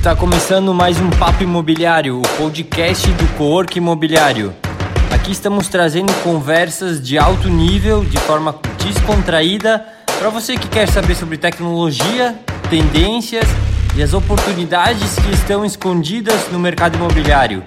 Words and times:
Está 0.00 0.16
começando 0.16 0.72
mais 0.72 0.98
um 0.98 1.10
Papo 1.10 1.42
Imobiliário, 1.42 2.20
o 2.20 2.22
podcast 2.38 3.06
do 3.12 3.36
Cowork 3.36 3.76
Imobiliário. 3.76 4.54
Aqui 5.12 5.30
estamos 5.30 5.68
trazendo 5.68 6.10
conversas 6.22 7.06
de 7.06 7.18
alto 7.18 7.50
nível, 7.50 8.02
de 8.02 8.16
forma 8.20 8.58
descontraída, 8.82 9.86
para 10.18 10.30
você 10.30 10.56
que 10.56 10.68
quer 10.68 10.88
saber 10.88 11.14
sobre 11.14 11.36
tecnologia, 11.36 12.34
tendências 12.70 13.44
e 13.94 14.02
as 14.02 14.14
oportunidades 14.14 15.16
que 15.16 15.34
estão 15.34 15.66
escondidas 15.66 16.50
no 16.50 16.58
mercado 16.58 16.96
imobiliário. 16.96 17.62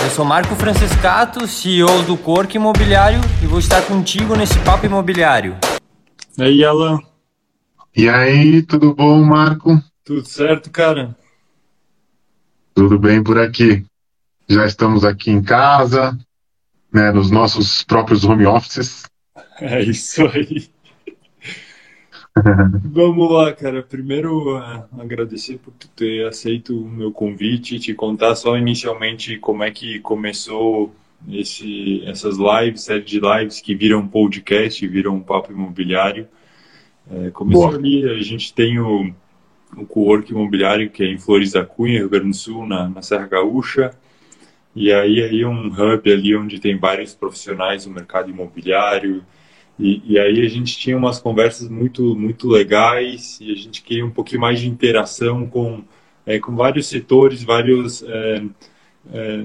Eu 0.00 0.10
sou 0.10 0.24
Marco 0.24 0.54
Francescato, 0.54 1.48
CEO 1.48 2.04
do 2.04 2.16
Cowork 2.16 2.56
Imobiliário 2.56 3.20
e 3.42 3.46
vou 3.48 3.58
estar 3.58 3.82
contigo 3.82 4.36
nesse 4.36 4.56
Papo 4.60 4.86
Imobiliário. 4.86 5.56
E 6.38 6.42
aí, 6.44 6.64
Alan? 6.64 7.00
E 7.96 8.08
aí, 8.08 8.62
tudo 8.62 8.94
bom, 8.94 9.20
Marco? 9.24 9.82
Tudo 10.04 10.24
certo, 10.24 10.70
cara? 10.70 11.16
Tudo 12.74 12.98
bem 12.98 13.22
por 13.22 13.38
aqui. 13.38 13.84
Já 14.48 14.66
estamos 14.66 15.04
aqui 15.04 15.30
em 15.30 15.42
casa, 15.42 16.18
né, 16.92 17.12
nos 17.12 17.30
nossos 17.30 17.84
próprios 17.84 18.24
home 18.24 18.46
offices. 18.46 19.04
É 19.60 19.80
isso 19.82 20.26
aí. 20.26 20.68
Vamos 22.84 23.30
lá, 23.30 23.52
cara. 23.52 23.82
Primeiro, 23.82 24.58
uh, 24.58 24.84
agradecer 24.98 25.58
por 25.58 25.72
tu 25.74 25.88
ter 25.88 26.26
aceito 26.26 26.76
o 26.76 26.88
meu 26.88 27.12
convite, 27.12 27.78
te 27.78 27.94
contar 27.94 28.34
só 28.34 28.56
inicialmente 28.56 29.38
como 29.38 29.62
é 29.62 29.70
que 29.70 30.00
começou 30.00 30.92
esse, 31.30 32.02
essas 32.04 32.36
lives, 32.36 32.82
série 32.82 33.04
de 33.04 33.20
lives 33.20 33.60
que 33.60 33.74
viram 33.74 34.06
podcast, 34.06 34.84
viram 34.86 35.14
um 35.14 35.20
papo 35.20 35.52
imobiliário. 35.52 36.26
É, 37.10 37.30
começou 37.30 37.68
Boa. 37.68 37.78
ali, 37.78 38.08
a 38.08 38.22
gente 38.22 38.52
tem 38.52 38.80
o 38.80 39.14
o 39.76 39.86
co-work 39.86 40.30
imobiliário 40.32 40.90
que 40.90 41.02
é 41.02 41.06
em 41.06 41.18
Flores 41.18 41.52
da 41.52 41.64
Cunha, 41.64 41.98
Rio 41.98 42.08
Grande 42.08 42.30
do 42.30 42.36
Sul, 42.36 42.66
na, 42.66 42.88
na 42.88 43.02
Serra 43.02 43.26
Gaúcha. 43.26 43.92
E 44.74 44.92
aí 44.92 45.22
aí 45.22 45.44
um 45.44 45.68
hub 45.68 46.12
ali 46.12 46.36
onde 46.36 46.58
tem 46.60 46.76
vários 46.78 47.14
profissionais 47.14 47.84
do 47.84 47.90
mercado 47.90 48.30
imobiliário. 48.30 49.24
E, 49.78 50.02
e, 50.14 50.18
aí 50.18 50.44
a 50.44 50.48
gente 50.48 50.78
tinha 50.78 50.96
umas 50.96 51.18
conversas 51.18 51.68
muito 51.68 52.14
muito 52.16 52.48
legais 52.48 53.38
e 53.40 53.52
a 53.52 53.56
gente 53.56 53.82
queria 53.82 54.06
um 54.06 54.10
pouquinho 54.10 54.40
mais 54.40 54.60
de 54.60 54.68
interação 54.68 55.46
com 55.46 55.82
é, 56.26 56.38
com 56.38 56.54
vários 56.54 56.86
setores, 56.86 57.42
vários 57.42 58.02
é, 58.02 58.44
é, 59.12 59.44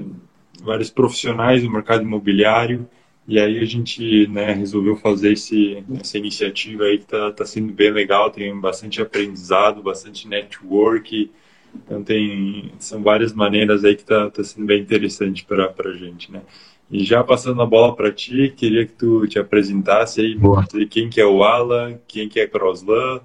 vários 0.62 0.90
profissionais 0.90 1.62
do 1.62 1.70
mercado 1.70 2.02
imobiliário. 2.02 2.88
E 3.30 3.38
aí 3.38 3.60
a 3.60 3.64
gente 3.64 4.26
né, 4.26 4.52
resolveu 4.54 4.96
fazer 4.96 5.34
esse, 5.34 5.84
essa 6.00 6.18
iniciativa 6.18 6.82
aí 6.82 6.98
que 6.98 7.04
está 7.04 7.30
tá 7.30 7.46
sendo 7.46 7.72
bem 7.72 7.92
legal, 7.92 8.28
tem 8.28 8.58
bastante 8.58 9.00
aprendizado, 9.00 9.80
bastante 9.84 10.26
network, 10.26 11.30
então 11.72 12.02
tem, 12.02 12.72
são 12.80 13.00
várias 13.04 13.32
maneiras 13.32 13.84
aí 13.84 13.94
que 13.94 14.02
está 14.02 14.28
tá 14.28 14.42
sendo 14.42 14.66
bem 14.66 14.82
interessante 14.82 15.44
para 15.44 15.72
a 15.78 15.92
gente, 15.92 16.32
né? 16.32 16.42
E 16.90 17.04
já 17.04 17.22
passando 17.22 17.62
a 17.62 17.66
bola 17.66 17.94
para 17.94 18.10
ti, 18.10 18.52
queria 18.56 18.84
que 18.84 18.94
tu 18.94 19.24
te 19.28 19.38
apresentasse 19.38 20.20
aí, 20.20 20.34
Boa. 20.34 20.66
quem 20.90 21.08
que 21.08 21.20
é 21.20 21.24
o 21.24 21.44
Alan, 21.44 22.00
quem 22.08 22.28
que 22.28 22.40
é 22.40 22.48
Crosslan, 22.48 23.20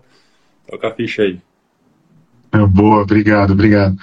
toca 0.69 0.87
a 0.87 0.93
ficha 0.93 1.23
aí. 1.23 1.39
Boa, 2.69 3.01
obrigado, 3.01 3.53
obrigado. 3.53 3.97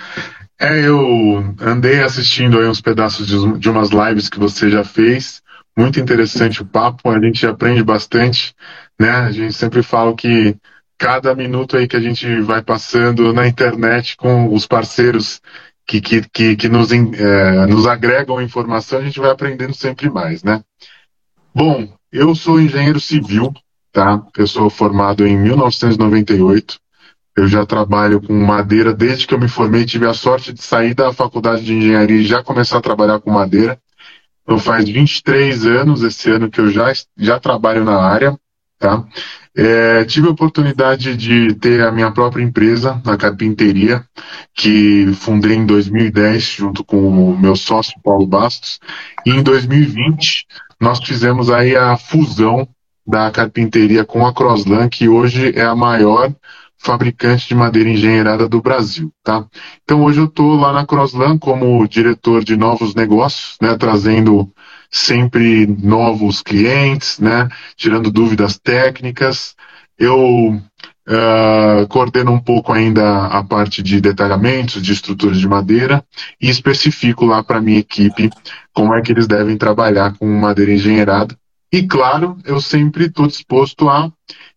É, 0.58 0.84
eu 0.84 1.54
andei 1.60 2.00
assistindo 2.00 2.58
aí 2.58 2.66
uns 2.66 2.80
pedaços 2.80 3.24
de, 3.24 3.58
de 3.60 3.70
umas 3.70 3.90
lives 3.90 4.28
que 4.28 4.40
você 4.40 4.68
já 4.68 4.82
fez, 4.82 5.40
muito 5.76 5.98
interessante 5.98 6.62
o 6.62 6.66
papo, 6.66 7.10
a 7.10 7.20
gente 7.20 7.46
aprende 7.46 7.82
bastante, 7.82 8.54
né? 8.98 9.10
A 9.10 9.30
gente 9.30 9.54
sempre 9.54 9.82
fala 9.82 10.14
que 10.14 10.56
cada 10.98 11.34
minuto 11.34 11.76
aí 11.76 11.88
que 11.88 11.96
a 11.96 12.00
gente 12.00 12.40
vai 12.42 12.62
passando 12.62 13.32
na 13.32 13.46
internet 13.48 14.16
com 14.16 14.52
os 14.52 14.66
parceiros 14.66 15.40
que, 15.86 16.00
que, 16.00 16.22
que, 16.28 16.56
que 16.56 16.68
nos, 16.68 16.92
é, 16.92 17.66
nos 17.66 17.86
agregam 17.86 18.40
informação, 18.40 19.00
a 19.00 19.02
gente 19.02 19.18
vai 19.18 19.30
aprendendo 19.30 19.74
sempre 19.74 20.08
mais, 20.08 20.42
né? 20.42 20.62
Bom, 21.54 21.92
eu 22.12 22.34
sou 22.34 22.60
engenheiro 22.60 23.00
civil, 23.00 23.52
tá? 23.90 24.24
Eu 24.36 24.46
sou 24.46 24.70
formado 24.70 25.26
em 25.26 25.36
1998. 25.36 26.78
Eu 27.36 27.48
já 27.48 27.64
trabalho 27.64 28.20
com 28.20 28.34
madeira 28.34 28.92
desde 28.92 29.26
que 29.26 29.34
eu 29.34 29.40
me 29.40 29.48
formei. 29.48 29.84
Tive 29.84 30.06
a 30.06 30.14
sorte 30.14 30.52
de 30.52 30.62
sair 30.62 30.94
da 30.94 31.12
faculdade 31.12 31.64
de 31.64 31.74
engenharia 31.74 32.18
e 32.18 32.26
já 32.26 32.42
começar 32.42 32.78
a 32.78 32.82
trabalhar 32.82 33.20
com 33.20 33.30
madeira. 33.30 33.78
Então 34.42 34.58
faz 34.58 34.88
23 34.88 35.66
anos 35.66 36.02
esse 36.02 36.30
ano 36.30 36.50
que 36.50 36.60
eu 36.60 36.70
já, 36.70 36.92
já 37.16 37.38
trabalho 37.38 37.84
na 37.84 37.96
área, 37.96 38.36
tá? 38.78 39.04
É, 39.54 40.04
tive 40.04 40.28
a 40.28 40.30
oportunidade 40.30 41.14
de 41.14 41.54
ter 41.54 41.82
a 41.82 41.92
minha 41.92 42.10
própria 42.10 42.42
empresa 42.42 43.00
na 43.04 43.16
carpinteria, 43.18 44.02
que 44.54 45.12
fundei 45.14 45.56
em 45.56 45.66
2010 45.66 46.42
junto 46.42 46.82
com 46.82 47.08
o 47.08 47.38
meu 47.38 47.54
sócio 47.54 47.94
Paulo 48.02 48.26
Bastos. 48.26 48.80
E 49.26 49.30
em 49.30 49.42
2020 49.42 50.46
nós 50.80 50.98
fizemos 51.04 51.50
aí 51.50 51.76
a 51.76 51.96
fusão 51.96 52.66
da 53.06 53.30
carpinteria 53.30 54.04
com 54.04 54.26
a 54.26 54.32
Crosslan, 54.32 54.88
que 54.88 55.08
hoje 55.08 55.52
é 55.54 55.62
a 55.62 55.74
maior 55.74 56.32
fabricante 56.82 57.48
de 57.48 57.54
madeira 57.54 57.88
engenheirada 57.88 58.48
do 58.48 58.60
Brasil, 58.60 59.12
tá? 59.22 59.46
Então 59.84 60.02
hoje 60.02 60.18
eu 60.18 60.24
estou 60.24 60.56
lá 60.56 60.72
na 60.72 60.84
Crossland 60.84 61.38
como 61.38 61.86
diretor 61.86 62.42
de 62.42 62.56
novos 62.56 62.94
negócios, 62.94 63.56
né, 63.62 63.76
trazendo 63.76 64.52
sempre 64.90 65.66
novos 65.66 66.42
clientes, 66.42 67.20
né, 67.20 67.48
tirando 67.76 68.10
dúvidas 68.10 68.58
técnicas. 68.58 69.54
Eu 69.96 70.60
uh, 71.08 71.86
coordeno 71.88 72.32
um 72.32 72.40
pouco 72.40 72.72
ainda 72.72 73.26
a 73.26 73.44
parte 73.44 73.80
de 73.80 74.00
detalhamentos, 74.00 74.82
de 74.82 74.92
estruturas 74.92 75.38
de 75.38 75.46
madeira 75.46 76.04
e 76.40 76.50
especifico 76.50 77.24
lá 77.24 77.44
para 77.44 77.60
minha 77.60 77.78
equipe 77.78 78.28
como 78.74 78.92
é 78.92 79.00
que 79.00 79.12
eles 79.12 79.28
devem 79.28 79.56
trabalhar 79.56 80.16
com 80.18 80.26
madeira 80.26 80.72
engenheirada. 80.72 81.36
E 81.72 81.82
claro, 81.84 82.36
eu 82.44 82.60
sempre 82.60 83.06
estou 83.06 83.26
disposto 83.26 83.88
a 83.88 84.10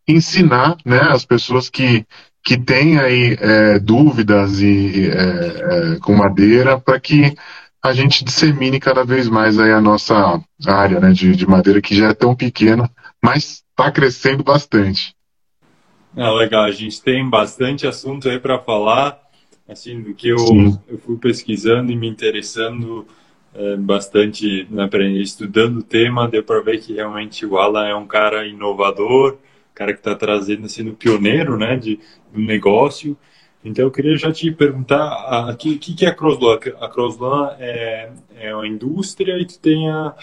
ensinar 0.07 0.77
né, 0.85 0.99
as 1.01 1.25
pessoas 1.25 1.69
que, 1.69 2.05
que 2.43 2.57
têm 2.57 2.99
aí 2.99 3.37
é, 3.39 3.79
dúvidas 3.79 4.61
e, 4.61 5.09
é, 5.09 5.93
é, 5.95 5.99
com 5.99 6.13
madeira 6.13 6.79
para 6.79 6.99
que 6.99 7.35
a 7.83 7.93
gente 7.93 8.23
dissemine 8.23 8.79
cada 8.79 9.03
vez 9.03 9.27
mais 9.27 9.59
aí 9.59 9.71
a 9.71 9.81
nossa 9.81 10.41
área 10.65 10.99
né, 10.99 11.11
de, 11.11 11.35
de 11.35 11.47
madeira 11.47 11.81
que 11.81 11.95
já 11.95 12.09
é 12.09 12.13
tão 12.13 12.35
pequena, 12.35 12.89
mas 13.23 13.63
está 13.69 13.91
crescendo 13.91 14.43
bastante. 14.43 15.15
Ah, 16.17 16.31
legal, 16.31 16.63
a 16.63 16.71
gente 16.71 17.01
tem 17.01 17.29
bastante 17.29 17.85
assunto 17.85 18.29
aí 18.29 18.39
para 18.39 18.57
falar, 18.57 19.19
assim, 19.67 20.01
do 20.01 20.13
que 20.13 20.29
eu, 20.29 20.37
eu 20.87 20.97
fui 20.97 21.17
pesquisando 21.17 21.91
e 21.91 21.95
me 21.95 22.07
interessando 22.07 23.05
é, 23.53 23.75
bastante, 23.75 24.65
né, 24.69 24.89
estudando 25.21 25.77
o 25.77 25.83
tema, 25.83 26.27
deu 26.27 26.43
para 26.43 26.61
ver 26.61 26.79
que 26.79 26.93
realmente 26.93 27.45
o 27.45 27.57
Alan 27.57 27.87
é 27.87 27.95
um 27.95 28.07
cara 28.07 28.47
inovador, 28.47 29.37
cara 29.75 29.93
que 29.93 29.99
está 29.99 30.15
trazendo, 30.15 30.67
sendo 30.67 30.93
pioneiro, 30.93 31.57
né, 31.57 31.75
de 31.75 31.99
um 32.33 32.43
negócio. 32.43 33.15
Então 33.63 33.85
eu 33.85 33.91
queria 33.91 34.15
já 34.15 34.31
te 34.31 34.49
perguntar, 34.51 35.49
o 35.51 35.57
que, 35.57 35.77
que 35.77 36.05
é 36.05 36.09
a 36.09 36.15
Crosslan? 36.15 36.59
A 36.79 36.87
Crosslan 36.87 37.55
é, 37.59 38.11
é 38.39 38.55
uma 38.55 38.67
indústria 38.67 39.37
e 39.39 39.45
tu 39.45 39.59
tem 39.59 39.89
a, 39.89 40.15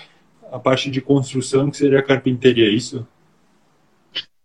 a 0.51 0.59
parte 0.59 0.91
de 0.91 1.01
construção 1.01 1.71
que 1.71 1.77
seria 1.77 1.99
a 1.99 2.03
carpinteria, 2.03 2.67
é 2.67 2.71
isso? 2.71 3.07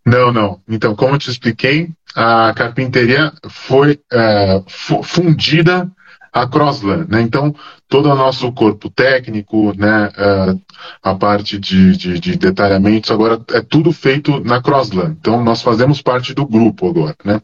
Não, 0.06 0.32
não. 0.32 0.62
Então, 0.68 0.96
como 0.96 1.16
eu 1.16 1.20
te 1.20 1.30
expliquei, 1.30 1.90
a 2.16 2.54
carpinteria 2.56 3.32
foi 3.50 4.00
é, 4.12 4.64
fundida 5.04 5.92
a 6.38 6.48
Crossland, 6.48 7.10
né? 7.10 7.22
Então, 7.22 7.54
todo 7.88 8.10
o 8.10 8.16
nosso 8.16 8.52
corpo 8.52 8.90
técnico, 8.90 9.74
né, 9.76 10.08
uh, 10.10 10.62
a 11.02 11.16
parte 11.16 11.58
de, 11.58 11.98
de, 11.98 12.20
de, 12.20 12.38
detalhamentos, 12.38 13.10
agora 13.10 13.42
é 13.52 13.62
tudo 13.62 13.92
feito 13.92 14.40
na 14.42 14.62
Crossland. 14.62 15.18
Então, 15.20 15.44
nós 15.44 15.62
fazemos 15.62 16.02
parte 16.02 16.34
do 16.34 16.46
grupo 16.46 16.90
agora, 16.90 17.16
né? 17.26 17.42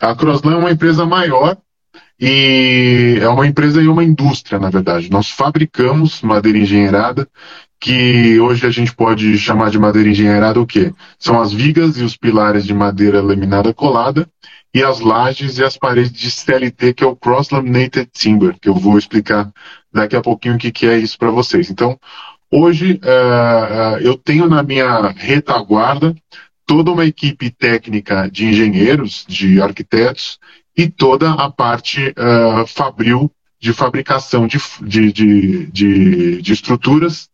A 0.00 0.14
Crossland 0.16 0.56
é 0.56 0.60
uma 0.60 0.72
empresa 0.72 1.06
maior 1.06 1.56
e 2.20 3.18
é 3.20 3.28
uma 3.28 3.46
empresa 3.46 3.80
e 3.80 3.86
uma 3.86 4.02
indústria, 4.02 4.58
na 4.58 4.68
verdade. 4.68 5.10
Nós 5.10 5.30
fabricamos 5.30 6.20
madeira 6.20 6.58
engenheirada, 6.58 7.28
que 7.80 8.40
hoje 8.40 8.66
a 8.66 8.70
gente 8.70 8.94
pode 8.94 9.38
chamar 9.38 9.70
de 9.70 9.78
madeira 9.78 10.08
engenheirada 10.08 10.60
o 10.60 10.66
quê? 10.66 10.92
São 11.18 11.40
as 11.40 11.52
vigas 11.52 11.98
e 11.98 12.02
os 12.02 12.16
pilares 12.16 12.64
de 12.64 12.74
madeira 12.74 13.22
laminada 13.22 13.72
colada 13.72 14.28
e 14.74 14.82
as 14.82 14.98
lajes 14.98 15.58
e 15.58 15.64
as 15.64 15.76
paredes 15.76 16.12
de 16.12 16.28
CLT, 16.28 16.94
que 16.94 17.04
é 17.04 17.06
o 17.06 17.14
Cross 17.14 17.50
Laminated 17.50 18.10
Timber, 18.12 18.58
que 18.60 18.68
eu 18.68 18.74
vou 18.74 18.98
explicar 18.98 19.52
daqui 19.92 20.16
a 20.16 20.20
pouquinho 20.20 20.56
o 20.56 20.58
que, 20.58 20.72
que 20.72 20.86
é 20.86 20.98
isso 20.98 21.16
para 21.16 21.30
vocês. 21.30 21.70
Então, 21.70 21.96
hoje 22.50 23.00
uh, 23.04 23.98
eu 24.00 24.18
tenho 24.18 24.48
na 24.48 24.64
minha 24.64 25.10
retaguarda 25.10 26.12
toda 26.66 26.90
uma 26.90 27.04
equipe 27.04 27.50
técnica 27.50 28.28
de 28.28 28.46
engenheiros, 28.46 29.24
de 29.28 29.62
arquitetos 29.62 30.40
e 30.76 30.88
toda 30.88 31.30
a 31.32 31.48
parte 31.48 32.08
uh, 32.08 32.66
fabril 32.66 33.30
de 33.60 33.72
fabricação 33.72 34.48
de, 34.48 34.58
de, 34.82 35.12
de, 35.12 35.66
de, 35.66 36.42
de 36.42 36.52
estruturas 36.52 37.28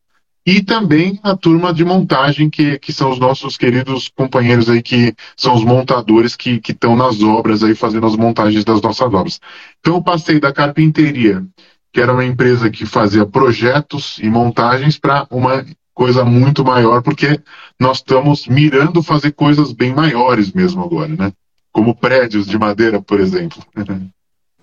e 0.46 0.62
também 0.62 1.20
a 1.22 1.36
turma 1.36 1.72
de 1.72 1.84
montagem, 1.84 2.48
que, 2.48 2.78
que 2.78 2.92
são 2.92 3.10
os 3.10 3.18
nossos 3.18 3.56
queridos 3.56 4.08
companheiros 4.08 4.70
aí, 4.70 4.82
que 4.82 5.14
são 5.36 5.54
os 5.54 5.64
montadores 5.64 6.34
que 6.34 6.60
estão 6.66 6.96
nas 6.96 7.22
obras 7.22 7.62
aí, 7.62 7.74
fazendo 7.74 8.06
as 8.06 8.16
montagens 8.16 8.64
das 8.64 8.80
nossas 8.80 9.12
obras. 9.12 9.40
Então 9.80 9.96
eu 9.96 10.02
passei 10.02 10.40
da 10.40 10.52
carpinteria, 10.52 11.44
que 11.92 12.00
era 12.00 12.12
uma 12.12 12.24
empresa 12.24 12.70
que 12.70 12.86
fazia 12.86 13.26
projetos 13.26 14.18
e 14.22 14.30
montagens, 14.30 14.98
para 14.98 15.26
uma 15.30 15.64
coisa 15.92 16.24
muito 16.24 16.64
maior, 16.64 17.02
porque 17.02 17.40
nós 17.78 17.98
estamos 17.98 18.46
mirando 18.46 19.02
fazer 19.02 19.32
coisas 19.32 19.72
bem 19.72 19.94
maiores 19.94 20.52
mesmo 20.52 20.82
agora, 20.82 21.14
né? 21.14 21.32
Como 21.70 21.94
prédios 21.94 22.46
de 22.46 22.58
madeira, 22.58 23.02
por 23.02 23.20
exemplo. 23.20 23.62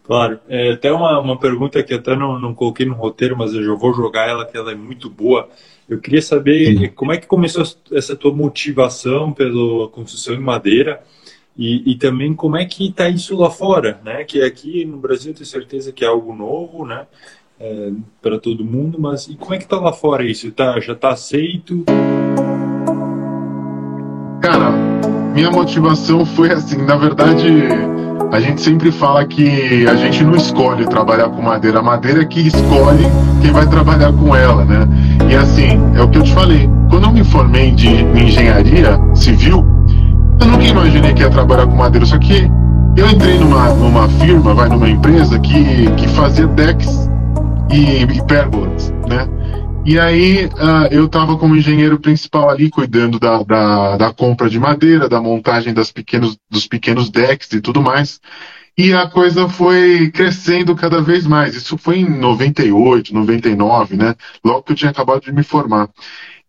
Claro. 0.08 0.40
É, 0.48 0.72
até 0.72 0.92
uma, 0.92 1.20
uma 1.20 1.38
pergunta 1.38 1.84
que 1.84 1.94
até 1.94 2.16
não, 2.16 2.40
não 2.40 2.56
coloquei 2.56 2.86
no 2.86 2.94
roteiro, 2.94 3.38
mas 3.38 3.54
eu 3.54 3.62
já 3.62 3.74
vou 3.74 3.94
jogar 3.94 4.28
ela, 4.28 4.46
que 4.46 4.58
ela 4.58 4.72
é 4.72 4.76
muito 4.76 5.10
boa. 5.10 5.50
Eu 5.88 6.00
queria 6.00 6.22
saber 6.22 6.78
Sim. 6.78 6.88
como 6.96 7.12
é 7.12 7.18
que 7.18 7.28
começou 7.28 7.64
essa 7.92 8.16
tua 8.16 8.34
motivação 8.34 9.34
pela 9.34 9.90
construção 9.90 10.34
em 10.34 10.40
madeira 10.40 11.04
e, 11.58 11.92
e 11.92 11.96
também 11.96 12.34
como 12.34 12.56
é 12.56 12.66
que 12.66 12.88
está 12.88 13.10
isso 13.10 13.36
lá 13.36 13.50
fora, 13.50 14.00
né? 14.04 14.24
Que 14.24 14.42
aqui 14.42 14.86
no 14.86 14.98
Brasil 14.98 15.32
eu 15.32 15.36
tenho 15.36 15.46
certeza 15.46 15.92
que 15.92 16.06
é 16.06 16.08
algo 16.08 16.34
novo, 16.34 16.86
né? 16.86 17.06
É, 17.60 17.92
para 18.22 18.40
todo 18.40 18.64
mundo, 18.64 19.00
mas 19.00 19.28
e 19.28 19.36
como 19.36 19.54
é 19.56 19.58
que 19.58 19.64
está 19.64 19.80
lá 19.80 19.92
fora 19.92 20.24
isso? 20.24 20.52
Tá, 20.52 20.80
já 20.80 20.94
está 20.94 21.10
aceito? 21.10 21.84
Cara, 24.42 24.87
minha 25.38 25.52
motivação 25.52 26.26
foi 26.26 26.52
assim, 26.52 26.78
na 26.78 26.96
verdade 26.96 27.48
a 28.32 28.40
gente 28.40 28.60
sempre 28.60 28.92
fala 28.92 29.24
que 29.24 29.86
a 29.86 29.96
gente 29.96 30.24
não 30.24 30.36
escolhe 30.36 30.84
trabalhar 30.88 31.30
com 31.30 31.44
madeira, 31.44 31.78
a 31.78 31.84
madeira 31.84 32.24
é 32.24 32.26
que 32.26 32.48
escolhe 32.48 33.06
quem 33.40 33.52
vai 33.52 33.68
trabalhar 33.68 34.12
com 34.14 34.36
ela, 34.36 34.66
né? 34.66 34.88
E 35.30 35.36
assim, 35.36 35.80
é 35.96 36.02
o 36.02 36.10
que 36.10 36.18
eu 36.18 36.24
te 36.24 36.34
falei. 36.34 36.68
Quando 36.90 37.04
eu 37.04 37.12
me 37.12 37.24
formei 37.24 37.70
de 37.70 37.88
engenharia 37.88 39.00
civil, 39.14 39.64
eu 40.42 40.48
nunca 40.48 40.66
imaginei 40.66 41.14
que 41.14 41.22
ia 41.22 41.30
trabalhar 41.30 41.68
com 41.68 41.76
madeira, 41.76 42.08
só 42.08 42.18
que 42.18 42.52
eu 42.98 43.08
entrei 43.08 43.38
numa, 43.38 43.70
numa 43.76 44.10
firma, 44.10 44.56
vai 44.56 44.68
numa 44.68 44.90
empresa 44.90 45.38
que, 45.38 45.86
que 45.98 46.08
fazia 46.10 46.48
decks 46.48 47.08
e, 47.72 48.02
e 48.02 48.24
pérgolas, 48.24 48.92
né? 49.08 49.28
E 49.88 49.98
aí 49.98 50.48
uh, 50.48 50.92
eu 50.92 51.06
estava 51.06 51.38
como 51.38 51.56
engenheiro 51.56 51.98
principal 51.98 52.50
ali, 52.50 52.70
cuidando 52.70 53.18
da, 53.18 53.42
da, 53.42 53.96
da, 53.96 54.14
compra 54.14 54.50
de 54.50 54.60
madeira, 54.60 55.08
da 55.08 55.22
montagem 55.22 55.74
das 55.74 55.94
pequenos, 55.94 56.38
dos 56.50 56.68
pequenos 56.68 57.10
decks 57.10 57.54
e 57.54 57.62
tudo 57.62 57.82
mais. 57.82 58.20
E 58.78 58.94
a 58.94 59.08
coisa 59.08 59.48
foi 59.48 60.12
crescendo 60.12 60.76
cada 60.76 61.02
vez 61.02 61.26
mais. 61.26 61.56
Isso 61.56 61.78
foi 61.78 62.00
em 62.00 62.20
98, 62.20 63.14
99, 63.14 63.96
né? 63.96 64.14
Logo 64.44 64.64
que 64.64 64.74
eu 64.74 64.76
tinha 64.76 64.92
acabado 64.92 65.22
de 65.22 65.32
me 65.32 65.42
formar. 65.42 65.90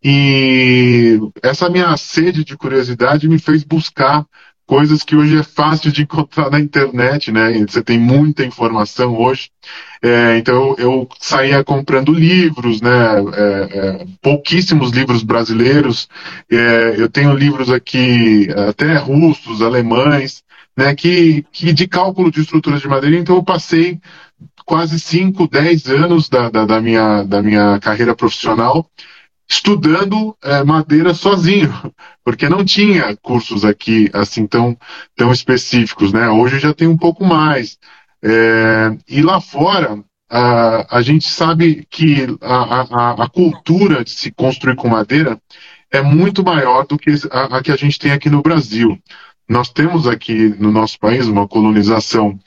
E 0.02 1.20
essa 1.40 1.70
minha 1.70 1.96
sede 1.96 2.42
de 2.42 2.56
curiosidade 2.56 3.28
me 3.28 3.38
fez 3.38 3.62
buscar 3.62 4.26
coisas 4.68 5.02
que 5.02 5.16
hoje 5.16 5.38
é 5.38 5.42
fácil 5.42 5.90
de 5.90 6.02
encontrar 6.02 6.50
na 6.50 6.60
internet, 6.60 7.32
né? 7.32 7.54
Você 7.66 7.82
tem 7.82 7.98
muita 7.98 8.44
informação 8.44 9.18
hoje. 9.18 9.50
É, 10.02 10.36
então 10.36 10.76
eu 10.78 11.08
saía 11.18 11.64
comprando 11.64 12.12
livros, 12.12 12.82
né? 12.82 12.90
É, 13.34 13.78
é, 13.78 14.06
pouquíssimos 14.20 14.90
livros 14.90 15.22
brasileiros. 15.22 16.06
É, 16.52 16.94
eu 16.98 17.08
tenho 17.08 17.34
livros 17.34 17.70
aqui 17.70 18.48
até 18.68 18.98
russos, 18.98 19.62
alemães, 19.62 20.44
né? 20.76 20.94
Que, 20.94 21.46
que 21.50 21.72
de 21.72 21.88
cálculo 21.88 22.30
de 22.30 22.42
estruturas 22.42 22.82
de 22.82 22.88
madeira. 22.88 23.16
Então 23.16 23.36
eu 23.36 23.42
passei 23.42 23.98
quase 24.66 25.00
5, 25.00 25.48
10 25.48 25.86
anos 25.86 26.28
da, 26.28 26.50
da, 26.50 26.66
da, 26.66 26.78
minha, 26.78 27.22
da 27.22 27.42
minha 27.42 27.80
carreira 27.80 28.14
profissional 28.14 28.86
estudando 29.48 30.36
é, 30.42 30.62
madeira 30.62 31.14
sozinho, 31.14 31.72
porque 32.22 32.48
não 32.48 32.64
tinha 32.64 33.16
cursos 33.16 33.64
aqui 33.64 34.10
assim 34.12 34.46
tão, 34.46 34.76
tão 35.16 35.32
específicos, 35.32 36.12
né? 36.12 36.28
Hoje 36.28 36.58
já 36.58 36.74
tem 36.74 36.86
um 36.86 36.96
pouco 36.96 37.24
mais. 37.24 37.78
É, 38.22 38.96
e 39.08 39.22
lá 39.22 39.40
fora, 39.40 40.02
a, 40.28 40.98
a 40.98 41.02
gente 41.02 41.26
sabe 41.28 41.86
que 41.88 42.26
a, 42.42 42.82
a, 42.82 43.24
a, 43.24 43.28
cultura 43.28 44.04
de 44.04 44.10
se 44.10 44.30
construir 44.30 44.76
com 44.76 44.88
madeira 44.88 45.40
é 45.90 46.02
muito 46.02 46.44
maior 46.44 46.86
do 46.86 46.98
que 46.98 47.14
a, 47.30 47.58
a 47.58 47.62
que 47.62 47.72
a 47.72 47.76
gente 47.76 47.98
tem 47.98 48.12
aqui 48.12 48.28
no 48.28 48.42
Brasil. 48.42 48.98
Nós 49.48 49.70
temos 49.70 50.06
aqui 50.06 50.54
no 50.58 50.70
nosso 50.70 50.98
país 50.98 51.26
uma 51.26 51.48
colonização 51.48 52.38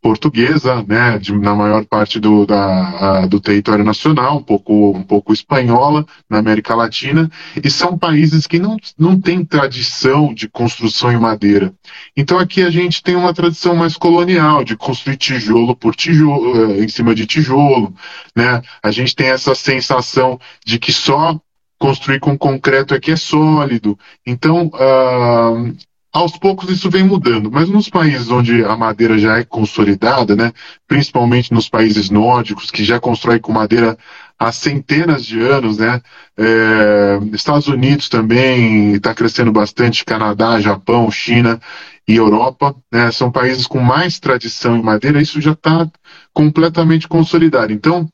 portuguesa, 0.00 0.82
né, 0.88 1.18
de, 1.18 1.32
na 1.32 1.54
maior 1.54 1.84
parte 1.84 2.18
do, 2.18 2.46
da, 2.46 3.26
do 3.26 3.38
território 3.38 3.84
nacional, 3.84 4.38
um 4.38 4.42
pouco, 4.42 4.96
um 4.96 5.02
pouco 5.02 5.32
espanhola 5.32 6.06
na 6.28 6.38
América 6.38 6.74
Latina, 6.74 7.30
e 7.62 7.70
são 7.70 7.98
países 7.98 8.46
que 8.46 8.58
não, 8.58 8.76
não 8.98 9.20
têm 9.20 9.44
tradição 9.44 10.32
de 10.32 10.48
construção 10.48 11.12
em 11.12 11.18
madeira. 11.18 11.72
Então 12.16 12.38
aqui 12.38 12.62
a 12.62 12.70
gente 12.70 13.02
tem 13.02 13.14
uma 13.14 13.34
tradição 13.34 13.74
mais 13.76 13.96
colonial, 13.96 14.64
de 14.64 14.76
construir 14.76 15.16
tijolo 15.16 15.76
por 15.76 15.94
tijolo, 15.94 16.72
eh, 16.72 16.84
em 16.84 16.88
cima 16.88 17.14
de 17.14 17.26
tijolo, 17.26 17.94
né? 18.34 18.62
A 18.82 18.90
gente 18.90 19.14
tem 19.14 19.28
essa 19.28 19.54
sensação 19.54 20.38
de 20.64 20.78
que 20.78 20.92
só 20.92 21.38
construir 21.78 22.20
com 22.20 22.36
concreto 22.36 22.94
é 22.94 23.00
que 23.00 23.10
é 23.10 23.16
sólido. 23.16 23.98
Então, 24.26 24.66
uh, 24.66 25.74
aos 26.12 26.36
poucos 26.36 26.68
isso 26.70 26.90
vem 26.90 27.04
mudando, 27.04 27.50
mas 27.50 27.68
nos 27.68 27.88
países 27.88 28.30
onde 28.30 28.64
a 28.64 28.76
madeira 28.76 29.18
já 29.18 29.38
é 29.38 29.44
consolidada, 29.44 30.34
né, 30.34 30.52
principalmente 30.86 31.52
nos 31.52 31.68
países 31.68 32.10
nórdicos, 32.10 32.70
que 32.70 32.84
já 32.84 32.98
constroem 32.98 33.40
com 33.40 33.52
madeira 33.52 33.96
há 34.38 34.50
centenas 34.50 35.24
de 35.24 35.38
anos, 35.40 35.78
né, 35.78 36.00
é, 36.36 37.20
Estados 37.32 37.68
Unidos 37.68 38.08
também 38.08 38.94
está 38.94 39.14
crescendo 39.14 39.52
bastante, 39.52 40.04
Canadá, 40.04 40.60
Japão, 40.60 41.10
China 41.10 41.60
e 42.08 42.16
Europa, 42.16 42.74
né, 42.92 43.12
são 43.12 43.30
países 43.30 43.66
com 43.66 43.78
mais 43.78 44.18
tradição 44.18 44.76
em 44.76 44.82
madeira, 44.82 45.22
isso 45.22 45.40
já 45.40 45.52
está 45.52 45.88
completamente 46.32 47.06
consolidado. 47.06 47.72
Então, 47.72 48.08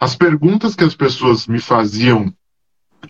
as 0.00 0.16
perguntas 0.16 0.74
que 0.74 0.84
as 0.84 0.94
pessoas 0.94 1.46
me 1.46 1.60
faziam 1.60 2.32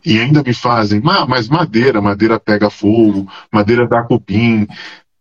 e 0.04 0.18
ainda 0.18 0.42
me 0.42 0.54
fazem, 0.54 1.00
mas 1.28 1.48
madeira, 1.48 2.00
madeira 2.00 2.40
pega 2.40 2.70
fogo, 2.70 3.30
madeira 3.52 3.86
dá 3.86 4.02
cupim. 4.02 4.66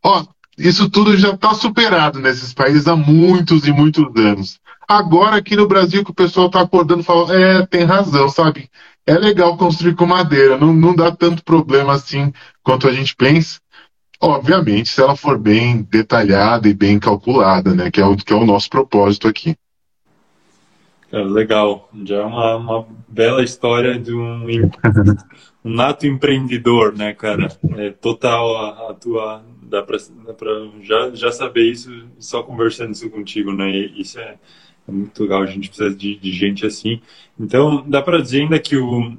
Ó, 0.04 0.26
isso 0.58 0.90
tudo 0.90 1.18
já 1.18 1.32
está 1.32 1.54
superado 1.54 2.20
nesses 2.20 2.54
países 2.54 2.88
há 2.88 2.96
muitos 2.96 3.68
e 3.68 3.72
muitos 3.72 4.06
anos. 4.16 4.60
Agora 4.88 5.38
aqui 5.38 5.56
no 5.56 5.68
Brasil 5.68 6.04
que 6.04 6.12
o 6.12 6.16
pessoal 6.16 6.48
está 6.48 6.62
acordando 6.62 7.02
e 7.02 7.06
fala, 7.06 7.34
é, 7.36 7.66
tem 7.66 7.84
razão, 7.84 8.30
sabe? 8.30 8.70
É 9.06 9.18
legal 9.18 9.58
construir 9.58 9.96
com 9.96 10.06
madeira, 10.06 10.58
não, 10.58 10.74
não 10.74 10.96
dá 10.96 11.12
tanto 11.12 11.44
problema 11.44 11.94
assim 11.94 12.32
quanto 12.64 12.88
a 12.88 12.92
gente 12.92 13.16
pensa. 13.16 13.60
Obviamente, 14.20 14.90
se 14.90 15.02
ela 15.02 15.16
for 15.16 15.40
bem 15.40 15.82
detalhada 15.82 16.70
e 16.70 16.74
bem 16.74 17.00
calculada, 17.00 17.74
né? 17.74 17.90
Que 17.90 18.00
é 18.00 18.06
o, 18.06 18.16
que 18.16 18.32
é 18.32 18.36
o 18.36 18.46
nosso 18.46 18.70
propósito 18.70 19.28
aqui. 19.28 19.56
É, 21.12 21.18
legal, 21.24 21.90
já 22.06 22.18
é 22.18 22.24
uma, 22.24 22.56
uma 22.56 22.88
bela 23.08 23.44
história 23.44 24.00
de 24.00 24.14
um, 24.14 24.46
um 25.64 25.74
nato 25.74 26.08
empreendedor, 26.08 26.96
né, 26.96 27.14
cara? 27.14 27.50
É 27.76 27.90
total 27.92 28.56
a, 28.58 28.92
a 28.92 28.94
tua. 28.94 29.44
Dá 29.62 29.82
pra, 29.82 29.98
dá 30.26 30.34
pra 30.34 30.52
já, 30.82 31.12
já 31.14 31.32
saber 31.32 31.70
isso 31.70 31.92
só 32.20 32.44
conversando 32.44 32.92
isso 32.92 33.10
contigo, 33.10 33.52
né? 33.52 33.70
E 33.70 34.02
isso 34.02 34.20
é, 34.20 34.38
é, 34.88 34.92
muito 34.92 35.22
legal, 35.24 35.42
a 35.42 35.46
gente 35.46 35.68
precisa 35.70 35.94
de, 35.94 36.16
de 36.16 36.32
gente 36.32 36.66
assim. 36.66 37.02
Então, 37.40 37.84
dá 37.88 38.02
para 38.02 38.22
dizer 38.22 38.42
ainda 38.44 38.60
que 38.60 38.78
o, 38.78 39.18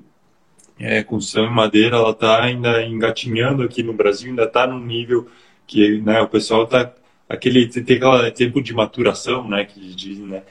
é, 0.78 1.02
construção 1.02 1.44
em 1.44 1.54
madeira 1.54 1.96
ela 1.96 2.10
está 2.10 2.42
ainda 2.42 2.84
engatinhando 2.84 3.62
aqui 3.62 3.82
no 3.82 3.92
Brasil, 3.92 4.30
ainda 4.30 4.44
está 4.44 4.66
num 4.66 4.84
nível 4.84 5.26
que 5.66 6.00
né, 6.00 6.20
o 6.20 6.28
pessoal 6.28 6.64
está 6.64 6.92
aquele 7.28 7.66
tem 7.66 7.96
aquele 7.96 8.30
tempo 8.30 8.62
de 8.62 8.74
maturação, 8.74 9.48
né, 9.48 9.64
que 9.64 9.80
diz, 9.94 10.18
né, 10.18 10.42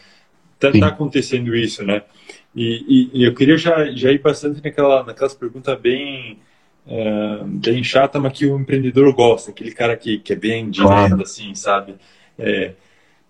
Está 0.67 0.79
tá 0.79 0.87
acontecendo 0.87 1.55
isso, 1.55 1.83
né? 1.83 2.03
E, 2.55 3.09
e, 3.13 3.19
e, 3.19 3.23
eu 3.23 3.33
queria 3.33 3.57
já, 3.57 3.89
já 3.91 4.11
ir 4.11 4.19
bastante 4.19 4.61
naquela, 4.63 5.03
naquelas 5.03 5.33
perguntas 5.33 5.79
bem, 5.79 6.37
uh, 6.85 7.45
bem 7.45 7.83
chata, 7.83 8.19
mas 8.19 8.37
que 8.37 8.45
o 8.45 8.59
empreendedor 8.59 9.13
gosta, 9.13 9.51
aquele 9.51 9.71
cara 9.71 9.95
que, 9.95 10.19
que 10.19 10.33
é 10.33 10.35
bem 10.35 10.69
direto, 10.69 11.21
assim, 11.21 11.55
sabe? 11.55 11.95
É, 12.37 12.73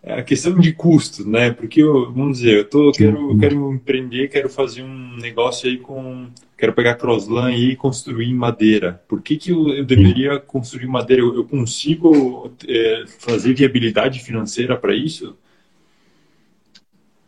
a 0.04 0.24
questão 0.24 0.58
de 0.58 0.74
custos, 0.74 1.26
né? 1.26 1.52
Porque, 1.52 1.82
eu, 1.84 2.12
vamos 2.12 2.40
dizer, 2.40 2.58
eu 2.58 2.66
tô, 2.66 2.92
quero, 2.92 3.38
quero 3.38 3.74
empreender, 3.74 4.28
quero 4.30 4.50
fazer 4.50 4.82
um 4.82 5.18
negócio 5.18 5.70
aí 5.70 5.78
com... 5.78 6.28
Quero 6.58 6.74
pegar 6.74 6.94
Crossland 6.96 7.56
e 7.56 7.76
construir 7.76 8.28
em 8.28 8.36
madeira. 8.36 9.02
Por 9.08 9.20
que, 9.22 9.36
que 9.36 9.52
eu, 9.52 9.70
eu 9.70 9.84
deveria 9.84 10.40
construir 10.40 10.86
madeira? 10.86 11.24
Eu, 11.24 11.36
eu 11.36 11.44
consigo 11.44 12.52
é, 12.68 13.04
fazer 13.20 13.56
viabilidade 13.56 14.20
financeira 14.20 14.78
para 14.78 14.96
isso? 14.96 15.36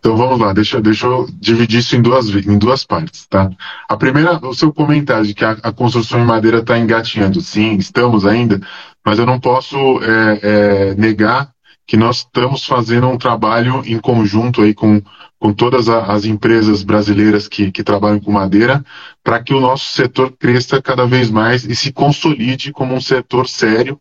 Então 0.04 0.18
vamos 0.18 0.38
lá, 0.38 0.52
deixa, 0.52 0.82
deixa 0.82 1.08
eu 1.08 1.26
dividir 1.40 1.80
isso 1.80 1.96
em 1.96 2.02
duas, 2.02 2.28
em 2.28 2.58
duas 2.58 2.84
partes, 2.84 3.26
tá? 3.26 3.50
A 3.88 3.96
primeira, 3.96 4.38
o 4.46 4.54
seu 4.54 4.74
comentário 4.74 5.26
de 5.26 5.34
que 5.34 5.46
a, 5.46 5.52
a 5.64 5.72
construção 5.72 6.20
em 6.20 6.26
madeira 6.26 6.58
está 6.58 6.78
engatinhando. 6.78 7.40
Sim, 7.40 7.78
estamos 7.78 8.26
ainda, 8.26 8.60
mas 9.06 9.18
eu 9.18 9.26
não 9.26 9.40
posso 9.40 9.78
é, 10.04 10.40
é, 10.44 10.96
negar 10.96 11.54
que 11.88 11.96
nós 11.96 12.18
estamos 12.18 12.66
fazendo 12.66 13.08
um 13.08 13.18
trabalho 13.18 13.82
em 13.86 13.98
conjunto 13.98 14.62
aí 14.62 14.74
com, 14.74 15.02
com 15.44 15.52
todas 15.52 15.90
as 15.90 16.24
empresas 16.24 16.84
brasileiras 16.84 17.50
que, 17.50 17.70
que 17.70 17.84
trabalham 17.84 18.18
com 18.18 18.32
madeira, 18.32 18.82
para 19.22 19.44
que 19.44 19.54
o 19.54 19.60
nosso 19.60 19.94
setor 19.94 20.32
cresça 20.32 20.82
cada 20.82 21.06
vez 21.06 21.30
mais 21.30 21.66
e 21.66 21.76
se 21.76 21.92
consolide 21.92 22.72
como 22.72 22.96
um 22.96 23.02
setor 23.02 23.50
sério 23.50 24.00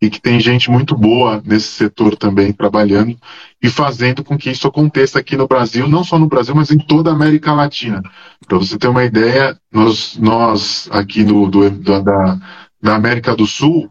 e 0.00 0.08
que 0.08 0.20
tem 0.20 0.38
gente 0.38 0.70
muito 0.70 0.96
boa 0.96 1.42
nesse 1.44 1.66
setor 1.66 2.14
também 2.14 2.52
trabalhando 2.52 3.16
e 3.60 3.68
fazendo 3.68 4.22
com 4.22 4.38
que 4.38 4.50
isso 4.50 4.68
aconteça 4.68 5.18
aqui 5.18 5.36
no 5.36 5.48
Brasil, 5.48 5.88
não 5.88 6.04
só 6.04 6.16
no 6.16 6.28
Brasil, 6.28 6.54
mas 6.54 6.70
em 6.70 6.78
toda 6.78 7.10
a 7.10 7.14
América 7.14 7.52
Latina. 7.52 8.00
Para 8.46 8.58
você 8.58 8.78
ter 8.78 8.86
uma 8.86 9.02
ideia, 9.02 9.58
nós, 9.72 10.16
nós 10.16 10.88
aqui 10.92 11.24
do, 11.24 11.48
do 11.48 11.68
da, 12.02 12.38
da 12.80 12.94
América 12.94 13.34
do 13.34 13.48
Sul, 13.48 13.88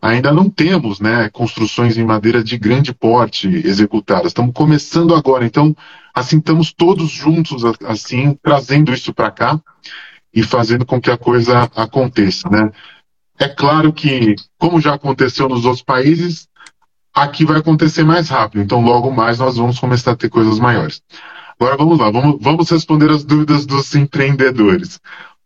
ainda 0.00 0.32
não 0.32 0.48
temos 0.48 1.00
né, 1.00 1.28
construções 1.30 1.96
em 1.96 2.04
madeira 2.04 2.42
de 2.42 2.56
grande 2.56 2.92
porte 2.92 3.48
executadas. 3.48 4.28
Estamos 4.28 4.52
começando 4.54 5.14
agora, 5.14 5.44
então, 5.44 5.76
assim, 6.14 6.38
estamos 6.38 6.72
todos 6.72 7.10
juntos, 7.10 7.62
assim, 7.84 8.36
trazendo 8.42 8.92
isso 8.92 9.12
para 9.12 9.30
cá 9.30 9.60
e 10.32 10.42
fazendo 10.42 10.86
com 10.86 11.00
que 11.00 11.10
a 11.10 11.18
coisa 11.18 11.62
aconteça. 11.74 12.48
Né? 12.48 12.70
É 13.38 13.48
claro 13.48 13.92
que, 13.92 14.34
como 14.58 14.80
já 14.80 14.94
aconteceu 14.94 15.48
nos 15.48 15.64
outros 15.64 15.82
países, 15.82 16.48
aqui 17.14 17.44
vai 17.44 17.58
acontecer 17.58 18.04
mais 18.04 18.28
rápido, 18.28 18.62
então 18.62 18.80
logo 18.80 19.10
mais 19.10 19.38
nós 19.38 19.56
vamos 19.56 19.78
começar 19.78 20.12
a 20.12 20.16
ter 20.16 20.28
coisas 20.28 20.58
maiores. 20.58 21.02
Agora 21.60 21.76
vamos 21.76 21.98
lá, 21.98 22.10
vamos, 22.10 22.38
vamos 22.40 22.70
responder 22.70 23.10
as 23.10 23.24
dúvidas 23.24 23.66
dos 23.66 23.92
empreendedores. 23.94 25.00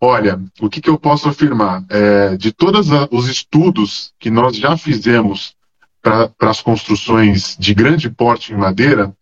Olha, 0.05 0.41
o 0.61 0.69
que, 0.69 0.81
que 0.81 0.91
eu 0.91 0.99
posso 0.99 1.29
afirmar? 1.29 1.85
É, 1.89 2.37
de 2.37 2.51
todos 2.51 2.89
os 3.13 3.29
estudos 3.29 4.13
que 4.19 4.33
nós 4.33 4.57
já 4.57 4.77
fizemos 4.77 5.55
para 6.03 6.29
as 6.41 6.61
construções 6.61 7.57
de 7.57 7.73
grande 7.73 8.11
porte 8.11 8.53
em 8.53 8.57
madeira, 8.57 9.15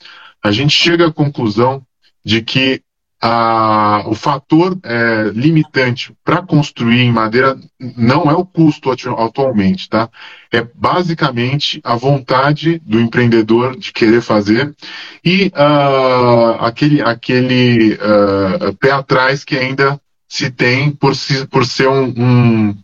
a 0.42 0.50
gente 0.50 0.70
chega 0.70 1.08
à 1.08 1.12
conclusão 1.12 1.82
de 2.24 2.40
que 2.40 2.82
a, 3.20 4.04
o 4.06 4.14
fator 4.14 4.78
é, 4.82 5.24
limitante 5.34 6.16
para 6.24 6.40
construir 6.40 7.02
em 7.02 7.12
madeira 7.12 7.58
não 7.78 8.30
é 8.30 8.32
o 8.32 8.46
custo 8.46 8.90
atualmente, 8.90 9.86
tá? 9.86 10.08
É 10.50 10.62
basicamente 10.62 11.78
a 11.84 11.94
vontade 11.94 12.78
do 12.86 12.98
empreendedor 12.98 13.78
de 13.78 13.92
querer 13.92 14.22
fazer 14.22 14.74
e 15.22 15.48
uh, 15.48 16.64
aquele, 16.64 17.02
aquele 17.02 17.92
uh, 17.96 18.74
pé 18.76 18.92
atrás 18.92 19.44
que 19.44 19.58
ainda 19.58 20.00
se 20.30 20.48
tem 20.48 20.92
por, 20.92 21.16
si, 21.16 21.44
por 21.48 21.66
ser 21.66 21.88
um, 21.88 22.14
um, 22.16 22.76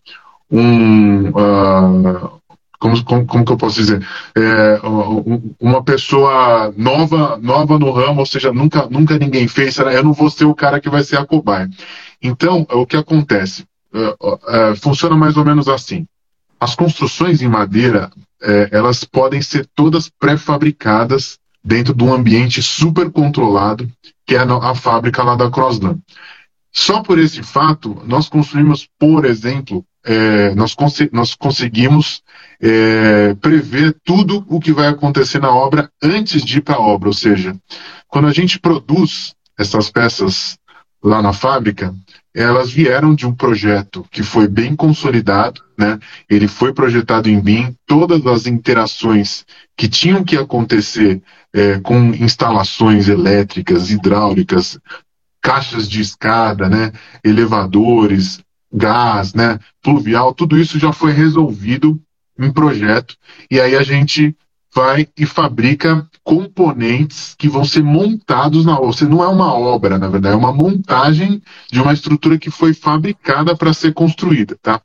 um 0.50 1.29
uh, 1.29 2.41
como, 2.79 3.05
como, 3.05 3.26
como, 3.26 3.45
que 3.45 3.53
eu 3.53 3.57
posso 3.57 3.76
dizer? 3.76 4.07
É, 4.37 4.81
uma 5.61 5.83
pessoa 5.83 6.75
nova, 6.76 7.38
nova 7.38 7.79
no 7.79 7.91
ramo, 7.93 8.21
ou 8.21 8.26
seja, 8.26 8.53
nunca, 8.53 8.88
nunca 8.91 9.17
ninguém 9.17 9.47
fez, 9.47 9.79
eu 9.79 10.05
não 10.05 10.12
vou 10.12 10.29
ser 10.29 10.45
o 10.45 10.55
cara 10.55 10.81
que 10.81 10.91
vai 10.91 11.05
ser 11.05 11.19
a 11.19 11.25
cobaia. 11.25 11.71
Então, 12.21 12.67
o 12.71 12.85
que 12.85 12.97
acontece? 12.97 13.65
É, 13.95 14.17
é, 14.49 14.75
funciona 14.75 15.17
mais 15.17 15.37
ou 15.37 15.45
menos 15.45 15.69
assim. 15.69 16.05
As 16.61 16.75
construções 16.75 17.41
em 17.43 17.49
madeira, 17.49 18.11
é, 18.43 18.71
elas 18.73 19.05
podem 19.05 19.41
ser 19.41 19.67
todas 19.75 20.09
pré-fabricadas 20.09 21.38
dentro 21.62 21.95
de 21.95 22.03
um 22.03 22.12
ambiente 22.12 22.62
super 22.62 23.11
controlado, 23.11 23.88
que 24.26 24.35
é 24.35 24.38
a, 24.38 24.71
a 24.71 24.75
fábrica 24.75 25.23
lá 25.23 25.37
da 25.37 25.50
Crossland. 25.50 26.00
Só 26.78 27.02
por 27.02 27.18
esse 27.18 27.42
fato, 27.42 28.02
nós 28.04 28.28
construímos, 28.28 28.87
por 28.99 29.25
exemplo, 29.25 29.83
é, 30.04 30.54
nós, 30.54 30.75
cons 30.75 30.99
nós, 31.11 31.35
conseguimos 31.35 32.23
é, 32.61 33.35
prever 33.40 33.97
tudo 34.04 34.45
o 34.47 34.61
que 34.61 34.73
vai 34.73 34.88
acontecer 34.88 35.40
na 35.40 35.50
obra 35.50 35.90
antes 36.02 36.45
de 36.45 36.59
ir 36.59 36.61
para 36.61 36.75
a 36.75 36.80
obra. 36.80 37.09
Ou 37.09 37.14
seja, 37.14 37.56
quando 38.06 38.28
a 38.28 38.33
gente 38.33 38.61
produz 38.61 39.35
essas 39.59 39.90
peças 39.90 40.59
lá 41.02 41.23
na 41.23 41.33
fábrica, 41.33 41.95
elas 42.35 42.71
vieram 42.71 43.14
de 43.14 43.26
um 43.26 43.35
projeto 43.35 44.04
que 44.11 44.23
foi 44.23 44.47
bem 44.47 44.76
consolidado, 44.76 45.62
né? 45.78 45.99
Ele 46.28 46.47
foi 46.47 46.75
projetado 46.75 47.30
em 47.30 47.40
BIM, 47.40 47.75
todas 47.87 48.26
as 48.26 48.47
interações 48.47 49.47
que 49.75 49.88
tinham 49.88 50.23
que 50.23 50.37
acontecer 50.37 51.23
é, 51.54 51.78
com 51.78 52.11
instalações 52.14 53.09
elétricas, 53.09 53.90
hidráulicas, 53.90 54.78
caixas 55.47 55.88
de 55.88 56.00
escada, 56.00 56.69
né, 56.69 56.91
elevadores, 57.23 58.41
gás, 58.73 59.33
né, 59.33 59.61
pluvial, 59.81 60.35
tudo 60.35 60.59
isso 60.59 60.76
já 60.76 60.93
foi 60.93 61.12
resolvido 61.12 62.03
em 62.37 62.50
projeto 62.50 63.17
e 63.49 63.61
aí 63.61 63.76
a 63.76 63.83
gente 63.85 64.37
vai 64.75 65.07
e 65.17 65.25
fabrica 65.25 66.05
componentes 66.25 67.37
que 67.38 67.49
vão 67.49 67.65
ser 67.65 67.85
montados 67.85 68.67
na 68.67 68.75
obra. 68.75 68.87
Você 68.88 69.05
não 69.07 69.23
é 69.23 69.29
uma 69.29 69.55
obra, 69.55 69.97
na 70.00 70.09
verdade, 70.09 70.35
é 70.35 70.37
uma 70.37 70.53
montagem 70.53 71.41
de 71.71 71.81
uma 71.81 71.93
estrutura 71.93 72.37
que 72.37 72.50
foi 72.50 72.75
fabricada 72.75 73.57
para 73.57 73.73
ser 73.73 73.95
construída, 73.95 74.59
tá? 74.61 74.83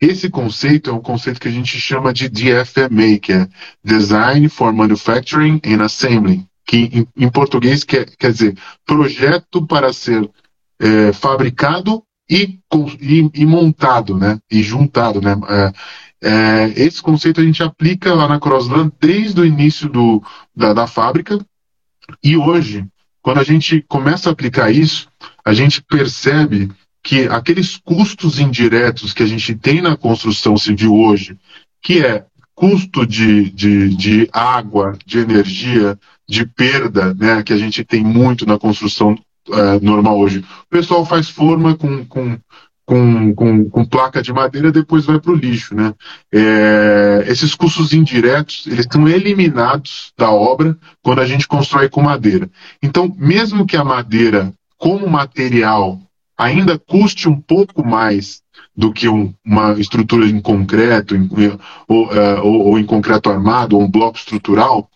Esse 0.00 0.28
conceito 0.28 0.90
é 0.90 0.92
um 0.92 1.00
conceito 1.00 1.40
que 1.40 1.46
a 1.46 1.52
gente 1.52 1.78
chama 1.78 2.12
de 2.12 2.28
DFMA, 2.28 3.20
que 3.22 3.32
é 3.32 3.48
Design 3.84 4.48
for 4.48 4.72
Manufacturing 4.72 5.60
and 5.64 5.80
Assembly 5.80 6.44
que 6.66 7.06
em, 7.16 7.28
português 7.28 7.84
quer, 7.84 8.06
quer 8.16 8.32
dizer 8.32 8.56
projeto 8.86 9.66
para 9.66 9.92
ser 9.92 10.28
é, 10.80 11.12
fabricado 11.12 12.02
e, 12.28 12.58
e, 13.00 13.30
e, 13.34 13.46
montado, 13.46 14.16
né? 14.16 14.38
E 14.50 14.62
juntado, 14.62 15.20
né? 15.20 15.34
É, 15.48 15.72
é, 16.24 16.72
esse 16.76 17.02
conceito 17.02 17.40
a 17.40 17.44
gente 17.44 17.62
aplica 17.62 18.14
lá 18.14 18.28
na 18.28 18.38
Crossland 18.38 18.92
desde 19.00 19.40
o 19.40 19.44
início 19.44 19.88
do, 19.88 20.22
da, 20.54 20.72
da 20.72 20.86
fábrica 20.86 21.38
e 22.22 22.36
hoje, 22.36 22.86
quando 23.20 23.38
a 23.38 23.44
gente 23.44 23.82
começa 23.88 24.28
a 24.28 24.32
aplicar 24.32 24.70
isso, 24.70 25.08
a 25.44 25.52
gente 25.52 25.82
percebe 25.82 26.70
que 27.02 27.26
aqueles 27.26 27.76
custos 27.76 28.38
indiretos 28.38 29.12
que 29.12 29.22
a 29.22 29.26
gente 29.26 29.54
tem 29.56 29.82
na 29.82 29.96
construção 29.96 30.56
civil 30.56 30.94
hoje, 30.94 31.36
que 31.82 32.04
é 32.04 32.24
custo 32.62 33.04
de, 33.04 33.50
de, 33.50 33.88
de 33.88 34.28
água, 34.32 34.96
de 35.04 35.18
energia, 35.18 35.98
de 36.28 36.46
perda, 36.46 37.12
né, 37.12 37.42
que 37.42 37.52
a 37.52 37.56
gente 37.56 37.82
tem 37.82 38.04
muito 38.04 38.46
na 38.46 38.56
construção 38.56 39.18
uh, 39.48 39.80
normal 39.84 40.16
hoje. 40.16 40.38
O 40.38 40.68
pessoal 40.70 41.04
faz 41.04 41.28
forma 41.28 41.74
com, 41.76 42.04
com, 42.04 42.38
com, 42.86 43.34
com, 43.34 43.68
com 43.68 43.84
placa 43.84 44.22
de 44.22 44.32
madeira, 44.32 44.70
depois 44.70 45.04
vai 45.04 45.18
para 45.18 45.32
o 45.32 45.34
lixo. 45.34 45.74
Né? 45.74 45.92
É, 46.32 47.24
esses 47.26 47.52
custos 47.52 47.92
indiretos, 47.92 48.64
eles 48.68 48.86
são 48.88 49.08
eliminados 49.08 50.12
da 50.16 50.30
obra 50.30 50.78
quando 51.02 51.20
a 51.20 51.26
gente 51.26 51.48
constrói 51.48 51.88
com 51.88 52.00
madeira. 52.00 52.48
Então, 52.80 53.12
mesmo 53.18 53.66
que 53.66 53.76
a 53.76 53.82
madeira, 53.82 54.54
como 54.78 55.08
material, 55.08 56.00
ainda 56.38 56.78
custe 56.78 57.28
um 57.28 57.40
pouco 57.40 57.84
mais 57.84 58.41
do 58.76 58.92
que 58.92 59.08
um, 59.08 59.32
uma 59.44 59.72
estrutura 59.78 60.26
em 60.26 60.40
concreto, 60.40 61.14
em, 61.14 61.28
ou, 61.86 62.06
uh, 62.06 62.40
ou, 62.42 62.66
ou, 62.68 62.78
em 62.78 62.84
concreto 62.84 63.30
armado, 63.30 63.76
ou 63.76 63.82
um 63.82 63.90
bloco 63.90 64.16
estrutural, 64.16 64.88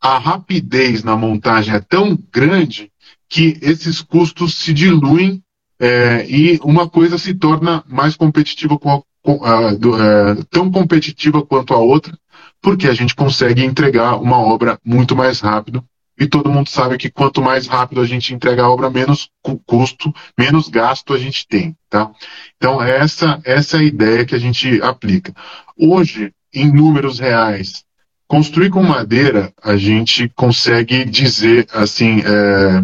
a 0.00 0.18
rapidez 0.18 1.02
na 1.02 1.16
montagem 1.16 1.74
é 1.74 1.80
tão 1.80 2.18
grande 2.32 2.90
que 3.28 3.58
esses 3.62 4.02
custos 4.02 4.54
se 4.58 4.72
diluem 4.72 5.42
é, 5.78 6.26
e 6.28 6.58
uma 6.62 6.88
coisa 6.88 7.18
se 7.18 7.34
torna 7.34 7.84
mais 7.86 8.16
competitiva 8.16 8.78
com 8.78 8.90
a, 8.90 9.02
com, 9.22 9.36
uh, 9.36 9.76
do, 9.78 9.92
uh, 9.94 10.44
tão 10.50 10.70
competitiva 10.70 11.44
quanto 11.44 11.74
a 11.74 11.78
outra, 11.78 12.16
porque 12.62 12.86
a 12.86 12.94
gente 12.94 13.14
consegue 13.14 13.64
entregar 13.64 14.16
uma 14.16 14.38
obra 14.38 14.78
muito 14.84 15.16
mais 15.16 15.40
rápido 15.40 15.84
e 16.18 16.26
todo 16.26 16.50
mundo 16.50 16.68
sabe 16.68 16.96
que 16.96 17.10
quanto 17.10 17.42
mais 17.42 17.66
rápido 17.66 18.00
a 18.00 18.06
gente 18.06 18.34
entrega 18.34 18.62
a 18.62 18.70
obra, 18.70 18.90
menos 18.90 19.30
custo, 19.66 20.14
menos 20.38 20.68
gasto 20.68 21.12
a 21.12 21.18
gente 21.18 21.46
tem, 21.46 21.76
tá? 21.90 22.10
Então 22.56 22.82
essa 22.82 23.40
essa 23.44 23.76
é 23.76 23.80
a 23.80 23.84
ideia 23.84 24.24
que 24.24 24.34
a 24.34 24.38
gente 24.38 24.80
aplica. 24.82 25.34
Hoje, 25.78 26.32
em 26.52 26.72
números 26.72 27.18
reais, 27.18 27.84
construir 28.26 28.70
com 28.70 28.82
madeira, 28.82 29.52
a 29.62 29.76
gente 29.76 30.28
consegue 30.30 31.04
dizer 31.04 31.66
assim, 31.72 32.20
é, 32.20 32.82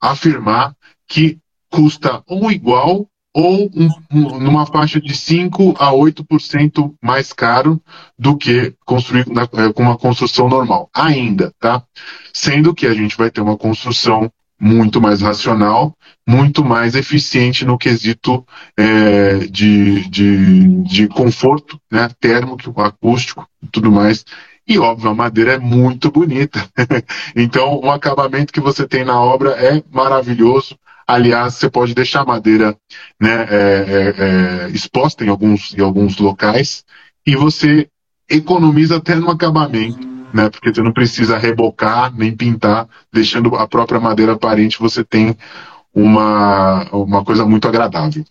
afirmar 0.00 0.74
que 1.06 1.38
custa 1.70 2.22
ou 2.26 2.50
igual 2.50 3.06
ou 3.32 3.70
um, 3.74 3.88
um, 4.12 4.40
numa 4.40 4.66
faixa 4.66 5.00
de 5.00 5.14
5 5.14 5.74
a 5.78 5.92
8% 5.92 6.94
mais 7.02 7.32
caro 7.32 7.80
do 8.18 8.36
que 8.36 8.74
construir 8.84 9.26
na, 9.28 9.42
é, 9.42 9.72
com 9.72 9.82
uma 9.82 9.96
construção 9.96 10.48
normal. 10.48 10.90
Ainda, 10.92 11.52
tá? 11.60 11.82
Sendo 12.32 12.74
que 12.74 12.86
a 12.86 12.94
gente 12.94 13.16
vai 13.16 13.30
ter 13.30 13.40
uma 13.40 13.56
construção 13.56 14.30
muito 14.60 15.00
mais 15.00 15.22
racional, 15.22 15.96
muito 16.28 16.62
mais 16.62 16.94
eficiente 16.94 17.64
no 17.64 17.78
quesito 17.78 18.44
é, 18.76 19.38
de, 19.46 20.06
de, 20.08 20.82
de 20.82 21.08
conforto, 21.08 21.80
né, 21.90 22.10
térmico, 22.20 22.78
acústico 22.82 23.48
e 23.62 23.66
tudo 23.68 23.90
mais. 23.90 24.24
E 24.68 24.78
óbvio, 24.78 25.10
a 25.10 25.14
madeira 25.14 25.54
é 25.54 25.58
muito 25.58 26.10
bonita. 26.10 26.64
então, 27.34 27.80
o 27.80 27.90
acabamento 27.90 28.52
que 28.52 28.60
você 28.60 28.86
tem 28.86 29.04
na 29.04 29.20
obra 29.20 29.50
é 29.52 29.82
maravilhoso. 29.90 30.78
Aliás, 31.10 31.54
você 31.54 31.68
pode 31.68 31.94
deixar 31.94 32.20
a 32.20 32.24
madeira 32.24 32.76
né, 33.20 33.46
é, 33.50 33.56
é, 33.56 34.14
é, 34.66 34.70
exposta 34.70 35.24
em 35.24 35.28
alguns, 35.28 35.74
em 35.74 35.80
alguns 35.80 36.18
locais 36.18 36.84
e 37.26 37.34
você 37.34 37.88
economiza 38.28 38.96
até 38.96 39.14
no 39.16 39.30
acabamento 39.30 40.10
né? 40.32 40.48
Porque 40.48 40.72
você 40.72 40.82
não 40.82 40.92
precisa 40.92 41.38
rebocar 41.38 42.14
nem 42.16 42.34
pintar, 42.36 42.88
deixando 43.12 43.54
a 43.56 43.66
própria 43.66 44.00
madeira 44.00 44.32
aparente, 44.32 44.78
você 44.78 45.04
tem 45.04 45.36
uma, 45.92 46.88
uma 46.90 47.24
coisa 47.24 47.44
muito 47.44 47.66
agradável. 47.66 48.24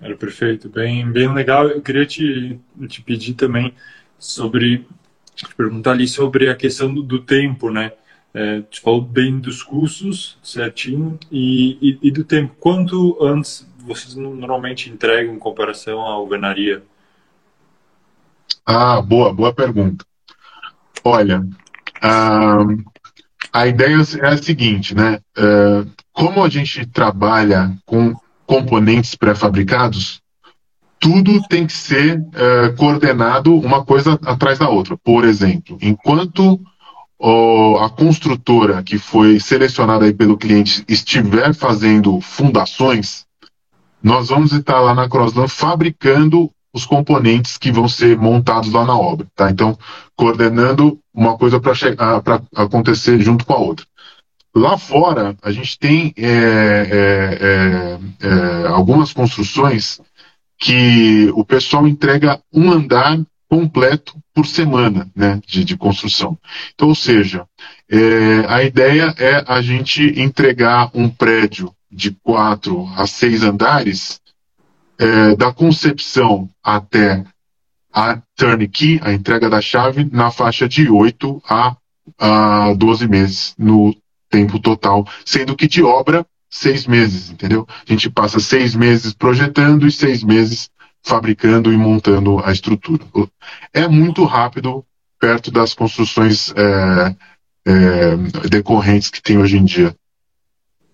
Era 0.00 0.16
perfeito, 0.16 0.68
bem, 0.68 1.10
bem 1.10 1.32
legal. 1.32 1.68
Eu 1.68 1.82
queria 1.82 2.06
te, 2.06 2.58
te 2.88 3.02
pedir 3.02 3.34
também 3.34 3.74
sobre, 4.18 4.86
te 5.34 5.54
perguntar 5.54 5.92
ali 5.92 6.08
sobre 6.08 6.48
a 6.48 6.54
questão 6.54 6.92
do, 6.92 7.02
do 7.02 7.18
tempo, 7.18 7.70
né? 7.70 7.92
É, 8.32 8.62
te 8.62 8.80
bem 9.08 9.40
dos 9.40 9.62
custos, 9.62 10.38
certinho, 10.42 11.18
e, 11.32 11.78
e, 11.80 12.08
e, 12.08 12.10
do 12.12 12.22
tempo. 12.22 12.54
Quanto 12.60 13.18
antes 13.20 13.68
vocês 13.84 14.14
normalmente 14.14 14.88
entregam 14.88 15.34
em 15.34 15.38
comparação 15.38 16.06
à 16.06 16.12
alvenaria? 16.12 16.82
Ah, 18.64 19.00
boa, 19.02 19.32
boa 19.32 19.52
pergunta. 19.52 20.04
Olha, 21.02 21.44
a, 22.00 22.58
a 23.52 23.66
ideia 23.66 23.96
é 24.20 24.28
a 24.28 24.36
seguinte, 24.36 24.94
né? 24.94 25.18
Uh, 25.36 25.90
como 26.12 26.44
a 26.44 26.48
gente 26.48 26.86
trabalha 26.86 27.76
com 27.84 28.14
componentes 28.46 29.14
pré-fabricados, 29.14 30.20
tudo 31.00 31.40
tem 31.48 31.66
que 31.66 31.72
ser 31.72 32.18
uh, 32.18 32.76
coordenado 32.76 33.58
uma 33.58 33.84
coisa 33.84 34.18
atrás 34.24 34.58
da 34.58 34.68
outra. 34.68 34.96
Por 34.98 35.24
exemplo, 35.24 35.78
enquanto 35.80 36.60
a 37.20 37.90
construtora 37.90 38.82
que 38.82 38.98
foi 38.98 39.38
selecionada 39.38 40.06
aí 40.06 40.12
pelo 40.12 40.38
cliente 40.38 40.84
estiver 40.88 41.54
fazendo 41.54 42.20
fundações, 42.20 43.26
nós 44.02 44.28
vamos 44.28 44.52
estar 44.52 44.80
lá 44.80 44.94
na 44.94 45.08
Crossland 45.08 45.50
fabricando 45.50 46.50
os 46.72 46.86
componentes 46.86 47.58
que 47.58 47.70
vão 47.70 47.88
ser 47.88 48.16
montados 48.16 48.72
lá 48.72 48.84
na 48.84 48.96
obra, 48.96 49.26
tá? 49.34 49.50
Então, 49.50 49.76
coordenando 50.16 50.98
uma 51.12 51.36
coisa 51.36 51.60
para 51.60 52.42
acontecer 52.54 53.20
junto 53.20 53.44
com 53.44 53.52
a 53.52 53.58
outra. 53.58 53.84
Lá 54.54 54.78
fora, 54.78 55.36
a 55.42 55.52
gente 55.52 55.78
tem 55.78 56.12
é, 56.16 56.26
é, 56.26 57.38
é, 57.40 57.98
é, 58.28 58.66
algumas 58.68 59.12
construções 59.12 60.00
que 60.58 61.30
o 61.34 61.44
pessoal 61.44 61.86
entrega 61.86 62.40
um 62.52 62.70
andar 62.70 63.18
completo 63.50 64.16
por 64.32 64.46
semana 64.46 65.10
né, 65.14 65.40
de, 65.44 65.64
de 65.64 65.76
construção. 65.76 66.38
Então, 66.72 66.88
ou 66.88 66.94
seja, 66.94 67.44
é, 67.90 68.46
a 68.48 68.62
ideia 68.62 69.12
é 69.18 69.44
a 69.44 69.60
gente 69.60 70.02
entregar 70.20 70.88
um 70.94 71.10
prédio 71.10 71.74
de 71.90 72.12
quatro 72.12 72.88
a 72.96 73.08
seis 73.08 73.42
andares, 73.42 74.20
é, 74.96 75.34
da 75.34 75.52
concepção 75.52 76.48
até 76.62 77.24
a 77.92 78.22
turnkey, 78.36 79.00
a 79.02 79.12
entrega 79.12 79.50
da 79.50 79.60
chave, 79.60 80.08
na 80.12 80.30
faixa 80.30 80.68
de 80.68 80.88
8 80.88 81.42
a, 81.48 81.76
a 82.20 82.72
12 82.74 83.08
meses 83.08 83.54
no 83.58 83.96
tempo 84.28 84.60
total, 84.60 85.04
sendo 85.24 85.56
que 85.56 85.66
de 85.66 85.82
obra, 85.82 86.24
seis 86.48 86.86
meses, 86.86 87.30
entendeu? 87.30 87.66
A 87.68 87.92
gente 87.92 88.08
passa 88.08 88.38
seis 88.38 88.76
meses 88.76 89.12
projetando 89.12 89.88
e 89.88 89.90
seis 89.90 90.22
meses 90.22 90.70
fabricando 91.02 91.72
e 91.72 91.76
montando 91.76 92.40
a 92.44 92.52
estrutura. 92.52 93.02
É 93.72 93.88
muito 93.88 94.24
rápido 94.24 94.84
perto 95.18 95.50
das 95.50 95.74
construções 95.74 96.52
é, 96.56 97.16
é, 97.66 98.16
decorrentes 98.48 99.10
que 99.10 99.22
tem 99.22 99.38
hoje 99.38 99.58
em 99.58 99.64
dia. 99.64 99.94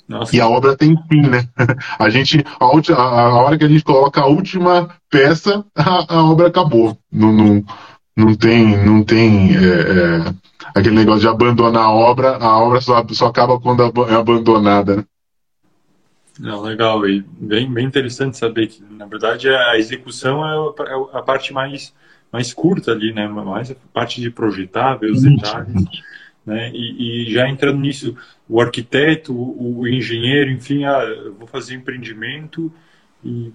Nossa. 0.08 0.34
E 0.36 0.40
a 0.40 0.48
obra 0.48 0.76
tem 0.76 0.96
fim, 1.08 1.22
né? 1.22 1.48
A 1.98 2.08
gente, 2.08 2.44
a, 2.60 2.64
a, 2.64 3.20
a, 3.20 3.34
hora 3.34 3.58
que 3.58 3.64
a 3.64 3.68
gente 3.68 3.82
coloca 3.82 4.20
a 4.20 4.26
última 4.26 4.88
peça, 5.10 5.64
a, 5.74 6.14
a 6.14 6.24
obra 6.24 6.46
acabou. 6.46 6.96
Não, 7.10 7.32
não, 7.32 7.64
não 8.16 8.34
tem, 8.34 8.84
não 8.84 9.02
tem 9.02 9.56
é, 9.56 9.58
é, 9.58 10.34
aquele 10.76 10.94
negócio 10.94 11.22
de 11.22 11.28
abandonar 11.28 11.86
a 11.86 11.90
obra, 11.90 12.36
a 12.36 12.58
obra 12.58 12.80
só, 12.80 13.04
só 13.10 13.26
acaba 13.26 13.58
quando 13.58 13.82
é 13.82 14.14
abandonada. 14.14 14.96
Né? 14.98 15.04
Não, 16.38 16.62
legal, 16.62 17.08
e 17.08 17.20
bem, 17.22 17.72
bem 17.72 17.86
interessante 17.86 18.36
saber 18.36 18.66
que, 18.66 18.82
na 18.82 19.06
verdade, 19.06 19.48
a 19.48 19.78
execução 19.78 20.44
é, 20.46 20.82
é 20.90 21.18
a 21.18 21.22
parte 21.22 21.52
mais, 21.52 21.94
mais 22.30 22.52
curta 22.52 22.92
ali, 22.92 23.12
né? 23.12 23.26
Mais 23.26 23.70
a 23.70 23.74
parte 23.92 24.20
de 24.20 24.30
projetar, 24.30 24.96
ver 24.96 25.10
os 25.10 25.22
detalhes. 25.22 25.84
Né? 26.44 26.70
E, 26.72 27.28
e, 27.28 27.32
já 27.32 27.48
entrando 27.48 27.80
nisso, 27.80 28.16
o 28.48 28.60
arquiteto, 28.60 29.34
o, 29.34 29.88
engenheiro, 29.88 30.50
enfim, 30.50 30.84
ah, 30.84 31.02
vou 31.36 31.48
fazer 31.48 31.74
empreendimento 31.74 32.72
e, 33.24 33.52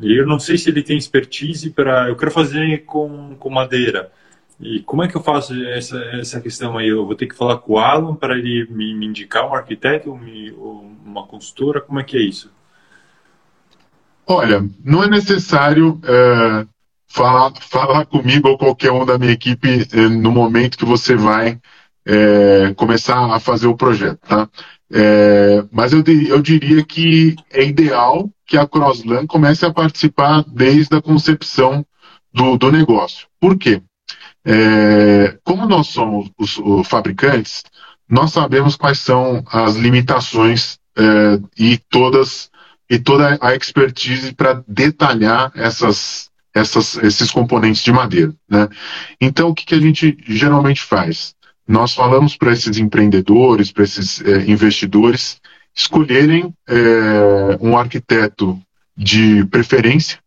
e, 0.00 0.16
eu 0.16 0.24
não 0.24 0.38
sei 0.38 0.56
se 0.56 0.70
ele 0.70 0.82
tem 0.82 0.96
expertise 0.96 1.70
para. 1.70 2.08
Eu 2.08 2.16
quero 2.16 2.30
fazer 2.30 2.84
com, 2.84 3.34
com 3.36 3.50
madeira. 3.50 4.12
E 4.60 4.80
como 4.80 5.02
é 5.02 5.08
que 5.08 5.16
eu 5.16 5.22
faço 5.22 5.54
essa, 5.66 5.98
essa 6.12 6.40
questão 6.40 6.78
aí? 6.78 6.88
Eu 6.88 7.04
vou 7.04 7.14
ter 7.14 7.26
que 7.26 7.34
falar 7.34 7.58
com 7.58 7.74
o 7.74 7.78
Alan 7.78 8.14
para 8.14 8.36
ele 8.38 8.66
me, 8.70 8.94
me 8.94 9.06
indicar 9.06 9.48
um 9.48 9.54
arquiteto 9.54 10.10
ou, 10.10 10.94
uma 11.04 11.26
consultora? 11.26 11.80
Como 11.80 12.00
é 12.00 12.04
que 12.04 12.16
é 12.16 12.20
isso? 12.20 12.50
Olha, 14.26 14.64
não 14.82 15.02
é 15.02 15.08
necessário 15.08 16.00
é, 16.04 16.66
falar, 17.08 17.52
falar 17.60 18.06
comigo 18.06 18.48
ou 18.48 18.58
qualquer 18.58 18.90
um 18.90 19.04
da 19.04 19.18
minha 19.18 19.32
equipe 19.32 19.86
é, 19.92 20.08
no 20.08 20.32
momento 20.32 20.78
que 20.78 20.84
você 20.84 21.14
vai 21.14 21.60
é, 22.06 22.72
começar 22.74 23.34
a 23.34 23.40
fazer 23.40 23.66
o 23.66 23.76
projeto, 23.76 24.18
tá? 24.26 24.48
É, 24.92 25.64
mas 25.70 25.92
eu, 25.92 26.02
eu 26.28 26.40
diria 26.40 26.84
que 26.84 27.34
é 27.50 27.64
ideal 27.64 28.30
que 28.46 28.56
a 28.56 28.66
Crossland 28.66 29.26
comece 29.26 29.64
a 29.64 29.72
participar 29.72 30.44
desde 30.46 30.96
a 30.96 31.02
concepção 31.02 31.84
do, 32.32 32.56
do 32.56 32.70
negócio. 32.70 33.26
Por 33.40 33.58
quê? 33.58 33.82
É, 34.44 35.38
como 35.42 35.66
nós 35.66 35.88
somos 35.88 36.30
os, 36.38 36.58
os, 36.58 36.86
fabricantes, 36.86 37.62
nós 38.08 38.32
sabemos 38.32 38.76
quais 38.76 38.98
são 38.98 39.42
as 39.46 39.76
limitações 39.76 40.78
é, 40.96 41.40
e 41.58 41.78
todas 41.78 42.50
e 42.88 42.98
toda 42.98 43.38
a 43.40 43.54
expertise 43.54 44.34
para 44.34 44.62
detalhar 44.68 45.50
essas, 45.54 46.30
essas, 46.52 46.96
esses 46.98 47.30
componentes 47.30 47.82
de 47.82 47.90
madeira. 47.90 48.34
Né? 48.48 48.68
Então, 49.18 49.48
o 49.48 49.54
que, 49.54 49.64
que 49.64 49.74
a 49.74 49.80
gente 49.80 50.18
geralmente 50.26 50.82
faz? 50.82 51.34
Nós 51.66 51.94
falamos 51.94 52.36
para 52.36 52.52
esses 52.52 52.76
empreendedores, 52.76 53.72
para 53.72 53.84
esses 53.84 54.20
é, 54.20 54.42
investidores, 54.42 55.40
escolherem 55.74 56.54
é, 56.68 57.58
um 57.58 57.76
arquiteto 57.76 58.60
de 58.94 59.44
preferência 59.46 60.18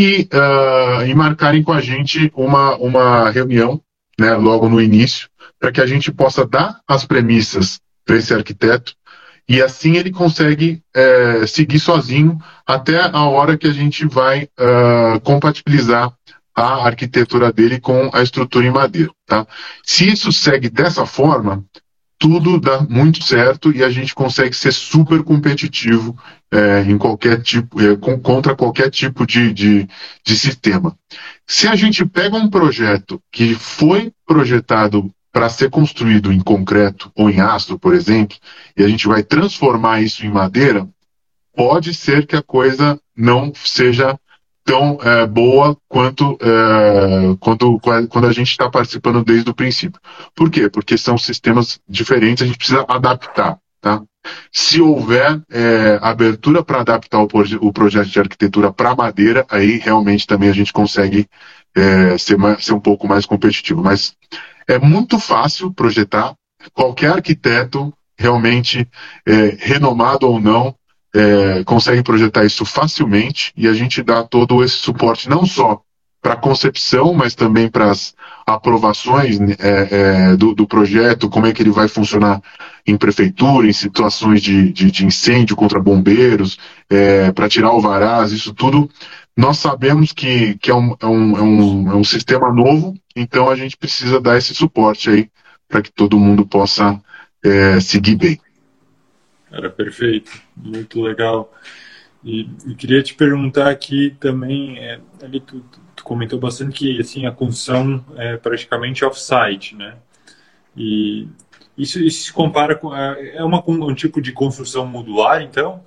e, 0.00 0.28
uh, 0.32 1.06
e 1.06 1.14
marcarem 1.14 1.62
com 1.62 1.72
a 1.72 1.80
gente 1.80 2.32
uma, 2.34 2.76
uma 2.76 3.30
reunião 3.30 3.80
né, 4.18 4.34
logo 4.34 4.68
no 4.68 4.80
início, 4.80 5.28
para 5.58 5.70
que 5.70 5.80
a 5.80 5.86
gente 5.86 6.10
possa 6.10 6.46
dar 6.46 6.80
as 6.88 7.04
premissas 7.04 7.80
para 8.04 8.16
esse 8.16 8.32
arquiteto 8.32 8.94
e 9.50 9.60
assim 9.60 9.96
ele 9.96 10.12
consegue 10.12 10.80
é, 10.94 11.44
seguir 11.44 11.80
sozinho 11.80 12.38
até 12.64 13.00
a 13.00 13.24
hora 13.24 13.58
que 13.58 13.66
a 13.66 13.72
gente 13.72 14.06
vai 14.06 14.44
uh, 14.44 15.20
compatibilizar 15.24 16.12
a 16.54 16.86
arquitetura 16.86 17.52
dele 17.52 17.80
com 17.80 18.10
a 18.14 18.22
estrutura 18.22 18.64
em 18.64 18.70
madeira. 18.70 19.10
Tá? 19.26 19.44
Se 19.84 20.08
isso 20.08 20.30
segue 20.30 20.70
dessa 20.70 21.04
forma, 21.04 21.64
tudo 22.20 22.60
dá 22.60 22.82
muito 22.82 23.24
certo 23.24 23.72
e 23.72 23.82
a 23.82 23.88
gente 23.88 24.14
consegue 24.14 24.54
ser 24.54 24.74
super 24.74 25.22
competitivo 25.22 26.14
é, 26.52 26.82
em 26.82 26.98
qualquer 26.98 27.40
tipo, 27.40 27.80
é, 27.80 27.96
com, 27.96 28.20
contra 28.20 28.54
qualquer 28.54 28.90
tipo 28.90 29.26
de, 29.26 29.50
de, 29.54 29.88
de 30.22 30.36
sistema. 30.38 30.94
Se 31.46 31.66
a 31.66 31.74
gente 31.74 32.04
pega 32.04 32.36
um 32.36 32.50
projeto 32.50 33.22
que 33.32 33.54
foi 33.54 34.12
projetado 34.26 35.10
para 35.32 35.48
ser 35.48 35.70
construído 35.70 36.30
em 36.30 36.40
concreto 36.40 37.10
ou 37.16 37.30
em 37.30 37.40
aço, 37.40 37.78
por 37.78 37.94
exemplo, 37.94 38.36
e 38.76 38.84
a 38.84 38.88
gente 38.88 39.08
vai 39.08 39.22
transformar 39.22 40.02
isso 40.02 40.26
em 40.26 40.30
madeira, 40.30 40.86
pode 41.56 41.94
ser 41.94 42.26
que 42.26 42.36
a 42.36 42.42
coisa 42.42 43.00
não 43.16 43.50
seja 43.54 44.18
tão 44.70 45.00
é, 45.02 45.26
boa 45.26 45.76
quanto 45.88 46.38
é, 46.40 47.36
quando, 47.40 47.80
quando 47.80 48.26
a 48.28 48.32
gente 48.32 48.52
está 48.52 48.70
participando 48.70 49.24
desde 49.24 49.50
o 49.50 49.54
princípio. 49.54 50.00
Por 50.32 50.48
quê? 50.48 50.70
Porque 50.70 50.96
são 50.96 51.18
sistemas 51.18 51.80
diferentes, 51.88 52.44
a 52.44 52.46
gente 52.46 52.56
precisa 52.56 52.84
adaptar. 52.88 53.58
Tá? 53.80 54.00
Se 54.52 54.80
houver 54.80 55.42
é, 55.50 55.98
abertura 56.00 56.62
para 56.62 56.82
adaptar 56.82 57.18
o, 57.18 57.28
o, 57.62 57.72
projeto 57.72 58.10
de 58.10 58.20
arquitetura 58.20 58.72
para 58.72 58.94
madeira, 58.94 59.44
aí 59.50 59.76
realmente 59.78 60.24
também 60.24 60.48
a 60.48 60.54
gente 60.54 60.72
consegue 60.72 61.26
é, 61.74 62.16
ser, 62.16 62.36
ser 62.60 62.72
um 62.72 62.80
pouco 62.80 63.08
mais 63.08 63.26
competitivo. 63.26 63.82
Mas 63.82 64.14
é 64.68 64.78
muito 64.78 65.18
fácil 65.18 65.72
projetar, 65.72 66.32
qualquer 66.72 67.14
arquiteto 67.14 67.92
realmente 68.16 68.86
é, 69.26 69.56
renomado 69.58 70.28
ou 70.28 70.40
não 70.40 70.76
é, 71.14 71.64
consegue 71.64 72.02
projetar 72.02 72.44
isso 72.44 72.64
facilmente 72.64 73.52
e 73.56 73.66
a 73.66 73.72
gente 73.72 74.02
dá 74.02 74.22
todo 74.22 74.62
esse 74.62 74.76
suporte 74.76 75.28
não 75.28 75.44
só 75.44 75.80
para 76.22 76.34
a 76.34 76.36
concepção, 76.36 77.14
mas 77.14 77.34
também 77.34 77.68
para 77.68 77.90
as 77.90 78.14
aprovações 78.46 79.38
é, 79.58 79.88
é, 79.90 80.36
do, 80.36 80.54
do, 80.54 80.66
projeto, 80.66 81.30
como 81.30 81.46
é 81.46 81.52
que 81.52 81.62
ele 81.62 81.70
vai 81.70 81.88
funcionar 81.88 82.42
em 82.86 82.94
prefeitura, 82.94 83.66
em 83.66 83.72
situações 83.72 84.42
de, 84.42 84.70
de, 84.70 84.90
de 84.90 85.06
incêndio 85.06 85.56
contra 85.56 85.80
bombeiros, 85.80 86.58
é, 86.90 87.32
para 87.32 87.48
tirar 87.48 87.68
alvarás, 87.68 88.32
isso 88.32 88.52
tudo 88.52 88.90
nós 89.36 89.58
sabemos 89.58 90.12
que, 90.12 90.56
que 90.56 90.70
é, 90.70 90.74
um, 90.74 90.94
é, 91.00 91.06
um, 91.06 91.36
é, 91.36 91.42
um, 91.42 91.92
é 91.92 91.94
um 91.94 92.04
sistema 92.04 92.52
novo, 92.52 92.94
então 93.16 93.48
a 93.48 93.56
gente 93.56 93.76
precisa 93.76 94.20
dar 94.20 94.36
esse 94.36 94.54
suporte 94.54 95.08
aí 95.08 95.30
para 95.66 95.80
que 95.80 95.90
todo 95.90 96.18
mundo 96.18 96.44
possa 96.44 97.00
é, 97.42 97.80
seguir 97.80 98.16
bem. 98.16 98.38
Era 99.50 99.68
perfeito, 99.68 100.30
muito 100.56 101.00
legal. 101.00 101.52
E, 102.22 102.48
e, 102.66 102.74
queria 102.74 103.02
te 103.02 103.14
perguntar 103.14 103.70
aqui 103.70 104.16
também, 104.20 104.78
é, 104.78 105.00
ali 105.22 105.40
tu, 105.40 105.64
tu, 105.96 106.04
comentou 106.04 106.38
bastante 106.38 106.78
que 106.78 107.00
assim 107.00 107.26
a 107.26 107.32
construção 107.32 108.04
é 108.16 108.36
praticamente 108.36 109.04
off-site, 109.04 109.74
né? 109.74 109.96
E 110.76 111.26
isso, 111.76 111.98
isso 111.98 112.24
se 112.24 112.32
compara 112.32 112.76
com 112.76 112.94
é, 112.94 113.36
é 113.36 113.44
uma, 113.44 113.62
um 113.66 113.94
tipo 113.94 114.20
de 114.20 114.32
construção 114.32 114.86
modular, 114.86 115.42
então? 115.42 115.82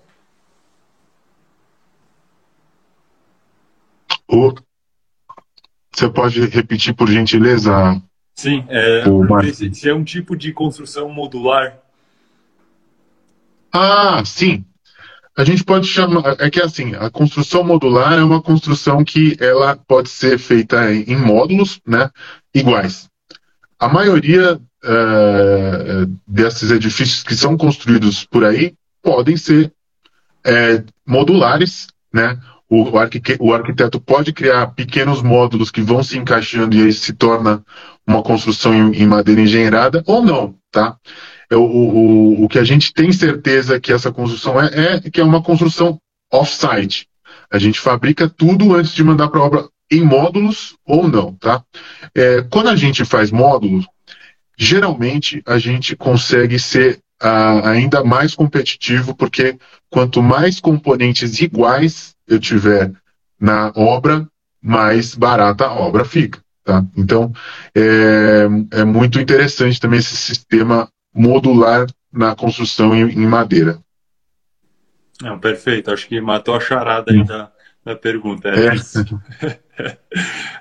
Você 5.93 6.09
pode 6.09 6.45
repetir 6.47 6.95
por 6.95 7.07
gentileza? 7.07 8.01
Sim, 8.35 8.65
é, 8.67 9.03
se, 9.53 9.73
se 9.75 9.89
é 9.89 9.93
um 9.93 10.03
tipo 10.03 10.35
de 10.35 10.51
construção 10.51 11.07
modular. 11.09 11.82
Ah, 13.73 14.23
sim. 14.23 14.63
A 15.35 15.43
gente 15.43 15.63
pode 15.63 15.87
chamar. 15.87 16.35
É 16.39 16.49
que 16.49 16.61
assim, 16.61 16.93
a 16.95 17.09
construção 17.09 17.63
modular 17.63 18.13
é 18.13 18.23
uma 18.23 18.41
construção 18.41 19.03
que 19.03 19.35
ela 19.39 19.75
pode 19.75 20.09
ser 20.09 20.37
feita 20.37 20.93
em 20.93 21.15
módulos 21.15 21.81
né, 21.85 22.09
iguais. 22.53 23.09
A 23.79 23.89
maioria 23.89 24.55
uh, 24.55 26.19
desses 26.27 26.69
edifícios 26.69 27.23
que 27.23 27.35
são 27.35 27.57
construídos 27.57 28.23
por 28.25 28.45
aí 28.45 28.75
podem 29.01 29.35
ser 29.35 29.73
é, 30.45 30.83
modulares, 31.05 31.87
né? 32.13 32.39
O, 32.69 32.89
o, 32.89 33.53
arquiteto 33.53 33.99
pode 33.99 34.33
criar 34.33 34.67
pequenos 34.67 35.21
módulos 35.21 35.69
que 35.69 35.81
vão 35.81 36.01
se 36.01 36.17
encaixando 36.17 36.75
e 36.75 36.83
aí 36.83 36.93
se 36.93 37.13
torna 37.13 37.63
uma 38.07 38.23
construção 38.23 38.73
em, 38.73 39.03
em 39.03 39.05
madeira 39.05 39.41
engenheirada 39.41 40.03
ou 40.07 40.23
não, 40.23 40.55
tá? 40.71 40.97
É, 41.53 41.55
o, 41.55 41.61
o, 41.61 42.43
o 42.45 42.49
que 42.49 42.57
a 42.57 42.63
gente 42.63 42.91
tem 42.91 43.11
certeza 43.11 43.79
que 43.79 43.93
essa 43.93 44.11
construção 44.11 44.59
é, 44.59 44.95
é 44.95 45.09
que 45.09 45.21
é 45.21 45.23
uma 45.23 45.41
construção 45.41 45.99
off-site. 46.31 47.07
A 47.51 47.59
gente 47.59 47.79
fabrica 47.79 48.27
tudo 48.27 48.73
antes 48.73 48.93
de 48.93 49.03
mandar 49.03 49.27
para 49.27 49.39
a 49.39 49.43
obra 49.43 49.69
em 49.91 50.01
módulos 50.01 50.75
ou 50.83 51.07
não, 51.07 51.35
tá? 51.35 51.63
É, 52.15 52.41
quando 52.49 52.69
a 52.69 52.75
gente 52.75 53.05
faz 53.05 53.29
módulos, 53.29 53.85
geralmente 54.57 55.43
a 55.45 55.59
gente 55.59 55.95
consegue 55.95 56.57
ser 56.57 56.99
ainda 57.63 58.03
mais 58.03 58.33
competitivo, 58.35 59.15
porque 59.15 59.55
quanto 59.89 60.21
mais 60.21 60.59
componentes 60.59 61.39
iguais 61.39 62.15
eu 62.27 62.39
tiver 62.39 62.91
na 63.39 63.71
obra, 63.75 64.27
mais 64.61 65.13
barata 65.15 65.65
a 65.65 65.73
obra 65.73 66.03
fica. 66.03 66.41
Tá? 66.65 66.83
Então, 66.97 67.31
é, 67.75 68.79
é 68.79 68.83
muito 68.83 69.19
interessante 69.19 69.79
também 69.79 69.99
esse 69.99 70.17
sistema 70.17 70.89
modular 71.13 71.87
na 72.11 72.35
construção 72.35 72.95
em, 72.95 73.09
em 73.11 73.27
madeira. 73.27 73.79
Não, 75.21 75.39
perfeito. 75.39 75.91
Acho 75.91 76.07
que 76.07 76.19
matou 76.19 76.55
a 76.55 76.59
charada 76.59 77.11
aí 77.11 77.23
da, 77.23 77.51
da 77.85 77.95
pergunta. 77.95 78.49
É 78.49 78.67
é. 79.77 79.97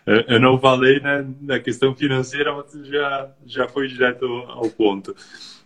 eu 0.35 0.41
não 0.41 0.59
falei 0.59 1.01
né, 1.01 1.27
na 1.41 1.59
questão 1.59 1.95
financeira, 1.95 2.55
mas 2.55 2.87
já, 2.87 3.31
já 3.47 3.69
foi 3.69 3.89
direto 3.89 4.25
ao 4.49 4.69
ponto. 4.71 5.15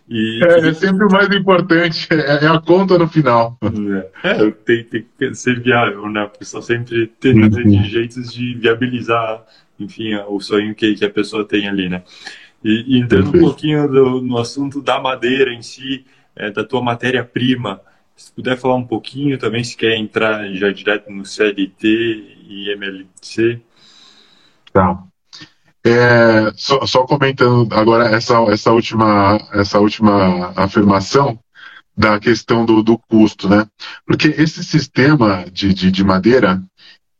E, 0.09 0.39
é, 0.41 0.69
é, 0.69 0.73
sempre 0.73 1.05
o 1.05 1.11
mais 1.11 1.29
importante, 1.29 2.07
é, 2.11 2.45
é, 2.45 2.47
a 2.47 2.61
conta 2.61 2.97
no 2.97 3.09
final. 3.09 3.57
É, 4.23 4.51
tem, 4.65 4.83
tem 4.85 5.05
que 5.17 5.35
ser 5.35 5.59
viável, 5.59 6.07
né? 6.09 6.21
A 6.21 6.27
pessoa 6.27 6.63
sempre 6.63 7.07
tem 7.19 7.37
uhum. 7.37 7.83
jeitos 7.83 8.31
de 8.31 8.53
viabilizar, 8.55 9.43
enfim, 9.77 10.15
o 10.29 10.39
sonho 10.39 10.73
que, 10.73 10.95
que 10.95 11.03
a 11.03 11.09
pessoa 11.09 11.45
tem 11.45 11.67
ali, 11.67 11.89
né? 11.89 12.03
E, 12.63 12.95
e 12.95 12.99
entrando 12.99 13.29
um 13.29 13.39
pouquinho 13.39 13.87
do, 13.87 14.21
no 14.21 14.37
assunto 14.37 14.81
da 14.81 14.99
madeira 14.99 15.53
em 15.53 15.61
si, 15.61 16.05
é, 16.35 16.51
da 16.51 16.63
tua 16.63 16.81
matéria-prima, 16.81 17.81
se 18.15 18.31
puder 18.31 18.57
falar 18.57 18.75
um 18.75 18.85
pouquinho 18.85 19.37
também, 19.37 19.63
se 19.63 19.77
quer 19.77 19.95
entrar 19.95 20.51
já 20.53 20.71
direto 20.71 21.11
no 21.11 21.23
CLT 21.23 21.87
e 22.49 22.71
MLC. 22.71 23.61
Tá. 24.73 25.03
É, 25.85 26.51
só, 26.55 26.85
só, 26.85 27.03
comentando 27.03 27.73
agora 27.73 28.09
essa, 28.09 28.35
essa, 28.51 28.71
última, 28.71 29.37
essa 29.53 29.79
última 29.79 30.51
afirmação 30.55 31.39
da 31.95 32.19
questão 32.19 32.65
do, 32.65 32.83
do 32.83 32.97
custo, 32.97 33.47
né? 33.47 33.65
Porque 34.05 34.27
esse 34.27 34.63
sistema 34.63 35.45
de, 35.51 35.73
de, 35.73 35.89
de 35.89 36.03
madeira, 36.03 36.61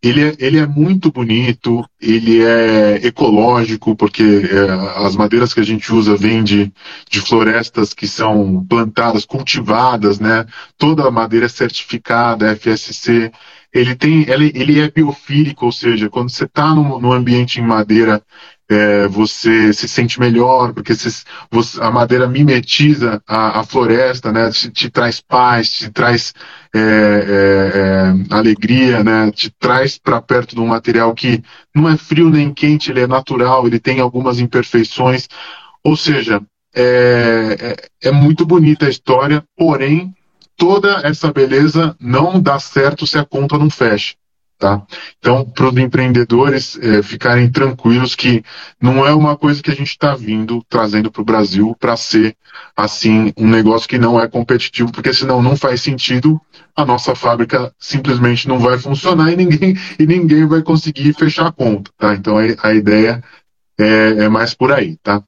ele 0.10 0.24
é, 0.24 0.36
ele 0.40 0.58
é 0.58 0.66
muito 0.66 1.12
bonito, 1.12 1.84
ele 2.00 2.44
é 2.44 3.06
ecológico, 3.06 3.96
porque 3.96 4.24
é, 4.24 5.06
as 5.06 5.16
madeiras 5.16 5.54
que 5.54 5.60
a 5.60 5.64
gente 5.64 5.92
usa 5.94 6.16
vêm 6.16 6.44
de, 6.44 6.72
de 7.10 7.22
florestas 7.22 7.94
que 7.94 8.08
são 8.08 8.66
plantadas, 8.68 9.26
cultivadas, 9.26 10.20
né? 10.20 10.46
Toda 10.78 11.08
a 11.08 11.12
madeira 11.12 11.46
é 11.48 11.50
certificada, 11.50 12.56
FSC. 12.56 13.32
Ele, 13.74 13.96
tem, 13.96 14.30
ele, 14.30 14.52
ele 14.56 14.80
é 14.80 14.90
biofílico, 14.90 15.66
ou 15.66 15.72
seja, 15.72 16.10
quando 16.10 16.30
você 16.30 16.46
está 16.46 16.74
no 16.74 17.12
ambiente 17.12 17.60
em 17.60 17.64
madeira 17.64 18.24
é, 18.70 19.08
você 19.08 19.72
se 19.72 19.88
sente 19.88 20.20
melhor, 20.20 20.74
porque 20.74 20.94
você, 20.94 21.82
a 21.82 21.90
madeira 21.90 22.28
mimetiza 22.28 23.22
a, 23.26 23.62
a 23.62 23.64
floresta, 23.64 24.32
né? 24.32 24.52
Te, 24.52 24.70
te, 24.70 24.90
traz 24.90 25.22
paz, 25.22 25.72
te 25.72 25.90
traz 25.90 26.34
é, 26.76 26.80
é, 26.80 28.34
é 28.34 28.36
alegria, 28.36 29.04
né? 29.04 29.32
Te 29.32 29.50
traz 29.58 29.98
para 29.98 30.22
perto 30.22 30.56
de 30.56 30.62
um 30.62 30.68
material 30.68 31.14
que 31.14 31.42
não 31.74 31.88
é 31.88 31.96
frio 31.96 32.30
nem 32.30 32.54
quente, 32.54 32.92
ele 32.92 33.02
é 33.02 33.08
natural, 33.08 33.66
ele 33.66 33.80
tem 33.80 34.00
algumas 34.02 34.40
imperfeições. 34.40 35.28
Ou 35.84 35.96
seja, 35.96 36.42
é, 36.76 37.78
é, 38.02 38.10
é 38.10 38.12
muito 38.12 38.46
bonita 38.46 38.86
a 38.86 38.90
história, 38.90 39.44
porém, 39.56 40.14
toda 40.58 41.02
essa 41.06 41.32
beleza 41.32 41.96
não 42.00 42.42
dá 42.42 42.60
certo 42.60 43.08
se 43.08 43.18
a 43.18 43.24
conta 43.24 43.58
não 43.58 43.70
fecha. 43.70 44.16
Tá? 44.58 44.82
Então, 45.20 45.46
para 45.46 45.70
os 45.70 45.78
empreendedores 45.78 46.80
é, 46.82 47.04
ficarem 47.04 47.48
tranquilos 47.52 48.16
que 48.16 48.44
não 48.82 49.06
é 49.06 49.14
uma 49.14 49.38
coisa 49.38 49.62
que 49.62 49.70
a 49.70 49.76
gente 49.76 49.90
está 49.90 50.16
vindo 50.16 50.66
trazendo 50.68 51.12
para 51.12 51.22
o 51.22 51.26
Brasil 51.26 51.76
para 51.80 51.96
ser 51.96 52.36
assim 52.76 53.32
um 53.38 53.48
negócio 53.48 53.88
que 53.88 54.00
não 54.00 54.20
é 54.20 54.28
competitivo, 54.28 54.92
porque 54.92 55.14
senão 55.14 55.44
não 55.44 55.56
faz 55.56 55.82
sentido, 55.82 56.42
a 56.76 56.84
nossa 56.84 57.14
fábrica 57.14 57.72
simplesmente 57.80 58.48
não 58.48 58.58
vai 58.58 58.80
funcionar 58.80 59.32
e 59.32 59.36
ninguém, 59.36 59.76
e 60.00 60.08
ninguém 60.08 60.48
vai 60.48 60.64
conseguir 60.64 61.14
fechar 61.14 61.48
a 61.48 61.52
conta. 61.52 61.92
Tá? 61.96 62.16
Então 62.16 62.36
a, 62.38 62.42
a 62.68 62.74
ideia 62.74 63.24
é, 63.80 64.24
é, 64.24 64.30
mais 64.30 64.56
por 64.56 64.72
aí. 64.72 64.98
Tá? 64.98 65.24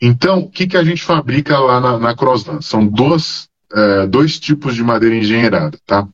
Então, 0.00 0.40
o 0.40 0.50
que, 0.50 0.66
que 0.66 0.76
a 0.76 0.84
gente 0.84 1.02
fabrica 1.02 1.58
lá 1.58 1.80
na, 1.80 1.98
na 1.98 2.16
Crossland? 2.16 2.64
São 2.64 2.86
dois, 2.86 3.48
é, 3.72 4.06
dois 4.06 4.38
tipos 4.38 4.74
de 4.74 4.82
madeira 4.82 5.14
engenheirada. 5.14 5.78
Tá? 5.86 6.06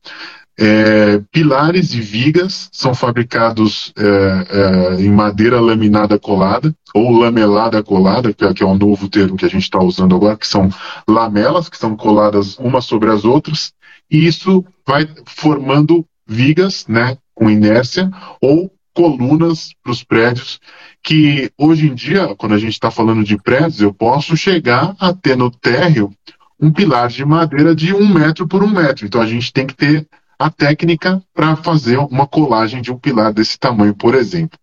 É, 0.59 1.19
pilares 1.33 1.95
e 1.95 2.01
vigas 2.01 2.69
são 2.73 2.95
fabricados 2.95 3.93
é, 3.97 4.05
é, 4.05 5.03
em 5.03 5.11
madeira 5.11 5.61
laminada 5.61 6.19
colada, 6.19 6.75
ou 6.95 7.11
lamelada 7.11 7.83
colada, 7.83 8.35
que 8.35 8.45
é, 8.45 8.53
que 8.53 8.63
é 8.63 8.75
novo 8.75 9.09
termo 9.09 9.37
que 9.37 9.47
a 9.47 9.49
gente 9.49 9.63
está 9.63 9.79
usando 9.79 10.15
agora, 10.15 10.37
que 10.37 10.47
são 10.47 10.69
lamelas, 11.09 11.69
que 11.69 11.79
são 11.79 11.97
coladas 11.97 12.59
umas 12.59 12.85
sobre 12.85 13.11
as 13.11 13.25
outras, 13.25 13.73
e 14.11 14.27
isso 14.27 14.65
vai 14.87 15.09
formando 15.27 16.07
vigas 16.27 16.87
né, 16.87 17.17
com 17.35 17.51
inércia 17.51 18.11
ou 18.41 18.71
colunas 18.95 19.71
para 19.83 19.93
os 19.93 20.05
prédios, 20.05 20.61
que 21.03 21.51
hoje 21.59 21.89
em 21.89 21.95
dia, 21.95 22.35
quando 22.37 22.55
a 22.55 22.59
gente 22.59 22.73
está 22.73 22.91
falando 22.91 23.25
de 23.25 23.37
prédios, 23.37 23.81
eu 23.81 23.93
posso 23.93 24.37
chegar 24.37 24.95
a 25.01 25.15
ter 25.15 25.37
no 25.37 25.51
térreo 25.51 26.13
um 26.61 26.71
pilar 26.71 27.09
de 27.09 27.25
madeira 27.25 27.75
de 27.75 27.93
um 27.93 28.07
metro 28.07 28.47
por 28.47 28.63
um 28.63 28.71
metro. 28.71 29.07
Então 29.07 29.21
a 29.21 29.27
gente 29.27 29.53
tem 29.53 29.67
que 29.67 29.75
ter 29.75 30.07
a 30.43 30.51
técnica 30.51 31.23
para 31.33 31.57
fazer 31.57 31.99
uma 31.99 32.27
colagem 32.27 32.83
de 32.83 32.91
um 32.91 32.99
pilar 32.99 33.33
desse 33.33 33.59
tamanho, 33.59 33.95
por 33.95 34.15
exemplo. 34.15 34.59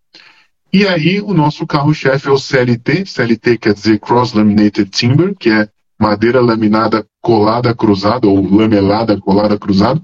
E 0.72 0.86
aí 0.86 1.20
o 1.20 1.34
nosso 1.34 1.66
carro-chefe 1.66 2.28
é 2.28 2.30
o 2.30 2.38
CLT, 2.38 3.06
CLT 3.06 3.58
quer 3.58 3.74
dizer 3.74 3.98
Cross 3.98 4.34
Laminated 4.34 4.90
Timber, 4.90 5.34
que 5.34 5.50
é 5.50 5.68
madeira 5.98 6.40
laminada 6.40 7.04
colada 7.20 7.74
cruzada 7.74 8.26
ou 8.26 8.40
lamelada 8.56 9.20
colada 9.20 9.58
cruzada, 9.58 10.00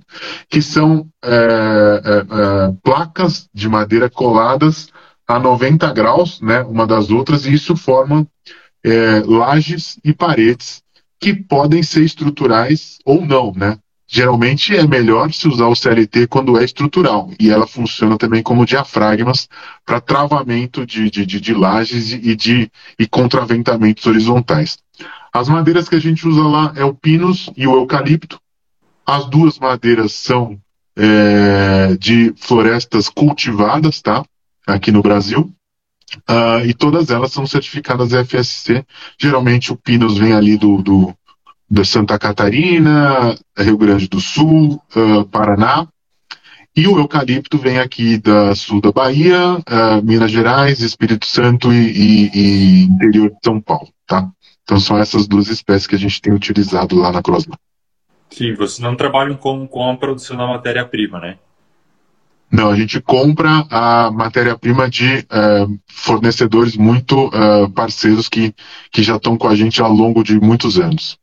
que 0.49 0.61
são 0.61 1.07
é, 1.25 1.31
é, 1.31 2.19
é, 2.19 2.75
placas 2.83 3.49
de 3.55 3.69
madeira 3.69 4.11
coladas 4.11 4.89
a 5.27 5.39
90 5.39 5.93
graus, 5.93 6.41
né, 6.41 6.63
uma 6.63 6.87
das 6.87 7.11
outras, 7.11 7.47
e 7.47 7.55
isso 7.55 7.77
forma 7.77 8.27
é, 8.85 9.21
lajes 9.27 9.99
e 10.05 10.13
paredes 10.13 10.83
que 11.19 11.35
podem 11.35 11.83
ser 11.83 12.05
estruturais 12.05 12.99
ou 13.05 13.25
não, 13.25 13.53
né? 13.55 13.79
Geralmente 14.09 14.77
é 14.77 14.87
melhor 14.87 15.33
se 15.33 15.49
usar 15.49 15.67
o 15.67 15.75
CLT 15.75 16.29
quando 16.29 16.59
é 16.59 16.65
estrutural, 16.65 17.31
e 17.41 17.51
ela 17.51 17.67
funciona 17.67 18.17
também 18.17 18.43
como 18.43 18.65
diafragmas 18.65 19.49
para 19.85 20.01
travamento 20.01 20.87
de, 20.87 21.11
de, 21.11 21.27
de, 21.27 21.41
de 21.41 21.53
lajes 21.53 22.13
e, 22.13 22.37
de, 22.37 22.71
e 22.99 23.07
contraventamentos 23.07 24.07
horizontais. 24.07 24.79
As 25.33 25.49
madeiras 25.49 25.89
que 25.89 25.97
a 25.97 26.01
gente 26.01 26.27
usa 26.27 26.43
lá 26.43 26.73
é 26.77 26.85
o 26.85 26.95
pinus 26.95 27.51
e 27.57 27.67
o 27.67 27.75
eucalipto. 27.75 28.41
As 29.05 29.27
duas 29.27 29.59
madeiras 29.59 30.13
são 30.13 30.59
é, 30.97 31.97
de 31.99 32.33
florestas 32.37 33.09
cultivadas, 33.09 34.01
tá? 34.01 34.25
Aqui 34.67 34.91
no 34.91 35.03
Brasil. 35.03 35.53
Uh, 36.29 36.65
e 36.65 36.73
todas 36.73 37.11
elas 37.11 37.33
são 37.33 37.47
certificadas 37.47 38.13
FSC. 38.13 38.85
Geralmente 39.19 39.73
o 39.73 39.77
Pinus 39.77 40.17
vem 40.17 40.33
ali 40.33 40.57
do, 40.57 40.81
do 40.81 41.15
da 41.69 41.85
Santa 41.85 42.19
Catarina, 42.19 43.37
Rio 43.59 43.77
Grande 43.77 44.09
do 44.09 44.21
Sul, 44.21 44.81
uh, 44.95 45.25
Paraná. 45.27 45.87
E 46.77 46.87
o 46.87 46.99
eucalipto 46.99 47.57
vem 47.57 47.79
aqui 47.79 48.19
da 48.19 48.55
sul 48.55 48.83
da 48.83 48.93
Bahia, 48.93 49.55
uh, 49.57 50.03
Minas 50.05 50.31
Gerais, 50.31 50.81
Espírito 50.81 51.27
Santo 51.27 51.73
e, 51.73 51.77
e, 51.77 52.31
e, 52.35 52.83
interior 52.85 53.31
de 53.31 53.37
São 53.43 53.61
Paulo, 53.61 53.89
tá? 54.07 54.31
Então 54.63 54.79
são 54.79 54.99
essas 54.99 55.27
duas 55.27 55.49
espécies 55.49 55.87
que 55.87 55.95
a 55.95 55.99
gente 55.99 56.21
tem 56.21 56.35
utilizado 56.35 56.97
lá 56.97 57.11
na 57.11 57.23
Crosman. 57.23 57.59
Sim, 58.31 58.55
vocês 58.55 58.81
não 58.81 58.95
trabalham 58.95 59.37
com, 59.37 59.67
com 59.67 59.91
a 59.91 59.97
produção 59.97 60.37
da 60.37 60.47
matéria-prima, 60.47 61.19
né? 61.19 61.39
Não, 62.51 62.71
a 62.71 62.77
gente 62.77 63.01
compra 63.01 63.67
a 63.71 64.11
matéria-prima 64.11 64.89
de 64.89 65.19
uh, 65.19 65.79
fornecedores 65.89 66.77
muito 66.77 67.29
uh, 67.29 67.71
parceiros 67.71 68.29
que, 68.29 68.55
que 68.93 69.03
já 69.03 69.17
estão 69.17 69.37
com 69.37 69.49
a 69.49 69.55
gente 69.55 69.81
ao 69.81 69.93
longo 69.93 70.23
de 70.23 70.39
muitos 70.39 70.79
anos. 70.79 71.19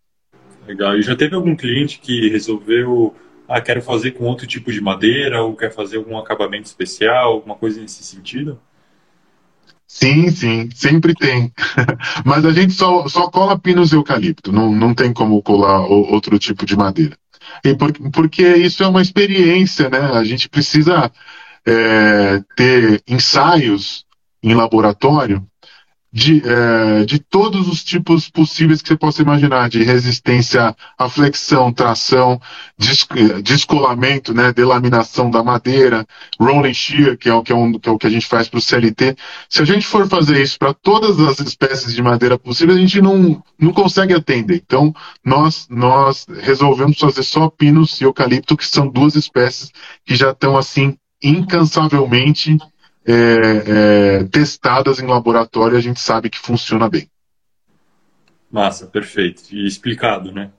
Legal. 0.68 0.98
E 0.98 1.02
já 1.02 1.16
teve 1.16 1.36
algum 1.36 1.56
cliente 1.56 2.00
que 2.00 2.30
resolveu, 2.30 3.16
ah, 3.48 3.62
quero 3.62 3.82
fazer 3.82 4.12
com 4.12 4.26
outro 4.26 4.48
tipo 4.48 4.72
de 4.72 4.82
madeira 4.82 5.42
ou 5.44 5.56
quer 5.56 5.74
fazer 5.74 5.98
algum 5.98 6.18
acabamento 6.18 6.68
especial, 6.68 7.34
alguma 7.34 7.56
coisa 7.56 7.82
nesse 7.82 8.04
sentido? 8.04 8.60
Sim, 9.88 10.32
sim, 10.32 10.70
sempre 10.74 11.14
tem. 11.14 11.52
Mas 12.26 12.46
a 12.46 12.52
gente 12.52 12.74
só, 12.74 13.08
só 13.08 13.30
cola 13.30 13.60
pinos 13.60 13.92
e 13.92 13.96
eucalipto, 13.96 14.52
não, 14.52 14.72
não 14.72 14.94
tem 14.94 15.14
como 15.14 15.42
colar 15.44 15.82
outro 15.82 16.40
tipo 16.40 16.66
de 16.66 16.76
madeira. 16.76 17.16
E 17.64 17.76
por, 17.76 17.92
porque 18.12 18.56
isso 18.56 18.84
é 18.84 18.88
uma 18.88 19.02
experiência, 19.02 19.90
né? 19.90 20.00
A 20.00 20.24
gente 20.24 20.50
precisa 20.50 21.12
é, 21.66 22.42
ter 22.56 23.04
ensaios 23.08 24.06
em 24.42 24.54
laboratório 24.56 25.46
de, 26.14 26.44
é, 26.46 27.06
de 27.06 27.18
todos 27.18 27.68
os 27.68 27.84
tipos 27.84 28.30
possíveis 28.30 28.84
que 28.84 28.90
você 28.90 28.96
possa 28.96 29.24
imaginar, 29.24 29.68
de 29.68 29.82
resistência 29.82 30.76
à 30.96 31.10
flexão, 31.10 31.74
tração, 31.74 32.40
descolamento, 33.42 34.32
né, 34.32 34.54
delaminação 34.54 35.32
da 35.32 35.44
madeira, 35.44 36.06
rolling 36.40 36.74
shear, 36.74 37.18
que 37.18 37.28
é 37.28 37.34
o 37.34 37.42
que, 37.42 37.52
é 37.52 37.56
um, 37.56 37.80
que, 37.80 37.90
é 37.90 37.92
o 37.92 37.98
que 37.98 38.06
a 38.06 38.12
gente 38.12 38.28
faz 38.28 38.48
para 38.48 38.60
o 38.60 38.62
CLT. 38.62 39.16
Se 39.50 39.64
a 39.64 39.66
gente 39.66 39.88
for 39.88 40.08
fazer 40.08 40.40
isso 40.40 40.60
para 40.60 40.72
todas 40.72 41.20
as 41.20 41.40
espécies 41.40 41.96
de 41.96 42.04
madeira 42.04 42.38
possíveis, 42.38 42.78
a 42.78 42.82
gente 42.82 43.02
não, 43.02 43.44
não 43.60 43.74
consegue 43.74 44.14
atender. 44.14 44.62
Então, 44.64 44.94
nós, 45.26 45.66
nós 45.68 46.28
resolvemos 46.42 47.00
fazer 47.00 47.24
só 47.24 47.50
pinos 47.50 48.00
e 48.00 48.04
eucalipto, 48.04 48.56
que 48.56 48.68
são 48.68 48.88
duas 48.88 49.16
espécies 49.16 49.72
que 50.06 50.16
já 50.16 50.30
estão 50.30 50.56
assim 50.56 50.96
incansavelmente 51.24 52.56
é, 53.06 53.14
é, 53.14 54.24
testadas 54.26 55.00
em 55.00 55.08
laboratório, 55.08 55.78
a 55.78 55.82
gente 55.82 56.00
sabe 56.00 56.30
que 56.30 56.40
funciona 56.40 56.90
bem. 56.90 57.10
Massa, 58.52 58.86
perfeito. 58.86 59.44
E 59.52 59.66
explicado, 59.66 60.32
né? 60.32 60.52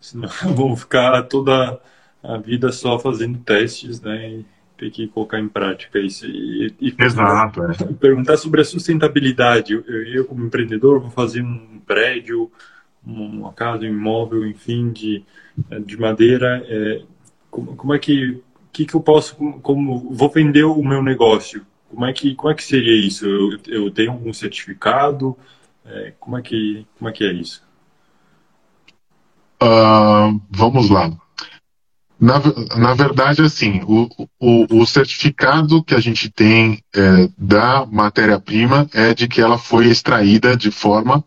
Senão 0.00 0.28
vou 0.54 0.76
ficar 0.76 1.22
toda 1.24 1.80
a 2.22 2.36
vida 2.38 2.70
só 2.70 2.98
fazendo 2.98 3.38
testes, 3.38 4.00
né? 4.00 4.30
E 4.30 4.46
ter 4.76 4.90
que 4.90 5.08
colocar 5.08 5.40
em 5.40 5.48
prática 5.48 5.98
isso. 5.98 6.26
E, 6.26 6.74
e 6.80 6.94
Exato. 6.98 7.60
Perguntar, 7.60 7.84
é. 7.84 7.92
perguntar 7.94 8.36
sobre 8.36 8.60
a 8.60 8.64
sustentabilidade. 8.64 9.72
Eu, 9.72 9.82
eu, 9.82 10.24
como 10.24 10.44
empreendedor, 10.44 11.00
vou 11.00 11.10
fazer 11.10 11.42
um 11.42 11.80
prédio, 11.86 12.50
uma 13.04 13.52
casa, 13.52 13.84
um 13.84 13.88
imóvel, 13.88 14.46
enfim, 14.46 14.92
de, 14.92 15.24
de 15.84 15.96
madeira. 15.96 16.64
É, 16.66 17.02
como, 17.50 17.76
como 17.76 17.94
é 17.94 17.98
que 17.98 18.42
que, 18.72 18.86
que 18.86 18.94
eu 18.94 19.00
posso, 19.00 19.36
como 19.60 20.10
vou 20.10 20.30
vender 20.30 20.64
o 20.64 20.82
meu 20.82 21.02
negócio? 21.02 21.64
Como 21.92 22.06
é 22.06 22.12
que, 22.12 22.34
como 22.34 22.50
é 22.50 22.54
que 22.54 22.64
seria 22.64 23.06
isso? 23.06 23.26
Eu, 23.26 23.58
eu 23.66 23.90
tenho 23.90 24.12
algum 24.12 24.32
certificado? 24.32 25.36
É, 25.84 26.14
como, 26.18 26.38
é 26.38 26.42
que, 26.42 26.86
como 26.98 27.10
é 27.10 27.12
que 27.12 27.22
é 27.22 27.32
isso? 27.32 27.62
Uh, 29.62 30.40
vamos 30.50 30.88
lá. 30.88 31.10
Na, 32.18 32.40
na 32.76 32.94
verdade, 32.94 33.42
assim, 33.42 33.82
o, 33.82 34.08
o, 34.40 34.80
o 34.80 34.86
certificado 34.86 35.82
que 35.82 35.94
a 35.94 36.00
gente 36.00 36.30
tem 36.30 36.80
é, 36.94 37.28
da 37.36 37.84
matéria-prima 37.84 38.88
é 38.94 39.12
de 39.12 39.26
que 39.28 39.40
ela 39.40 39.58
foi 39.58 39.88
extraída 39.88 40.56
de 40.56 40.70
forma 40.70 41.24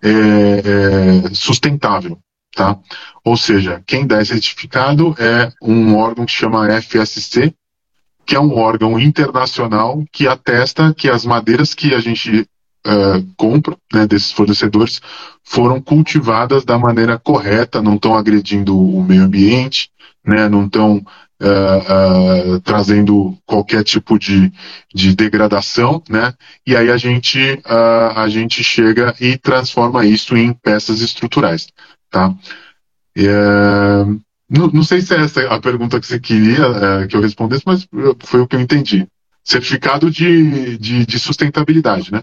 é, 0.00 0.08
é, 0.08 1.34
sustentável, 1.34 2.18
tá? 2.54 2.78
Ou 3.24 3.36
seja, 3.36 3.82
quem 3.84 4.06
dá 4.06 4.22
esse 4.22 4.32
certificado 4.32 5.14
é 5.18 5.52
um 5.60 5.96
órgão 5.96 6.24
que 6.24 6.32
chama 6.32 6.68
FSC, 6.80 7.52
que 8.28 8.36
é 8.36 8.40
um 8.40 8.58
órgão 8.58 9.00
internacional 9.00 10.04
que 10.12 10.28
atesta 10.28 10.92
que 10.92 11.08
as 11.08 11.24
madeiras 11.24 11.72
que 11.72 11.94
a 11.94 11.98
gente 11.98 12.46
uh, 12.86 13.26
compra 13.38 13.74
né, 13.90 14.06
desses 14.06 14.30
fornecedores 14.30 15.00
foram 15.42 15.80
cultivadas 15.80 16.62
da 16.62 16.78
maneira 16.78 17.18
correta, 17.18 17.80
não 17.80 17.94
estão 17.94 18.14
agredindo 18.14 18.78
o 18.78 19.02
meio 19.02 19.22
ambiente, 19.22 19.90
né, 20.22 20.46
não 20.46 20.66
estão 20.66 20.96
uh, 20.96 22.56
uh, 22.56 22.60
trazendo 22.60 23.34
qualquer 23.46 23.82
tipo 23.82 24.18
de, 24.18 24.52
de 24.94 25.16
degradação, 25.16 26.02
né, 26.06 26.34
e 26.66 26.76
aí 26.76 26.90
a 26.90 26.98
gente, 26.98 27.62
a 27.64 28.28
gente 28.28 28.62
chega 28.62 29.14
e 29.18 29.38
transforma 29.38 30.04
isso 30.04 30.36
em 30.36 30.52
peças 30.52 31.00
estruturais. 31.00 31.68
Tá? 32.10 32.34
Não, 34.48 34.68
não, 34.68 34.82
sei 34.82 35.00
se 35.00 35.14
é 35.14 35.20
essa 35.20 35.42
a 35.42 35.60
pergunta 35.60 36.00
que 36.00 36.06
você 36.06 36.18
queria 36.18 36.64
é, 36.64 37.06
que 37.06 37.14
eu 37.14 37.20
respondesse, 37.20 37.62
mas 37.66 37.86
foi 38.20 38.40
o 38.40 38.46
que 38.46 38.56
eu 38.56 38.60
entendi. 38.60 39.06
Certificado 39.44 40.10
de, 40.10 40.78
de, 40.78 41.06
de 41.06 41.18
sustentabilidade, 41.18 42.12
né? 42.12 42.22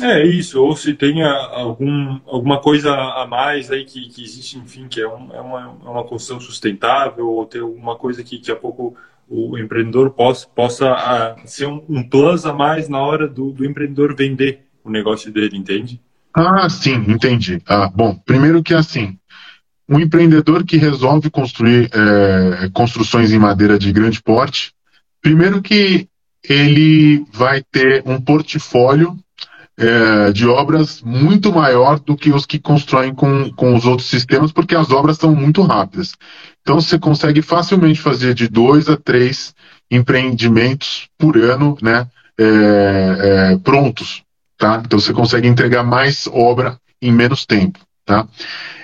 É 0.00 0.24
isso, 0.24 0.62
ou 0.62 0.76
se 0.76 0.94
tem 0.94 1.24
algum, 1.24 2.20
alguma 2.24 2.60
coisa 2.60 2.92
a 2.94 3.26
mais 3.26 3.68
aí 3.68 3.84
que, 3.84 4.08
que 4.08 4.22
existe, 4.22 4.56
enfim, 4.56 4.86
que 4.86 5.00
é, 5.00 5.08
um, 5.08 5.34
é, 5.34 5.40
uma, 5.40 5.76
é 5.84 5.88
uma 5.88 6.04
construção 6.04 6.40
sustentável, 6.40 7.28
ou 7.28 7.44
ter 7.44 7.60
alguma 7.60 7.96
coisa 7.96 8.22
que 8.22 8.38
daqui 8.38 8.52
a 8.52 8.56
pouco 8.56 8.96
o 9.28 9.58
empreendedor 9.58 10.10
possa, 10.10 10.46
possa 10.54 10.92
a, 10.92 11.36
ser 11.44 11.66
um, 11.66 11.84
um 11.88 12.08
plus 12.08 12.46
a 12.46 12.52
mais 12.52 12.88
na 12.88 13.00
hora 13.00 13.26
do, 13.26 13.50
do 13.50 13.64
empreendedor 13.64 14.14
vender 14.14 14.60
o 14.84 14.90
negócio 14.90 15.32
dele, 15.32 15.56
entende? 15.56 16.00
Ah, 16.32 16.68
sim, 16.70 17.04
entendi. 17.08 17.60
Ah, 17.66 17.90
bom, 17.92 18.14
primeiro 18.24 18.62
que 18.62 18.74
assim, 18.74 19.18
um 19.88 19.98
empreendedor 19.98 20.64
que 20.64 20.76
resolve 20.76 21.30
construir 21.30 21.90
é, 21.92 22.68
construções 22.72 23.32
em 23.32 23.38
madeira 23.38 23.78
de 23.78 23.90
grande 23.90 24.22
porte, 24.22 24.72
primeiro 25.22 25.62
que 25.62 26.06
ele 26.48 27.24
vai 27.32 27.62
ter 27.62 28.02
um 28.06 28.20
portfólio 28.20 29.16
é, 29.78 30.32
de 30.32 30.46
obras 30.46 31.00
muito 31.02 31.52
maior 31.52 32.00
do 32.00 32.16
que 32.16 32.30
os 32.30 32.44
que 32.44 32.58
constroem 32.58 33.14
com, 33.14 33.50
com 33.52 33.74
os 33.74 33.86
outros 33.86 34.08
sistemas, 34.08 34.50
porque 34.50 34.74
as 34.74 34.90
obras 34.90 35.16
são 35.16 35.34
muito 35.34 35.62
rápidas. 35.62 36.14
Então 36.62 36.80
você 36.80 36.98
consegue 36.98 37.40
facilmente 37.40 38.00
fazer 38.00 38.34
de 38.34 38.48
dois 38.48 38.88
a 38.88 38.96
três 38.96 39.54
empreendimentos 39.90 41.08
por 41.16 41.36
ano, 41.38 41.78
né, 41.80 42.06
é, 42.38 42.44
é, 43.52 43.58
prontos, 43.58 44.22
tá? 44.58 44.82
Então 44.84 44.98
você 44.98 45.12
consegue 45.12 45.48
entregar 45.48 45.82
mais 45.82 46.28
obra 46.30 46.78
em 47.00 47.12
menos 47.12 47.46
tempo, 47.46 47.78
tá? 48.08 48.26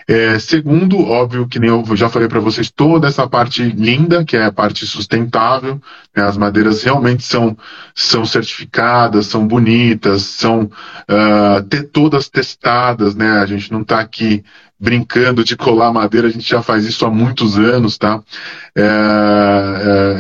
É, 0.07 0.39
segundo, 0.39 1.03
óbvio, 1.03 1.49
que 1.49 1.59
nem 1.59 1.71
eu 1.71 1.97
já 1.97 2.11
falei 2.11 2.29
para 2.29 2.39
vocês, 2.39 2.71
toda 2.71 3.09
essa 3.09 3.27
parte 3.27 3.63
linda, 3.63 4.23
que 4.23 4.37
é 4.37 4.45
a 4.45 4.53
parte 4.53 4.87
sustentável, 4.87 5.81
né, 6.15 6.23
as 6.23 6.37
madeiras 6.37 6.83
realmente 6.83 7.23
são, 7.23 7.57
são 7.95 8.27
certificadas, 8.27 9.27
são 9.27 9.49
bonitas, 9.49 10.23
são 10.23 10.65
uh, 10.65 11.87
todas 11.91 12.29
testadas, 12.29 13.15
né? 13.15 13.39
A 13.39 13.47
gente 13.47 13.73
não 13.73 13.81
está 13.81 13.99
aqui 13.99 14.45
brincando 14.79 15.43
de 15.43 15.57
colar 15.57 15.91
madeira, 15.91 16.29
a 16.29 16.31
gente 16.31 16.47
já 16.47 16.61
faz 16.61 16.85
isso 16.85 17.07
há 17.07 17.11
muitos 17.11 17.59
anos, 17.59 17.97
tá? 17.97 18.23
É, 18.77 18.83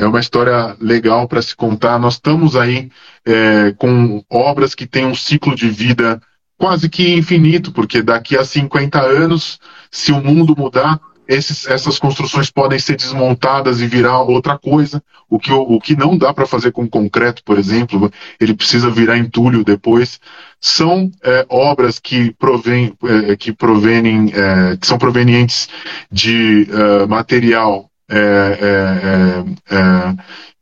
é, 0.00 0.02
é 0.04 0.06
uma 0.06 0.20
história 0.20 0.74
legal 0.80 1.28
para 1.28 1.42
se 1.42 1.54
contar. 1.54 1.98
Nós 1.98 2.14
estamos 2.14 2.56
aí 2.56 2.90
é, 3.26 3.74
com 3.76 4.24
obras 4.30 4.74
que 4.74 4.86
têm 4.86 5.04
um 5.04 5.14
ciclo 5.14 5.54
de 5.54 5.68
vida 5.68 6.22
quase 6.64 6.88
que 6.88 7.14
infinito, 7.14 7.70
porque 7.70 8.00
daqui 8.00 8.38
a 8.38 8.42
50 8.42 8.98
anos, 8.98 9.58
se 9.90 10.12
o 10.12 10.22
mundo 10.22 10.54
mudar, 10.56 10.98
esses, 11.28 11.66
essas 11.66 11.98
construções 11.98 12.50
podem 12.50 12.78
ser 12.78 12.96
desmontadas 12.96 13.82
e 13.82 13.86
virar 13.86 14.22
outra 14.22 14.58
coisa. 14.58 15.02
O 15.28 15.38
que, 15.38 15.52
o, 15.52 15.78
que 15.78 15.94
não 15.94 16.16
dá 16.16 16.32
para 16.32 16.46
fazer 16.46 16.72
com 16.72 16.88
concreto, 16.88 17.44
por 17.44 17.58
exemplo, 17.58 18.10
ele 18.40 18.54
precisa 18.54 18.88
virar 18.88 19.18
entulho 19.18 19.62
depois. 19.62 20.18
São 20.58 21.10
é, 21.22 21.44
obras 21.50 21.98
que 21.98 22.32
provém, 22.32 22.94
é, 23.28 23.36
que 23.36 23.52
provém, 23.52 24.32
é, 24.32 24.78
que 24.78 24.86
são 24.86 24.96
provenientes 24.96 25.68
de 26.10 26.66
é, 26.70 27.06
material 27.06 27.90
é, 28.10 29.44
é, 29.70 30.14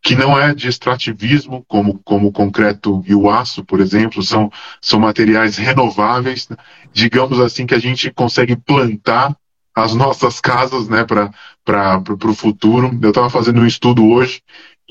que 0.03 0.17
não 0.17 0.37
é 0.37 0.53
de 0.53 0.69
extrativismo, 0.69 1.65
como, 1.69 2.01
como 2.01 2.29
o 2.29 2.33
concreto 2.33 3.05
e 3.07 3.15
o 3.15 3.31
aço, 3.31 3.65
por 3.65 3.81
exemplo, 3.81 4.21
são, 4.21 4.51
são 4.81 4.99
materiais 4.99 5.57
renováveis, 5.57 6.49
né? 6.49 6.57
digamos 6.93 7.39
assim, 7.39 7.65
que 7.65 7.75
a 7.75 7.79
gente 7.79 8.11
consegue 8.11 8.57
plantar 8.57 9.37
as 9.75 9.95
nossas 9.95 10.41
casas 10.41 10.89
né, 10.89 11.05
para 11.05 12.03
o 12.11 12.35
futuro. 12.35 12.99
Eu 13.01 13.11
estava 13.11 13.31
fazendo 13.31 13.61
um 13.61 13.67
estudo 13.67 14.05
hoje 14.05 14.43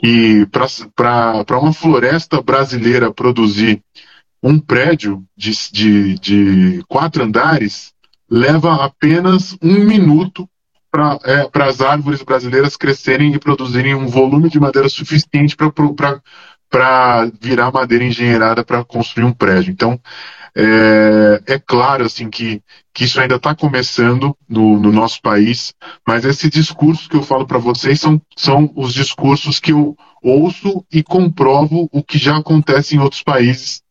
e 0.02 0.48
para 0.96 1.60
uma 1.60 1.74
floresta 1.74 2.42
brasileira 2.42 3.12
produzir 3.12 3.84
um 4.42 4.58
prédio 4.58 5.24
de, 5.36 5.52
de, 5.72 6.20
de 6.20 6.84
quatro 6.88 7.24
andares 7.24 7.94
leva 8.30 8.86
apenas 8.86 9.58
um 9.62 9.84
minuto 9.84 10.50
para 10.92 11.18
é, 11.24 11.64
as 11.64 11.80
árvores 11.80 12.22
brasileiras 12.22 12.76
crescerem 12.76 13.34
e 13.34 13.40
produzirem 13.40 13.96
um 13.96 14.08
volume 14.08 14.50
de 14.50 14.60
madeira 14.60 14.90
suficiente 14.90 15.56
para 15.56 17.32
virar 17.40 17.72
madeira 17.72 18.04
engenheirada 18.04 18.64
para 18.64 18.84
construir 18.84 19.24
um 19.24 19.34
prédio. 19.34 19.72
Então, 19.72 20.00
é, 20.54 21.42
é, 21.48 21.60
claro 21.60 22.04
assim 22.04 22.30
que, 22.30 22.62
que 22.94 23.06
isso 23.06 23.22
ainda 23.22 23.36
está 23.36 23.56
começando 23.56 24.36
no, 24.50 24.78
no, 24.78 24.92
nosso 24.92 25.22
país, 25.22 25.74
mas 26.06 26.26
esse 26.26 26.50
discurso 26.50 27.08
que 27.08 27.16
eu 27.16 27.24
falo 27.24 27.48
para 27.48 27.58
vocês 27.58 28.02
são, 28.02 28.22
são 28.36 28.70
os 28.76 28.94
discursos 28.94 29.62
que 29.62 29.72
eu 29.72 29.96
ouço 30.22 30.86
e 30.92 31.02
comprovo 31.02 31.90
o 31.92 32.04
que 32.04 32.18
já 32.18 32.38
acontece 32.38 32.96
em 32.96 33.00
outros 33.00 33.24
países. 33.24 33.82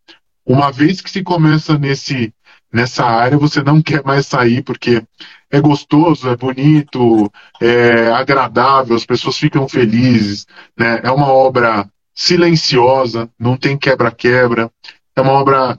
Uma 0.44 0.70
vez 0.70 1.00
que 1.00 1.10
se 1.10 1.22
começa 1.22 1.78
nesse, 1.78 2.32
nessa 2.72 3.04
área, 3.04 3.38
você 3.38 3.62
não 3.62 3.82
quer 3.82 4.04
mais 4.04 4.26
sair 4.26 4.62
porque 4.62 5.02
é 5.50 5.60
gostoso, 5.60 6.28
é 6.28 6.36
bonito, 6.36 7.30
é 7.60 8.08
agradável, 8.12 8.94
as 8.94 9.04
pessoas 9.04 9.36
ficam 9.36 9.68
felizes, 9.68 10.46
né? 10.78 11.00
É 11.02 11.10
uma 11.10 11.28
obra 11.28 11.88
silenciosa, 12.14 13.28
não 13.38 13.56
tem 13.56 13.76
quebra-quebra, 13.76 14.70
é 15.16 15.20
uma 15.20 15.32
obra 15.32 15.78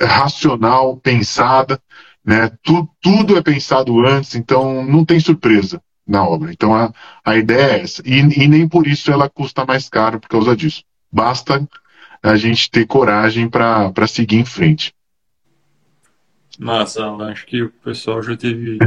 racional, 0.00 0.96
pensada, 0.96 1.80
né? 2.24 2.50
Tu, 2.62 2.88
tudo 3.00 3.36
é 3.36 3.42
pensado 3.42 4.04
antes, 4.04 4.34
então 4.34 4.84
não 4.84 5.04
tem 5.04 5.20
surpresa 5.20 5.80
na 6.06 6.26
obra. 6.26 6.52
Então 6.52 6.74
a, 6.74 6.92
a 7.24 7.36
ideia 7.36 7.72
é 7.72 7.80
essa. 7.82 8.02
E, 8.04 8.18
e 8.18 8.48
nem 8.48 8.68
por 8.68 8.86
isso 8.86 9.12
ela 9.12 9.28
custa 9.28 9.64
mais 9.64 9.88
caro 9.88 10.18
por 10.18 10.28
causa 10.28 10.56
disso. 10.56 10.82
Basta 11.12 11.66
a 12.22 12.36
gente 12.36 12.70
ter 12.70 12.86
coragem 12.86 13.48
para 13.48 14.06
seguir 14.06 14.36
em 14.36 14.44
frente. 14.44 14.92
Massa, 16.58 17.06
acho 17.06 17.46
que 17.46 17.62
o 17.62 17.70
pessoal 17.70 18.22
já 18.22 18.36
teve 18.36 18.78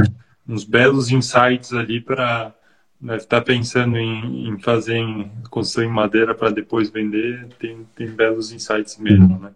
uns 0.46 0.64
belos 0.64 1.10
insights 1.10 1.72
ali 1.72 2.00
para 2.00 2.54
deve 3.02 3.18
estar 3.18 3.40
tá 3.40 3.44
pensando 3.44 3.98
em, 3.98 4.48
em 4.48 4.58
fazer 4.60 4.96
em 4.96 5.28
construção 5.50 5.82
em 5.82 5.92
madeira 5.92 6.34
para 6.36 6.50
depois 6.50 6.88
vender, 6.88 7.48
tem, 7.58 7.84
tem 7.96 8.06
belos 8.06 8.52
insights 8.52 8.96
mesmo, 8.96 9.40
né? 9.40 9.50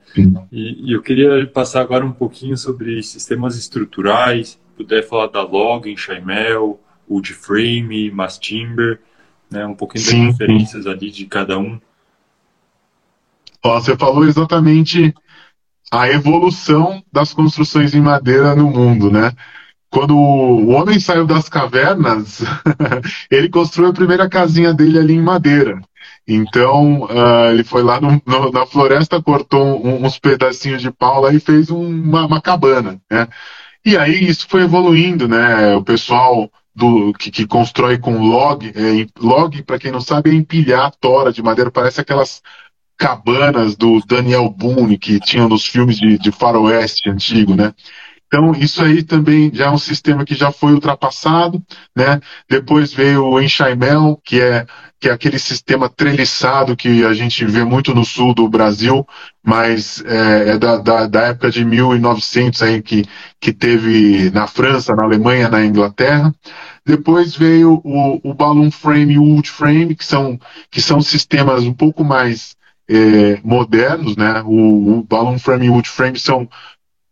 E, 0.50 0.88
e, 0.88 0.92
eu 0.92 1.00
queria 1.00 1.46
passar 1.46 1.80
agora 1.80 2.04
um 2.04 2.10
pouquinho 2.10 2.56
sobre 2.56 3.00
sistemas 3.04 3.56
estruturais, 3.56 4.58
puder 4.76 5.06
falar 5.06 5.28
da 5.28 5.42
Log, 5.42 5.88
Enxaimel, 5.88 6.80
Wood 7.08 7.32
Frame, 7.34 8.10
Mass 8.10 8.36
Timber, 8.36 9.00
né? 9.48 9.64
Um 9.64 9.76
pouquinho 9.76 10.04
das 10.04 10.12
sim, 10.12 10.30
diferenças 10.30 10.86
ali 10.86 11.08
de 11.08 11.24
cada 11.26 11.56
um. 11.56 11.80
Ó, 13.62 13.80
você 13.80 13.96
falou 13.96 14.24
exatamente 14.24 15.14
a 15.96 16.10
evolução 16.10 17.02
das 17.12 17.32
construções 17.32 17.94
em 17.94 18.00
madeira 18.00 18.54
no 18.54 18.70
mundo, 18.70 19.10
né? 19.10 19.32
quando 19.90 20.14
o 20.14 20.68
homem 20.68 21.00
saiu 21.00 21.26
das 21.26 21.48
cavernas, 21.48 22.42
ele 23.30 23.48
construiu 23.48 23.90
a 23.90 23.94
primeira 23.94 24.28
casinha 24.28 24.74
dele 24.74 24.98
ali 24.98 25.14
em 25.14 25.22
madeira. 25.22 25.80
Então, 26.28 27.04
uh, 27.04 27.50
ele 27.50 27.64
foi 27.64 27.82
lá 27.82 28.00
no, 28.00 28.20
no, 28.26 28.50
na 28.50 28.66
floresta, 28.66 29.22
cortou 29.22 29.86
um, 29.86 30.04
uns 30.04 30.18
pedacinhos 30.18 30.82
de 30.82 30.90
pau 30.90 31.22
lá 31.22 31.32
e 31.32 31.40
fez 31.40 31.70
um, 31.70 31.86
uma, 31.86 32.26
uma, 32.26 32.40
cabana, 32.40 33.00
né? 33.10 33.28
E 33.84 33.96
aí 33.96 34.28
isso 34.28 34.46
foi 34.48 34.62
evoluindo, 34.62 35.28
né? 35.28 35.74
O 35.76 35.82
pessoal 35.82 36.50
do, 36.74 37.14
que, 37.14 37.30
que 37.30 37.46
constrói 37.46 37.96
com 37.96 38.18
log, 38.18 38.66
é, 38.68 39.06
log, 39.18 39.62
para 39.62 39.78
quem 39.78 39.92
não 39.92 40.00
sabe, 40.00 40.30
é 40.30 40.34
empilhar 40.34 40.92
tora 41.00 41.32
de 41.32 41.42
madeira, 41.42 41.70
parece 41.70 42.00
aquelas 42.00 42.42
cabanas 42.96 43.76
do 43.76 44.00
Daniel 44.06 44.48
Boone 44.48 44.98
que 44.98 45.20
tinham 45.20 45.48
nos 45.48 45.66
filmes 45.66 45.98
de, 45.98 46.18
de 46.18 46.32
faroeste 46.32 47.10
antigo, 47.10 47.54
né? 47.54 47.74
Então, 48.26 48.52
isso 48.52 48.82
aí 48.82 49.04
também 49.04 49.52
já 49.54 49.66
é 49.66 49.70
um 49.70 49.78
sistema 49.78 50.24
que 50.24 50.34
já 50.34 50.50
foi 50.50 50.72
ultrapassado, 50.72 51.62
né? 51.96 52.20
Depois 52.48 52.92
veio 52.92 53.24
o 53.24 53.40
Enxaimel, 53.40 54.20
que 54.24 54.40
é, 54.40 54.66
que 54.98 55.08
é 55.08 55.12
aquele 55.12 55.38
sistema 55.38 55.88
treliçado 55.88 56.76
que 56.76 57.04
a 57.04 57.14
gente 57.14 57.44
vê 57.44 57.62
muito 57.62 57.94
no 57.94 58.04
sul 58.04 58.34
do 58.34 58.48
Brasil, 58.48 59.06
mas 59.44 60.02
é, 60.04 60.50
é 60.50 60.58
da, 60.58 60.76
da, 60.78 61.06
da, 61.06 61.22
época 61.28 61.50
de 61.52 61.64
1900 61.64 62.62
aí 62.62 62.82
que, 62.82 63.04
que 63.40 63.52
teve 63.52 64.28
na 64.30 64.48
França, 64.48 64.96
na 64.96 65.04
Alemanha, 65.04 65.48
na 65.48 65.64
Inglaterra. 65.64 66.34
Depois 66.84 67.36
veio 67.36 67.80
o, 67.84 68.20
o 68.24 68.34
Balloon 68.34 68.72
Frame 68.72 69.14
e 69.14 69.18
o 69.18 69.24
Wood 69.24 69.48
Frame, 69.48 69.94
que 69.94 70.04
são, 70.04 70.38
que 70.68 70.82
são 70.82 71.00
sistemas 71.00 71.62
um 71.62 71.72
pouco 71.72 72.02
mais 72.02 72.56
é, 72.88 73.40
modernos, 73.42 74.16
né? 74.16 74.42
O, 74.44 74.98
o 74.98 75.02
Balloon 75.02 75.38
Frame 75.38 75.66
e 75.66 75.70
Wood 75.70 75.88
Frame 75.88 76.18
são 76.18 76.48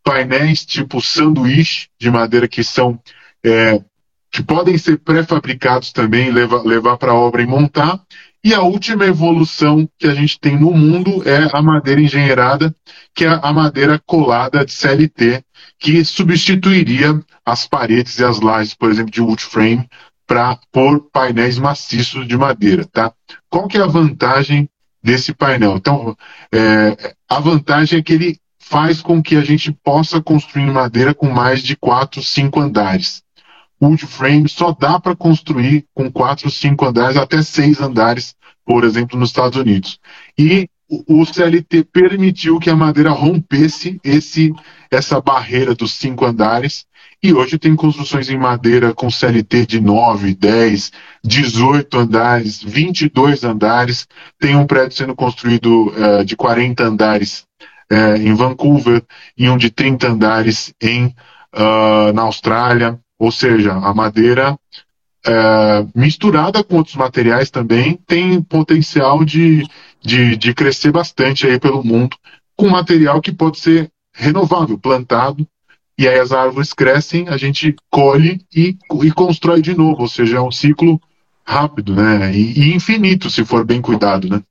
painéis 0.02 0.64
tipo 0.64 1.00
sanduíche 1.00 1.88
de 1.98 2.10
madeira 2.10 2.46
que 2.46 2.62
são 2.62 3.00
é, 3.44 3.80
que 4.30 4.42
podem 4.42 4.76
ser 4.76 4.98
pré-fabricados 4.98 5.92
também, 5.92 6.30
levar, 6.30 6.62
levar 6.64 6.96
para 6.96 7.12
a 7.12 7.14
obra 7.14 7.40
e 7.40 7.46
montar. 7.46 8.00
E 8.42 8.52
a 8.52 8.60
última 8.60 9.06
evolução 9.06 9.88
que 9.98 10.06
a 10.06 10.14
gente 10.14 10.38
tem 10.40 10.58
no 10.58 10.72
mundo 10.72 11.22
é 11.26 11.48
a 11.56 11.62
madeira 11.62 12.00
engenheirada, 12.00 12.74
que 13.14 13.24
é 13.24 13.28
a 13.28 13.52
madeira 13.52 13.98
colada 14.04 14.64
de 14.64 14.72
CLT, 14.72 15.42
que 15.78 16.04
substituiria 16.04 17.18
as 17.46 17.66
paredes 17.66 18.18
e 18.18 18.24
as 18.24 18.40
lajes, 18.40 18.74
por 18.74 18.90
exemplo, 18.90 19.12
de 19.12 19.22
wood 19.22 19.42
frame, 19.42 19.88
para 20.26 20.58
pôr 20.72 21.08
painéis 21.12 21.58
maciços 21.58 22.26
de 22.26 22.36
madeira. 22.36 22.84
Tá? 22.84 23.12
Qual 23.48 23.68
que 23.68 23.78
é 23.78 23.82
a 23.82 23.86
vantagem 23.86 24.68
desse 25.04 25.34
painel? 25.34 25.76
Então, 25.76 26.16
é, 26.50 27.14
a 27.28 27.38
vantagem 27.38 27.98
é 27.98 28.02
que 28.02 28.14
ele 28.14 28.38
faz 28.58 29.02
com 29.02 29.22
que 29.22 29.36
a 29.36 29.42
gente 29.42 29.70
possa 29.70 30.22
construir 30.22 30.66
madeira 30.72 31.14
com 31.14 31.28
mais 31.28 31.62
de 31.62 31.76
4, 31.76 32.22
5 32.22 32.58
andares. 32.58 33.22
Wood 33.80 34.06
frame 34.06 34.48
só 34.48 34.72
dá 34.72 34.98
para 34.98 35.14
construir 35.14 35.84
com 35.92 36.10
4, 36.10 36.50
5 36.50 36.86
andares, 36.86 37.16
até 37.18 37.42
6 37.42 37.80
andares, 37.80 38.34
por 38.64 38.82
exemplo, 38.82 39.18
nos 39.18 39.28
Estados 39.28 39.58
Unidos. 39.58 40.00
E 40.38 40.68
o 40.88 41.24
CLT 41.24 41.84
permitiu 41.84 42.58
que 42.58 42.70
a 42.70 42.76
madeira 42.76 43.10
rompesse 43.10 43.98
esse, 44.04 44.52
essa 44.90 45.20
barreira 45.20 45.74
dos 45.74 45.92
5 45.94 46.24
andares. 46.24 46.86
E 47.22 47.32
hoje 47.32 47.58
tem 47.58 47.74
construções 47.74 48.28
em 48.28 48.36
madeira 48.36 48.92
com 48.92 49.10
CLT 49.10 49.66
de 49.66 49.80
9, 49.80 50.34
10, 50.34 50.92
18 51.24 51.98
andares, 51.98 52.62
22 52.62 53.44
andares. 53.44 54.06
Tem 54.38 54.54
um 54.56 54.66
prédio 54.66 54.98
sendo 54.98 55.14
construído 55.14 55.88
uh, 55.88 56.24
de 56.24 56.36
40 56.36 56.84
andares 56.84 57.46
é, 57.90 58.16
em 58.16 58.34
Vancouver 58.34 59.02
e 59.36 59.48
um 59.48 59.56
de 59.56 59.70
30 59.70 60.08
andares 60.08 60.74
em, 60.80 61.06
uh, 61.54 62.12
na 62.14 62.22
Austrália. 62.22 62.98
Ou 63.18 63.30
seja, 63.30 63.72
a 63.72 63.94
madeira 63.94 64.58
é, 65.26 65.86
misturada 65.94 66.62
com 66.62 66.76
outros 66.76 66.96
materiais 66.96 67.50
também 67.50 67.98
tem 68.06 68.42
potencial 68.42 69.24
de, 69.24 69.66
de, 70.00 70.36
de 70.36 70.54
crescer 70.54 70.92
bastante 70.92 71.46
aí 71.46 71.58
pelo 71.58 71.82
mundo, 71.82 72.16
com 72.56 72.68
material 72.68 73.20
que 73.20 73.32
pode 73.32 73.58
ser 73.58 73.90
renovável, 74.12 74.78
plantado, 74.78 75.46
e 75.98 76.08
aí 76.08 76.18
as 76.18 76.32
árvores 76.32 76.72
crescem, 76.72 77.28
a 77.28 77.36
gente 77.36 77.74
colhe 77.90 78.44
e, 78.54 78.76
e 79.02 79.10
constrói 79.12 79.62
de 79.62 79.74
novo, 79.74 80.02
ou 80.02 80.08
seja, 80.08 80.36
é 80.36 80.40
um 80.40 80.50
ciclo 80.50 81.00
rápido, 81.44 81.94
né? 81.94 82.34
E, 82.34 82.70
e 82.70 82.74
infinito, 82.74 83.30
se 83.30 83.44
for 83.44 83.64
bem 83.64 83.80
cuidado, 83.80 84.28
né? 84.28 84.42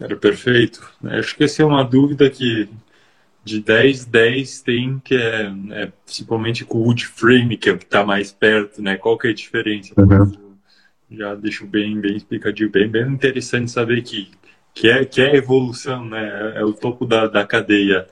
Era 0.00 0.16
perfeito. 0.16 0.90
Acho 1.04 1.36
que 1.36 1.44
essa 1.44 1.62
é 1.62 1.64
uma 1.64 1.84
dúvida 1.84 2.28
que 2.28 2.68
de 3.44 3.60
10, 3.60 4.06
10 4.06 4.62
tem 4.62 4.98
que 5.04 5.14
é, 5.14 5.52
é 5.72 5.92
principalmente 6.04 6.64
com 6.64 6.78
o 6.78 6.86
wood 6.86 7.06
frame, 7.06 7.56
que 7.56 7.68
é 7.68 7.72
o 7.72 7.78
que 7.78 7.84
está 7.84 8.04
mais 8.04 8.32
perto, 8.32 8.80
né? 8.80 8.96
Qual 8.96 9.18
que 9.18 9.28
é 9.28 9.30
a 9.30 9.34
diferença? 9.34 9.92
Uhum. 9.98 10.54
Já 11.10 11.34
deixo 11.34 11.66
bem, 11.66 12.00
bem 12.00 12.16
explicadinho, 12.16 12.70
bem, 12.70 12.88
bem 12.88 13.06
interessante 13.06 13.70
saber 13.70 14.02
que, 14.02 14.30
que, 14.72 14.88
é, 14.88 15.04
que 15.04 15.20
é 15.20 15.36
evolução, 15.36 16.04
né? 16.04 16.54
É 16.56 16.64
o 16.64 16.72
topo 16.72 17.04
da, 17.04 17.26
da 17.26 17.46
cadeia. 17.46 18.06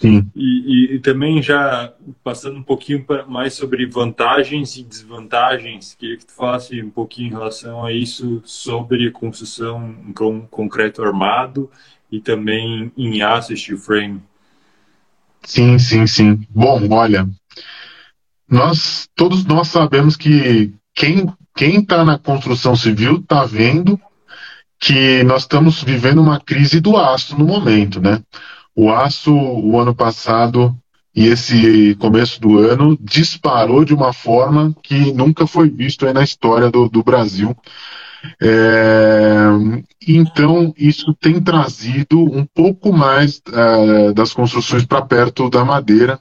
Sim. 0.00 0.30
E, 0.34 0.94
e, 0.94 0.98
também 1.00 1.42
já 1.42 1.92
passando 2.22 2.56
um 2.56 2.62
pouquinho 2.62 3.04
mais 3.26 3.54
sobre 3.54 3.84
vantagens 3.84 4.76
e 4.76 4.84
desvantagens, 4.84 5.94
queria 5.94 6.16
que 6.16 6.26
tu 6.26 6.32
falasse 6.32 6.80
um 6.80 6.90
pouquinho 6.90 7.28
em 7.28 7.32
relação 7.32 7.84
a 7.84 7.92
isso 7.92 8.40
sobre 8.44 9.10
construção 9.10 9.92
com 10.14 10.42
concreto 10.46 11.02
armado 11.02 11.68
e 12.10 12.20
também 12.20 12.92
em 12.96 13.22
aço 13.22 13.56
steel 13.56 13.76
frame. 13.76 14.22
Sim, 15.44 15.78
sim, 15.78 16.06
sim. 16.06 16.46
Bom, 16.50 16.88
olha, 16.90 17.28
nós 18.48 19.08
todos 19.14 19.44
nós 19.44 19.68
sabemos 19.68 20.16
que 20.16 20.72
quem 20.94 21.32
quem 21.56 21.80
está 21.80 22.04
na 22.04 22.18
construção 22.18 22.74
civil 22.76 23.16
está 23.18 23.44
vendo 23.44 24.00
que 24.78 25.22
nós 25.24 25.42
estamos 25.42 25.82
vivendo 25.82 26.20
uma 26.22 26.40
crise 26.40 26.80
do 26.80 26.96
aço 26.96 27.36
no 27.38 27.44
momento, 27.44 28.00
né? 28.00 28.22
O 28.74 28.90
aço, 28.90 29.32
o 29.34 29.78
ano 29.78 29.94
passado, 29.94 30.74
e 31.14 31.26
esse 31.26 31.94
começo 31.96 32.40
do 32.40 32.58
ano 32.58 32.96
disparou 33.00 33.84
de 33.84 33.92
uma 33.92 34.12
forma 34.12 34.74
que 34.82 35.12
nunca 35.12 35.46
foi 35.46 35.68
visto 35.68 36.10
na 36.12 36.22
história 36.22 36.70
do, 36.70 36.88
do 36.88 37.02
Brasil. 37.02 37.54
É, 38.40 39.48
então, 40.06 40.74
isso 40.76 41.14
tem 41.14 41.40
trazido 41.40 42.18
um 42.20 42.44
pouco 42.44 42.92
mais 42.92 43.40
é, 43.52 44.12
das 44.12 44.32
construções 44.32 44.84
para 44.84 45.02
perto 45.02 45.48
da 45.48 45.64
madeira, 45.64 46.18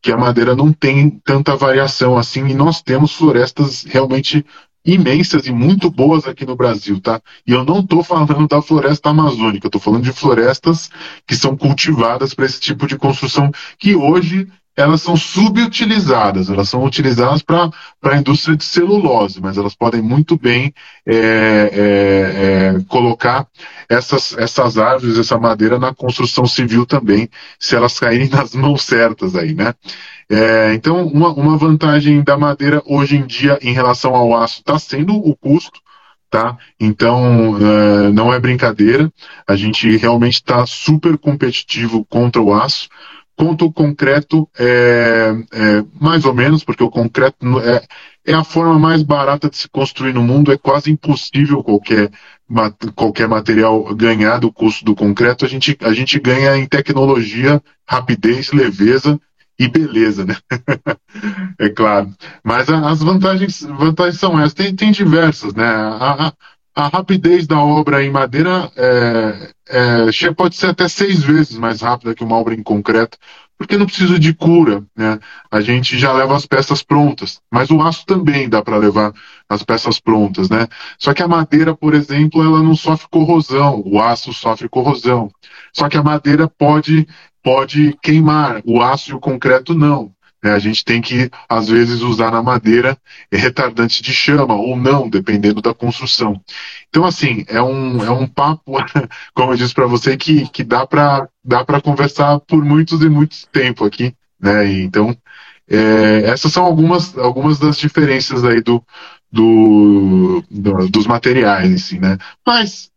que 0.00 0.12
a 0.12 0.16
madeira 0.16 0.54
não 0.54 0.72
tem 0.72 1.10
tanta 1.24 1.56
variação 1.56 2.16
assim, 2.16 2.46
e 2.48 2.54
nós 2.54 2.82
temos 2.82 3.12
florestas 3.12 3.84
realmente 3.84 4.44
imensas 4.84 5.46
e 5.46 5.52
muito 5.52 5.90
boas 5.90 6.26
aqui 6.26 6.46
no 6.46 6.56
Brasil, 6.56 7.00
tá? 7.00 7.20
E 7.46 7.52
eu 7.52 7.64
não 7.64 7.80
estou 7.80 8.02
falando 8.02 8.48
da 8.48 8.62
floresta 8.62 9.10
amazônica, 9.10 9.66
estou 9.66 9.80
falando 9.80 10.04
de 10.04 10.12
florestas 10.12 10.90
que 11.26 11.36
são 11.36 11.56
cultivadas 11.56 12.32
para 12.32 12.46
esse 12.46 12.60
tipo 12.60 12.86
de 12.86 12.96
construção, 12.96 13.50
que 13.78 13.94
hoje 13.94 14.48
elas 14.80 15.02
são 15.02 15.16
subutilizadas, 15.16 16.48
elas 16.48 16.68
são 16.68 16.84
utilizadas 16.84 17.42
para 17.42 17.70
a 18.02 18.16
indústria 18.16 18.56
de 18.56 18.64
celulose, 18.64 19.40
mas 19.40 19.58
elas 19.58 19.74
podem 19.74 20.00
muito 20.00 20.38
bem 20.38 20.72
é, 21.06 21.14
é, 21.14 22.76
é, 22.76 22.80
colocar 22.88 23.46
essas, 23.88 24.36
essas 24.38 24.78
árvores, 24.78 25.18
essa 25.18 25.38
madeira 25.38 25.78
na 25.78 25.94
construção 25.94 26.46
civil 26.46 26.86
também, 26.86 27.28
se 27.58 27.76
elas 27.76 27.98
caírem 27.98 28.28
nas 28.32 28.54
mãos 28.54 28.82
certas 28.82 29.36
aí, 29.36 29.54
né? 29.54 29.74
É, 30.28 30.72
então, 30.74 31.06
uma, 31.06 31.28
uma 31.32 31.56
vantagem 31.56 32.22
da 32.22 32.38
madeira 32.38 32.80
hoje 32.86 33.16
em 33.16 33.26
dia 33.26 33.58
em 33.60 33.72
relação 33.72 34.14
ao 34.14 34.36
aço 34.36 34.60
está 34.60 34.78
sendo 34.78 35.14
o 35.16 35.36
custo, 35.36 35.80
tá? 36.30 36.56
Então, 36.78 37.50
uh, 37.54 38.12
não 38.12 38.32
é 38.32 38.38
brincadeira. 38.38 39.12
A 39.46 39.56
gente 39.56 39.96
realmente 39.96 40.34
está 40.34 40.64
super 40.64 41.18
competitivo 41.18 42.04
contra 42.04 42.40
o 42.40 42.54
aço. 42.54 42.88
Contra 43.40 43.66
o 43.66 43.72
concreto, 43.72 44.46
é, 44.58 45.34
é, 45.50 45.84
mais 45.98 46.26
ou 46.26 46.34
menos, 46.34 46.62
porque 46.62 46.84
o 46.84 46.90
concreto 46.90 47.58
é, 47.60 47.82
é 48.26 48.34
a 48.34 48.44
forma 48.44 48.78
mais 48.78 49.02
barata 49.02 49.48
de 49.48 49.56
se 49.56 49.66
construir 49.66 50.12
no 50.12 50.22
mundo. 50.22 50.52
É 50.52 50.58
quase 50.58 50.90
impossível 50.90 51.64
qualquer, 51.64 52.10
qualquer 52.94 53.26
material 53.26 53.94
ganhar 53.94 54.40
do 54.40 54.52
custo 54.52 54.84
do 54.84 54.94
concreto. 54.94 55.46
A 55.46 55.48
gente, 55.48 55.74
a 55.80 55.94
gente 55.94 56.20
ganha 56.20 56.54
em 56.54 56.66
tecnologia, 56.66 57.62
rapidez, 57.88 58.52
leveza 58.52 59.18
e 59.58 59.66
beleza, 59.68 60.26
né? 60.26 60.36
é 61.58 61.70
claro. 61.70 62.14
Mas 62.44 62.68
as 62.68 63.02
vantagens, 63.02 63.62
vantagens 63.62 64.20
são 64.20 64.38
essas. 64.38 64.52
Tem, 64.52 64.76
tem 64.76 64.92
diversas, 64.92 65.54
né? 65.54 65.64
A, 65.64 66.26
a, 66.26 66.32
a, 66.74 66.88
rapidez 66.88 67.46
da 67.46 67.58
obra 67.58 68.04
em 68.04 68.10
madeira 68.10 68.70
é, 68.76 69.52
é, 69.68 70.32
pode 70.36 70.56
ser 70.56 70.68
até 70.68 70.88
seis 70.88 71.22
vezes 71.22 71.56
mais 71.56 71.80
rápida 71.80 72.14
que 72.14 72.24
uma 72.24 72.36
obra 72.36 72.54
em 72.54 72.62
concreto, 72.62 73.18
porque 73.58 73.76
não 73.76 73.84
precisa 73.84 74.18
de 74.18 74.32
cura, 74.32 74.82
né? 74.96 75.18
A 75.50 75.60
gente 75.60 75.98
já 75.98 76.12
leva 76.12 76.34
as 76.34 76.46
peças 76.46 76.82
prontas, 76.82 77.42
mas 77.52 77.70
o 77.70 77.82
aço 77.82 78.06
também 78.06 78.48
dá 78.48 78.62
para 78.62 78.78
levar 78.78 79.12
as 79.48 79.62
peças 79.62 80.00
prontas, 80.00 80.48
né? 80.48 80.66
Só 80.98 81.12
que 81.12 81.22
a 81.22 81.28
madeira, 81.28 81.74
por 81.76 81.92
exemplo, 81.92 82.42
ela 82.42 82.62
não 82.62 82.74
sofre 82.74 83.06
corrosão, 83.10 83.82
o 83.84 84.00
aço 84.00 84.32
sofre 84.32 84.66
corrosão. 84.66 85.30
Só 85.74 85.90
que 85.90 85.98
a 85.98 86.02
madeira 86.02 86.48
pode 86.48 87.06
pode 87.42 87.96
queimar, 88.02 88.62
o 88.64 88.80
aço 88.82 89.10
e 89.10 89.14
o 89.14 89.20
concreto 89.20 89.74
não. 89.74 90.12
Né? 90.42 90.52
A 90.52 90.58
gente 90.58 90.84
tem 90.84 91.00
que, 91.00 91.30
às 91.48 91.68
vezes, 91.68 92.00
usar 92.00 92.30
na 92.30 92.42
madeira 92.42 92.96
retardante 93.30 94.02
de 94.02 94.12
chama 94.12 94.54
ou 94.54 94.76
não, 94.76 95.08
dependendo 95.08 95.60
da 95.60 95.74
construção. 95.74 96.40
Então, 96.88 97.04
assim, 97.04 97.44
é 97.48 97.62
um, 97.62 98.04
é 98.04 98.10
um 98.10 98.26
papo, 98.26 98.72
como 99.34 99.52
eu 99.52 99.56
disse 99.56 99.74
para 99.74 99.86
você, 99.86 100.16
que, 100.16 100.48
que 100.48 100.64
dá 100.64 100.86
para 100.86 101.28
dá 101.44 101.64
conversar 101.82 102.40
por 102.40 102.64
muitos 102.64 103.00
e 103.02 103.08
muitos 103.08 103.46
tempo 103.52 103.84
aqui. 103.84 104.14
Né? 104.40 104.72
Então, 104.80 105.16
é, 105.68 106.30
essas 106.30 106.52
são 106.52 106.64
algumas, 106.64 107.16
algumas 107.16 107.58
das 107.58 107.76
diferenças 107.76 108.44
aí 108.44 108.60
do, 108.60 108.82
do, 109.30 110.42
do, 110.50 110.88
dos 110.88 111.06
materiais, 111.06 111.72
assim, 111.72 111.98
né? 111.98 112.18
Mas 112.46 112.90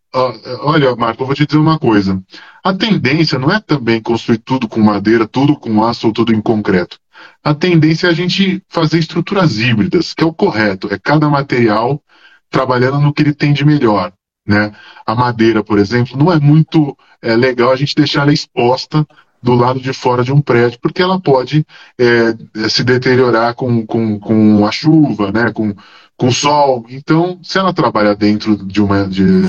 olha, 0.61 0.95
Marco, 0.95 1.23
eu 1.23 1.27
vou 1.27 1.35
te 1.35 1.45
dizer 1.45 1.57
uma 1.57 1.79
coisa. 1.79 2.21
A 2.63 2.73
tendência 2.73 3.39
não 3.39 3.51
é 3.51 3.59
também 3.59 4.01
construir 4.01 4.37
tudo 4.37 4.67
com 4.67 4.79
madeira, 4.79 5.27
tudo 5.27 5.55
com 5.55 5.83
aço 5.83 6.07
ou 6.07 6.13
tudo 6.13 6.33
em 6.33 6.41
concreto. 6.41 6.99
A 7.43 7.53
tendência 7.53 8.07
é 8.07 8.09
a 8.09 8.13
gente 8.13 8.63
fazer 8.69 8.99
estruturas 8.99 9.59
híbridas, 9.59 10.13
que 10.13 10.23
é 10.23 10.27
o 10.27 10.33
correto. 10.33 10.87
É 10.91 10.97
cada 10.97 11.29
material 11.29 12.01
trabalhando 12.49 12.99
no 12.99 13.13
que 13.13 13.21
ele 13.21 13.33
tem 13.33 13.51
de 13.51 13.65
melhor. 13.65 14.13
Né? 14.45 14.73
A 15.05 15.15
madeira, 15.15 15.63
por 15.63 15.79
exemplo, 15.79 16.17
não 16.17 16.31
é 16.31 16.39
muito 16.39 16.97
é, 17.21 17.35
legal 17.35 17.71
a 17.71 17.75
gente 17.75 17.95
deixar 17.95 18.23
ela 18.23 18.33
exposta 18.33 19.05
do 19.41 19.53
lado 19.55 19.79
de 19.79 19.91
fora 19.91 20.23
de 20.23 20.31
um 20.31 20.39
prédio, 20.39 20.79
porque 20.81 21.01
ela 21.01 21.19
pode 21.19 21.65
é, 21.99 22.69
se 22.69 22.83
deteriorar 22.83 23.55
com, 23.55 23.85
com, 23.85 24.17
com 24.19 24.65
a 24.65 24.71
chuva, 24.71 25.31
né? 25.31 25.51
com, 25.51 25.75
com 26.15 26.27
o 26.27 26.33
sol. 26.33 26.85
Então, 26.89 27.39
se 27.43 27.57
ela 27.57 27.73
trabalha 27.73 28.15
dentro 28.15 28.55
de 28.55 28.81
uma, 28.81 29.05
de, 29.05 29.41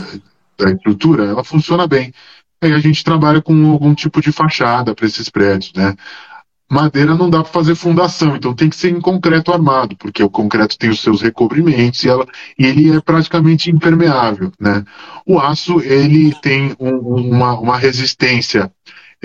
da 0.59 0.71
estrutura, 0.71 1.25
ela 1.25 1.45
funciona 1.45 1.87
bem. 1.87 2.13
Aí 2.61 2.73
a 2.73 2.79
gente 2.79 3.05
trabalha 3.05 3.43
com 3.43 3.71
algum 3.71 3.95
tipo 3.95 4.21
de 4.21 4.33
fachada 4.33 4.95
para 4.95 5.07
esses 5.07 5.29
prédios, 5.29 5.73
né? 5.75 5.95
Madeira 6.71 7.15
não 7.15 7.29
dá 7.29 7.43
para 7.43 7.53
fazer 7.53 7.75
fundação, 7.75 8.37
então 8.37 8.55
tem 8.55 8.71
que 8.71 8.77
ser 8.77 8.91
em 8.91 9.01
concreto 9.01 9.53
armado, 9.53 9.97
porque 9.97 10.23
o 10.23 10.31
concreto 10.31 10.79
tem 10.79 10.91
os 10.91 11.01
seus 11.01 11.21
recobrimentos 11.21 12.03
e, 12.03 12.09
ela, 12.09 12.27
e 12.59 12.67
ele 12.67 12.97
é 12.97 13.01
praticamente 13.01 13.71
impermeável, 13.71 14.51
né? 14.59 14.85
O 15.27 15.39
aço 15.39 15.81
ele 15.81 16.35
tem 16.41 16.75
um, 16.81 16.97
uma, 16.97 17.59
uma 17.59 17.77
resistência 17.77 18.71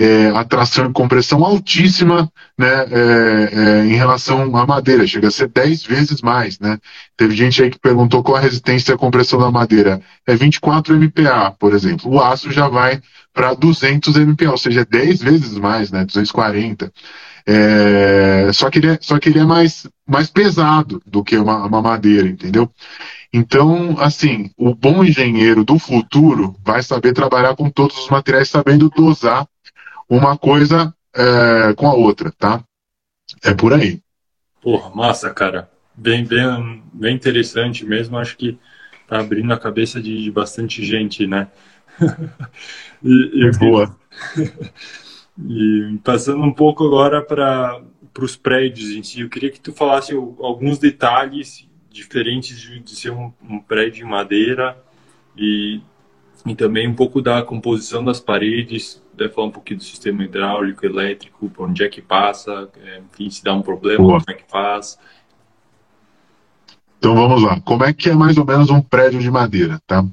é, 0.00 0.28
atração 0.28 0.86
e 0.86 0.92
compressão 0.94 1.44
altíssima 1.44 2.32
né, 2.56 2.86
é, 2.90 3.50
é, 3.52 3.84
em 3.84 3.94
relação 3.94 4.56
à 4.56 4.66
madeira, 4.66 5.06
chega 5.06 5.28
a 5.28 5.30
ser 5.30 5.48
10 5.48 5.82
vezes 5.84 6.22
mais. 6.22 6.58
Né? 6.58 6.78
Teve 7.18 7.36
gente 7.36 7.62
aí 7.62 7.70
que 7.70 7.78
perguntou 7.78 8.22
qual 8.22 8.38
a 8.38 8.40
resistência 8.40 8.94
à 8.94 8.98
compressão 8.98 9.38
da 9.38 9.50
madeira. 9.50 10.00
É 10.26 10.34
24 10.34 10.94
MPa, 10.94 11.54
por 11.58 11.74
exemplo. 11.74 12.10
O 12.10 12.18
aço 12.18 12.50
já 12.50 12.66
vai 12.66 13.02
para 13.34 13.52
200 13.52 14.16
MPa, 14.16 14.50
ou 14.50 14.58
seja, 14.58 14.86
10 14.86 15.20
vezes 15.22 15.58
mais, 15.58 15.90
né, 15.90 16.02
240. 16.06 16.90
É, 17.46 18.52
só 18.52 18.70
que 18.70 18.78
ele 18.78 18.88
é, 18.88 18.98
só 19.00 19.18
que 19.18 19.28
ele 19.28 19.38
é 19.38 19.44
mais, 19.44 19.86
mais 20.06 20.30
pesado 20.30 21.02
do 21.06 21.24
que 21.24 21.36
uma, 21.36 21.66
uma 21.66 21.82
madeira, 21.82 22.28
entendeu? 22.28 22.70
Então, 23.32 23.96
assim, 23.98 24.50
o 24.56 24.74
bom 24.74 25.04
engenheiro 25.04 25.64
do 25.64 25.78
futuro 25.78 26.56
vai 26.64 26.82
saber 26.82 27.12
trabalhar 27.12 27.54
com 27.54 27.70
todos 27.70 27.96
os 27.98 28.08
materiais, 28.08 28.48
sabendo 28.48 28.90
dosar 28.90 29.46
uma 30.08 30.36
coisa 30.36 30.92
é, 31.14 31.72
com 31.74 31.86
a 31.86 31.94
outra, 31.94 32.32
tá? 32.32 32.62
É 33.44 33.54
por 33.54 33.72
aí. 33.72 34.00
Porra, 34.60 34.90
massa, 34.94 35.30
cara. 35.30 35.70
Bem, 35.94 36.24
bem, 36.24 36.82
bem 36.92 37.14
interessante 37.14 37.84
mesmo. 37.84 38.18
Acho 38.18 38.36
que 38.36 38.58
tá 39.06 39.20
abrindo 39.20 39.52
a 39.52 39.58
cabeça 39.58 40.00
de, 40.00 40.22
de 40.22 40.30
bastante 40.30 40.84
gente, 40.84 41.26
né? 41.26 41.48
e, 43.02 43.46
é 43.46 43.50
boa. 43.58 43.96
e 45.48 45.98
passando 46.04 46.42
um 46.42 46.52
pouco 46.52 46.86
agora 46.86 47.22
para 47.22 47.82
os 48.18 48.36
prédios 48.36 48.90
em 48.90 49.02
si, 49.02 49.20
eu 49.20 49.28
queria 49.28 49.50
que 49.50 49.60
tu 49.60 49.72
falasse 49.72 50.14
alguns 50.14 50.78
detalhes 50.78 51.68
diferentes 51.90 52.60
de, 52.60 52.80
de 52.80 52.94
ser 52.94 53.10
um, 53.10 53.32
um 53.48 53.58
prédio 53.58 54.06
em 54.06 54.10
madeira 54.10 54.76
e 55.36 55.80
e 56.46 56.54
também 56.54 56.88
um 56.88 56.94
pouco 56.94 57.20
da 57.20 57.42
composição 57.42 58.04
das 58.04 58.20
paredes, 58.20 59.02
deve 59.14 59.32
falar 59.32 59.48
um 59.48 59.50
pouquinho 59.50 59.78
do 59.78 59.84
sistema 59.84 60.24
hidráulico, 60.24 60.84
elétrico, 60.86 61.50
por 61.50 61.68
onde 61.68 61.84
é 61.84 61.88
que 61.88 62.00
passa, 62.00 62.68
é, 62.82 63.00
enfim, 63.00 63.28
se 63.28 63.44
dá 63.44 63.52
um 63.52 63.62
problema, 63.62 64.02
Boa. 64.02 64.20
como 64.20 64.30
é 64.30 64.34
que 64.34 64.50
faz. 64.50 64.98
Então 66.98 67.14
vamos 67.14 67.42
lá. 67.42 67.60
Como 67.60 67.84
é 67.84 67.92
que 67.92 68.10
é 68.10 68.14
mais 68.14 68.36
ou 68.36 68.44
menos 68.44 68.70
um 68.70 68.80
prédio 68.80 69.20
de 69.20 69.30
madeira, 69.30 69.80
tá? 69.86 70.04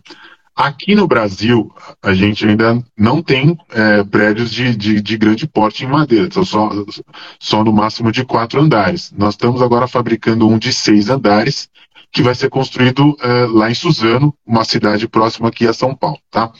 Aqui 0.57 0.95
no 0.95 1.07
Brasil, 1.07 1.71
a 2.01 2.15
gente 2.15 2.43
ainda 2.43 2.83
não 2.97 3.21
tem 3.21 3.55
é, 3.69 4.03
prédios 4.03 4.51
de, 4.51 4.75
de, 4.75 4.99
de, 4.99 5.15
grande 5.15 5.47
porte 5.47 5.85
em 5.85 5.87
madeira, 5.87 6.27
são 6.31 6.43
só, 6.43 6.71
só 7.39 7.63
no 7.63 7.71
máximo 7.71 8.11
de 8.11 8.25
quatro 8.25 8.59
andares. 8.59 9.13
Nós 9.15 9.35
estamos 9.35 9.61
agora 9.61 9.87
fabricando 9.87 10.49
um 10.49 10.57
de 10.57 10.73
seis 10.73 11.11
andares, 11.11 11.69
que 12.11 12.23
vai 12.23 12.33
ser 12.33 12.49
construído 12.49 13.11
uh, 13.11 13.51
lá 13.53 13.69
em 13.69 13.75
Suzano, 13.75 14.33
uma 14.43 14.65
cidade 14.65 15.07
próxima 15.07 15.49
aqui 15.49 15.67
a 15.67 15.73
São 15.73 15.93
Paulo. 15.93 16.17
Tá? 16.31 16.45
O 16.47 16.53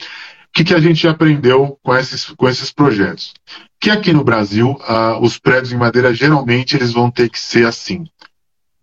que, 0.54 0.64
que 0.64 0.76
a 0.76 0.80
gente 0.80 1.08
aprendeu 1.08 1.80
com 1.82 1.96
esses, 1.96 2.26
com 2.26 2.48
esses 2.48 2.72
projetos? 2.72 3.34
Que 3.82 3.90
aqui 3.90 4.14
no 4.14 4.24
Brasil, 4.24 4.78
os 5.22 5.40
prédios 5.40 5.72
em 5.72 5.78
madeira, 5.78 6.14
geralmente, 6.14 6.76
eles 6.76 6.94
vão 6.94 7.10
ter 7.10 7.30
que 7.30 7.40
ser 7.40 7.66
assim. 7.66 8.06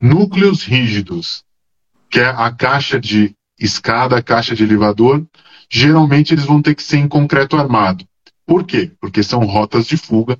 Núcleos 0.00 0.64
rígidos, 0.64 1.44
que 2.10 2.18
é 2.18 2.26
a 2.26 2.50
caixa 2.50 2.98
de 2.98 3.34
escada, 3.58 4.22
caixa 4.22 4.54
de 4.54 4.64
elevador, 4.64 5.24
geralmente 5.70 6.34
eles 6.34 6.44
vão 6.44 6.60
ter 6.60 6.74
que 6.74 6.82
ser 6.82 6.98
em 6.98 7.08
concreto 7.08 7.56
armado. 7.56 8.04
Por 8.46 8.64
quê? 8.64 8.92
Porque 9.00 9.22
são 9.22 9.44
rotas 9.46 9.86
de 9.86 9.96
fuga. 9.96 10.38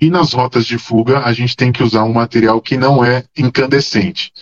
E 0.00 0.08
nas 0.08 0.32
rotas 0.32 0.64
de 0.64 0.78
fuga, 0.78 1.20
a 1.20 1.32
gente 1.32 1.56
tem 1.56 1.70
que 1.70 1.82
usar 1.82 2.04
um 2.04 2.12
material 2.12 2.60
que 2.60 2.76
não 2.76 3.04
é 3.04 3.24
incandescente 3.36 4.32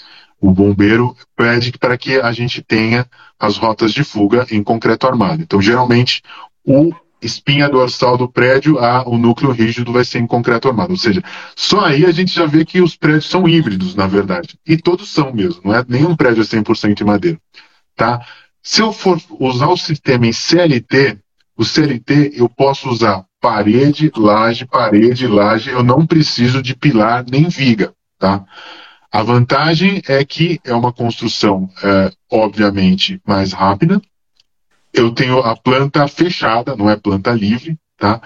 o 0.42 0.50
bombeiro 0.50 1.16
pede 1.36 1.70
para 1.78 1.96
que 1.96 2.20
a 2.20 2.32
gente 2.32 2.60
tenha 2.60 3.06
as 3.38 3.56
rotas 3.56 3.92
de 3.92 4.02
fuga 4.02 4.44
em 4.50 4.60
concreto 4.60 5.06
armado. 5.06 5.40
Então, 5.40 5.62
geralmente, 5.62 6.20
o, 6.64 6.92
espinha 7.22 7.68
dorsal 7.68 8.18
do 8.18 8.28
prédio, 8.28 8.80
a, 8.80 9.08
o 9.08 9.16
núcleo 9.16 9.52
rígido 9.52 9.92
vai 9.92 10.04
ser 10.04 10.18
em 10.18 10.26
concreto 10.26 10.66
armado. 10.66 10.90
Ou 10.90 10.98
seja, 10.98 11.22
só 11.54 11.84
aí 11.84 12.04
a 12.04 12.10
gente 12.10 12.34
já 12.34 12.44
vê 12.44 12.64
que 12.64 12.80
os 12.80 12.96
prédios 12.96 13.30
são 13.30 13.48
híbridos, 13.48 13.94
na 13.94 14.08
verdade. 14.08 14.58
E 14.66 14.76
todos 14.76 15.10
são 15.10 15.32
mesmo, 15.32 15.62
não 15.64 15.72
é 15.72 15.84
nenhum 15.88 16.16
prédio 16.16 16.42
é 16.42 16.44
100% 16.44 17.00
em 17.00 17.04
madeira. 17.04 17.38
Tá? 17.96 18.24
Se 18.62 18.80
eu 18.80 18.92
for 18.92 19.20
usar 19.38 19.68
o 19.68 19.76
sistema 19.76 20.26
em 20.26 20.32
CLT, 20.32 21.18
o 21.56 21.64
CLT 21.64 22.32
eu 22.34 22.48
posso 22.48 22.88
usar 22.88 23.24
parede, 23.40 24.10
laje, 24.16 24.66
parede, 24.66 25.26
laje, 25.26 25.70
eu 25.70 25.82
não 25.82 26.06
preciso 26.06 26.62
de 26.62 26.74
pilar 26.74 27.24
nem 27.28 27.48
viga. 27.48 27.92
Tá? 28.18 28.44
A 29.10 29.22
vantagem 29.22 30.00
é 30.08 30.24
que 30.24 30.60
é 30.64 30.74
uma 30.74 30.92
construção, 30.92 31.68
é, 31.82 32.10
obviamente, 32.30 33.20
mais 33.26 33.52
rápida, 33.52 34.00
eu 34.92 35.10
tenho 35.12 35.38
a 35.40 35.56
planta 35.56 36.06
fechada, 36.06 36.76
não 36.76 36.88
é 36.88 36.96
planta 36.96 37.32
livre, 37.32 37.78
tá? 37.96 38.20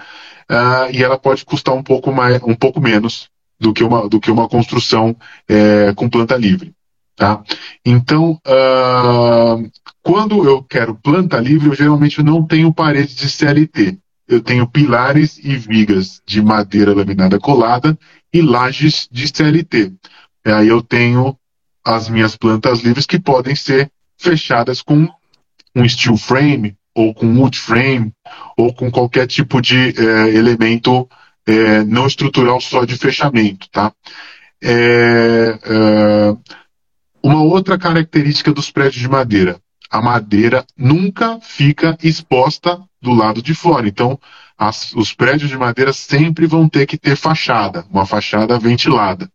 Uh, 0.49 0.91
e 0.91 1.03
ela 1.03 1.17
pode 1.17 1.45
custar 1.45 1.73
um 1.73 1.83
pouco, 1.83 2.11
mais, 2.11 2.41
um 2.43 2.55
pouco 2.55 2.79
menos 2.81 3.29
do 3.59 3.73
que 3.73 3.83
uma, 3.83 4.07
do 4.07 4.19
que 4.19 4.29
uma 4.31 4.47
construção 4.47 5.15
é, 5.47 5.93
com 5.93 6.09
planta 6.09 6.35
livre. 6.35 6.73
Tá? 7.17 7.43
Então, 7.83 8.39
uh, 8.45 9.71
quando 10.03 10.45
eu 10.45 10.61
quero 10.61 10.93
planta 10.93 11.39
livre, 11.39 11.69
eu 11.69 11.75
geralmente 11.75 12.21
não 12.21 12.45
tenho 12.45 12.71
paredes 12.71 13.15
de 13.15 13.27
CLT. 13.27 13.97
Eu 14.27 14.39
tenho 14.39 14.67
pilares 14.67 15.39
e 15.43 15.57
vigas 15.57 16.21
de 16.27 16.43
madeira 16.43 16.93
laminada 16.93 17.39
colada 17.39 17.97
e 18.31 18.39
lajes 18.39 19.09
de 19.11 19.27
CLT. 19.27 19.93
E 20.45 20.51
aí 20.51 20.67
eu 20.67 20.79
tenho 20.83 21.35
as 21.83 22.07
minhas 22.07 22.35
plantas 22.35 22.81
livres 22.81 23.07
que 23.07 23.19
podem 23.19 23.55
ser 23.55 23.89
fechadas 24.15 24.83
com 24.83 25.07
um 25.75 25.89
steel 25.89 26.17
frame, 26.17 26.75
ou 26.93 27.15
com 27.15 27.25
wood 27.39 27.57
frame, 27.57 28.13
ou 28.55 28.71
com 28.71 28.91
qualquer 28.91 29.25
tipo 29.25 29.59
de 29.59 29.89
é, 29.99 30.29
elemento 30.35 31.09
é, 31.47 31.83
não 31.83 32.05
estrutural 32.05 32.61
só 32.61 32.85
de 32.85 32.95
fechamento. 32.95 33.67
Tá? 33.71 33.91
É, 34.61 35.57
uma 37.21 37.41
outra 37.41 37.77
característica 37.77 38.53
dos 38.53 38.71
prédios 38.71 39.01
de 39.01 39.09
madeira. 39.09 39.59
A 39.89 40.01
madeira 40.01 40.65
nunca 40.77 41.39
fica 41.41 41.97
exposta 42.03 42.81
do 43.01 43.13
lado 43.13 43.41
de 43.41 43.53
fora. 43.53 43.87
Então, 43.87 44.19
as, 44.57 44.91
os 44.93 45.13
prédios 45.13 45.49
de 45.49 45.57
madeira 45.57 45.93
sempre 45.93 46.45
vão 46.47 46.67
ter 46.67 46.85
que 46.85 46.97
ter 46.97 47.15
fachada, 47.15 47.85
uma 47.91 48.05
fachada 48.05 48.57
ventilada. 48.59 49.29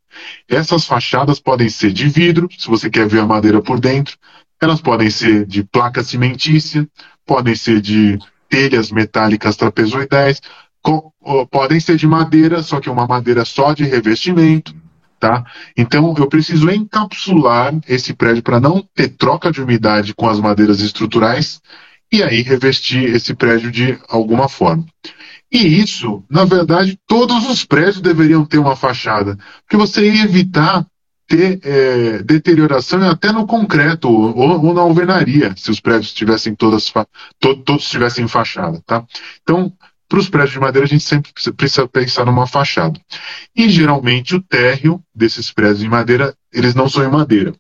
Essas 0.49 0.85
fachadas 0.85 1.41
podem 1.41 1.69
ser 1.69 1.93
de 1.93 2.09
vidro, 2.09 2.49
se 2.59 2.69
você 2.69 2.91
quer 2.91 3.09
ver 3.09 3.21
a 3.21 3.27
madeira 3.27 3.63
por 3.63 3.81
dentro, 3.81 4.17
elas 4.61 4.81
podem 4.81 5.11
ser 5.11 5.47
de 5.47 5.65
placa 5.65 6.05
cimentícia, 6.05 6.89
podem 7.25 7.55
ser 7.55 7.81
de 7.81 8.19
telhas 8.49 8.91
metálicas 8.91 9.57
trapezoidais, 9.57 10.41
podem 11.51 11.81
ser 11.81 11.97
de 11.97 12.07
madeira, 12.07 12.63
só 12.63 12.81
que 12.81 12.89
é 12.89 12.93
uma 12.93 13.07
madeira 13.07 13.45
só 13.45 13.73
de 13.73 13.85
revestimento, 13.85 14.75
tá? 15.23 15.45
Então 15.77 16.13
eu 16.19 16.27
preciso 16.27 16.69
encapsular 16.69 17.73
esse 17.87 18.13
prédio 18.13 18.43
para 18.43 18.59
não 18.59 18.85
ter 18.93 19.09
troca 19.11 19.53
de 19.53 19.63
umidade 19.63 20.13
com 20.17 20.29
as 20.29 20.41
madeiras 20.41 20.81
estruturais 20.81 21.61
e 22.11 22.25
aí 22.25 22.43
revestir 22.43 23.05
esse 23.05 23.33
prédio 23.33 23.71
de 23.71 23.97
alguma 24.09 24.49
forma. 24.49 24.85
E 25.51 25.59
isso, 25.59 26.25
na 26.29 26.45
verdade, 26.45 26.99
todos 27.07 27.49
os 27.49 27.65
prédios 27.65 28.01
deveriam 28.01 28.45
ter 28.45 28.59
uma 28.59 28.75
fachada, 28.75 29.39
porque 29.61 29.77
você 29.77 30.11
ia 30.11 30.25
evitar 30.25 30.85
ter 31.29 31.61
é, 31.63 32.23
deterioração 32.25 33.01
até 33.09 33.31
no 33.31 33.47
concreto 33.47 34.11
ou, 34.11 34.37
ou, 34.37 34.75
na 34.75 34.81
alvenaria, 34.81 35.55
se 35.57 35.71
os 35.71 35.79
prédios 35.79 36.13
tivessem 36.13 36.53
todas 36.53 36.93
to, 37.39 37.57
todos 37.65 37.89
tivessem 37.89 38.27
fachada, 38.27 38.83
tá? 38.85 39.05
Então, 39.43 39.73
para 40.13 40.21
os 40.21 40.29
prédios 40.29 40.53
de 40.53 40.61
madeira, 40.61 40.85
a 40.85 40.89
gente 40.89 41.05
sempre 41.05 41.33
precisa 41.57 41.89
pensar 41.89 42.27
numa 42.27 42.47
fachada. 42.47 43.01
E 43.57 43.67
geralmente 43.71 44.37
o 44.37 44.43
térreo 44.43 45.03
desses 45.15 45.51
prédios 45.51 45.79
de 45.79 45.89
madeira, 45.89 46.37
eles 46.53 46.75
não 46.75 46.87
são 46.87 47.03
em 47.03 47.11
madeira, 47.11 47.55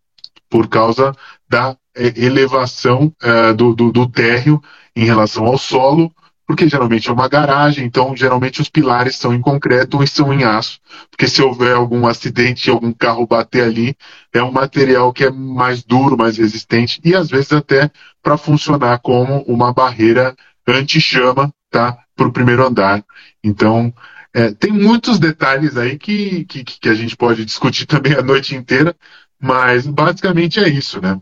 por 0.50 0.68
causa 0.68 1.16
da 1.48 1.74
é, 1.96 2.12
elevação 2.14 3.10
é, 3.22 3.54
do, 3.54 3.74
do, 3.74 3.90
do 3.90 4.06
térreo 4.06 4.62
em 4.94 5.06
relação 5.06 5.46
ao 5.46 5.56
solo 5.56 6.12
porque 6.46 6.68
geralmente 6.68 7.08
é 7.08 7.12
uma 7.12 7.28
garagem, 7.28 7.86
então 7.86 8.14
geralmente 8.14 8.60
os 8.60 8.68
pilares 8.68 9.16
são 9.16 9.32
em 9.32 9.40
concreto 9.40 10.02
e 10.02 10.06
são 10.06 10.34
em 10.34 10.44
aço, 10.44 10.78
porque 11.10 11.26
se 11.26 11.40
houver 11.40 11.74
algum 11.74 12.06
acidente, 12.06 12.68
algum 12.68 12.92
carro 12.92 13.26
bater 13.26 13.62
ali, 13.62 13.96
é 14.34 14.42
um 14.42 14.52
material 14.52 15.10
que 15.14 15.24
é 15.24 15.30
mais 15.30 15.82
duro, 15.82 16.18
mais 16.18 16.36
resistente 16.36 17.00
e 17.02 17.14
às 17.14 17.30
vezes 17.30 17.52
até 17.54 17.90
para 18.22 18.36
funcionar 18.36 18.98
como 18.98 19.40
uma 19.44 19.72
barreira 19.72 20.36
anti-chama, 20.68 21.50
tá, 21.72 21.98
para 22.14 22.28
o 22.28 22.32
primeiro 22.32 22.66
andar. 22.66 23.04
Então 23.42 23.92
é, 24.34 24.50
tem 24.52 24.72
muitos 24.72 25.18
detalhes 25.18 25.76
aí 25.76 25.98
que, 25.98 26.44
que, 26.44 26.64
que 26.64 26.88
a 26.88 26.94
gente 26.94 27.16
pode 27.16 27.44
discutir 27.44 27.84
também 27.86 28.14
a 28.14 28.22
noite 28.22 28.54
inteira, 28.54 28.94
mas 29.40 29.86
basicamente 29.86 30.60
é 30.60 30.68
isso, 30.68 31.00
né? 31.00 31.20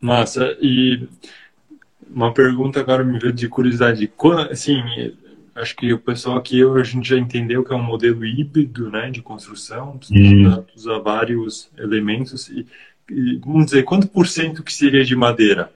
Massa. 0.00 0.56
E 0.62 1.06
uma 2.08 2.32
pergunta 2.32 2.80
agora 2.80 3.04
me 3.04 3.18
veio 3.18 3.32
de 3.32 3.48
curiosidade. 3.48 4.10
Assim, 4.50 4.80
acho 5.54 5.76
que 5.76 5.92
o 5.92 5.98
pessoal 5.98 6.38
aqui 6.38 6.62
a 6.62 6.82
gente 6.82 7.08
já 7.08 7.18
entendeu 7.18 7.62
que 7.62 7.72
é 7.72 7.76
um 7.76 7.82
modelo 7.82 8.24
híbrido, 8.24 8.90
né, 8.90 9.10
de 9.10 9.20
construção, 9.20 9.98
precisa 9.98 10.64
usar 10.74 10.98
vários 11.00 11.70
elementos 11.76 12.48
e, 12.48 12.66
e, 13.10 13.36
vamos 13.44 13.66
dizer 13.66 13.82
quanto 13.82 14.08
por 14.08 14.26
cento 14.26 14.62
que 14.62 14.72
seria 14.72 15.04
de 15.04 15.14
madeira? 15.14 15.70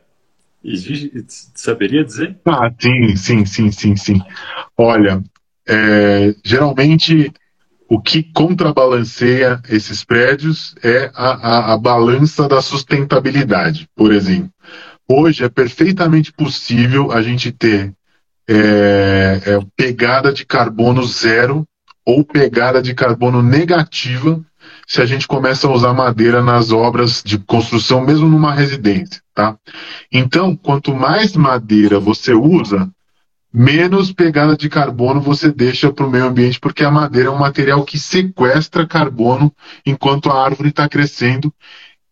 Existe, 0.64 1.12
saberia 1.54 2.02
dizer? 2.02 2.38
Ah, 2.46 2.72
sim, 2.80 3.14
sim, 3.16 3.44
sim, 3.44 3.70
sim, 3.70 3.96
sim. 3.96 4.20
Olha, 4.78 5.22
é, 5.68 6.34
geralmente 6.42 7.30
o 7.88 8.00
que 8.00 8.22
contrabalanceia 8.22 9.60
esses 9.68 10.04
prédios 10.04 10.74
é 10.82 11.10
a, 11.14 11.28
a, 11.32 11.74
a 11.74 11.78
balança 11.78 12.48
da 12.48 12.62
sustentabilidade, 12.62 13.88
por 13.94 14.12
exemplo. 14.12 14.50
Hoje 15.06 15.44
é 15.44 15.48
perfeitamente 15.50 16.32
possível 16.32 17.12
a 17.12 17.20
gente 17.20 17.52
ter 17.52 17.92
é, 18.48 19.40
é, 19.44 19.58
pegada 19.76 20.32
de 20.32 20.46
carbono 20.46 21.04
zero 21.04 21.66
ou 22.06 22.24
pegada 22.24 22.80
de 22.80 22.94
carbono 22.94 23.42
negativa 23.42 24.42
se 24.86 25.00
a 25.00 25.06
gente 25.06 25.26
começa 25.26 25.66
a 25.66 25.72
usar 25.72 25.92
madeira 25.92 26.42
nas 26.42 26.70
obras 26.70 27.22
de 27.24 27.38
construção, 27.38 28.04
mesmo 28.04 28.28
numa 28.28 28.54
residência, 28.54 29.22
tá? 29.34 29.56
Então, 30.12 30.56
quanto 30.56 30.94
mais 30.94 31.36
madeira 31.36 31.98
você 31.98 32.34
usa, 32.34 32.90
menos 33.52 34.12
pegada 34.12 34.56
de 34.56 34.68
carbono 34.68 35.20
você 35.20 35.50
deixa 35.50 35.92
para 35.92 36.06
o 36.06 36.10
meio 36.10 36.26
ambiente, 36.26 36.58
porque 36.58 36.84
a 36.84 36.90
madeira 36.90 37.28
é 37.28 37.32
um 37.32 37.38
material 37.38 37.84
que 37.84 37.98
sequestra 37.98 38.86
carbono 38.86 39.52
enquanto 39.86 40.30
a 40.30 40.44
árvore 40.44 40.70
está 40.70 40.88
crescendo 40.88 41.52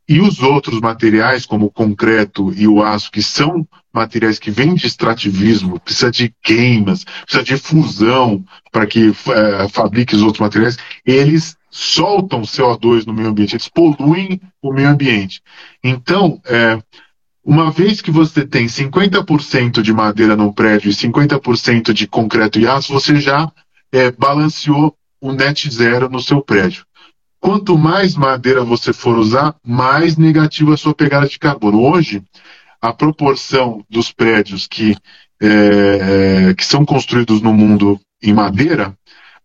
e 0.08 0.20
os 0.20 0.40
outros 0.40 0.80
materiais, 0.80 1.46
como 1.46 1.66
o 1.66 1.70
concreto 1.70 2.52
e 2.54 2.66
o 2.66 2.82
aço, 2.82 3.10
que 3.10 3.22
são 3.22 3.66
materiais 3.92 4.38
que 4.38 4.50
vêm 4.50 4.74
de 4.74 4.86
extrativismo, 4.86 5.80
precisa 5.80 6.10
de 6.10 6.34
queimas, 6.42 7.04
precisa 7.04 7.42
de 7.42 7.56
fusão 7.56 8.44
para 8.70 8.86
que 8.86 9.08
é, 9.08 9.68
fabrique 9.68 10.14
os 10.14 10.22
outros 10.22 10.40
materiais, 10.40 10.76
eles 11.06 11.56
soltam 11.72 12.42
CO2 12.42 13.06
no 13.06 13.14
meio 13.14 13.28
ambiente, 13.28 13.54
eles 13.54 13.68
poluem 13.68 14.38
o 14.60 14.72
meio 14.72 14.90
ambiente. 14.90 15.42
Então, 15.82 16.38
é, 16.44 16.78
uma 17.42 17.70
vez 17.70 18.02
que 18.02 18.10
você 18.10 18.46
tem 18.46 18.66
50% 18.66 19.80
de 19.80 19.92
madeira 19.92 20.36
no 20.36 20.52
prédio 20.52 20.90
e 20.90 20.94
50% 20.94 21.94
de 21.94 22.06
concreto 22.06 22.60
e 22.60 22.66
aço, 22.68 22.92
você 22.92 23.16
já 23.16 23.50
é, 23.90 24.10
balanceou 24.12 24.94
o 25.18 25.32
net 25.32 25.68
zero 25.70 26.10
no 26.10 26.20
seu 26.20 26.42
prédio. 26.42 26.84
Quanto 27.40 27.76
mais 27.78 28.14
madeira 28.14 28.62
você 28.62 28.92
for 28.92 29.18
usar, 29.18 29.56
mais 29.64 30.16
negativa 30.16 30.74
a 30.74 30.76
sua 30.76 30.94
pegada 30.94 31.26
de 31.26 31.38
carbono. 31.38 31.80
Hoje, 31.80 32.22
a 32.80 32.92
proporção 32.92 33.84
dos 33.88 34.12
prédios 34.12 34.66
que, 34.66 34.94
é, 35.40 36.48
é, 36.50 36.54
que 36.54 36.64
são 36.64 36.84
construídos 36.84 37.40
no 37.40 37.52
mundo 37.52 37.98
em 38.22 38.32
madeira, 38.32 38.96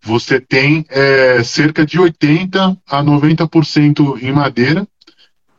você 0.07 0.39
tem 0.39 0.85
é, 0.89 1.43
cerca 1.43 1.85
de 1.85 1.99
80% 1.99 2.79
a 2.87 3.03
90% 3.03 4.23
em 4.23 4.31
madeira 4.31 4.87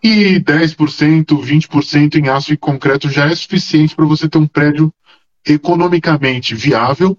e 0.02 0.40
10%, 0.40 1.26
20% 1.26 2.14
em 2.14 2.28
aço 2.28 2.54
e 2.54 2.56
concreto 2.56 3.10
já 3.10 3.26
é 3.26 3.34
suficiente 3.34 3.94
para 3.94 4.06
você 4.06 4.26
ter 4.26 4.38
um 4.38 4.46
prédio 4.46 4.90
economicamente 5.46 6.54
viável 6.54 7.18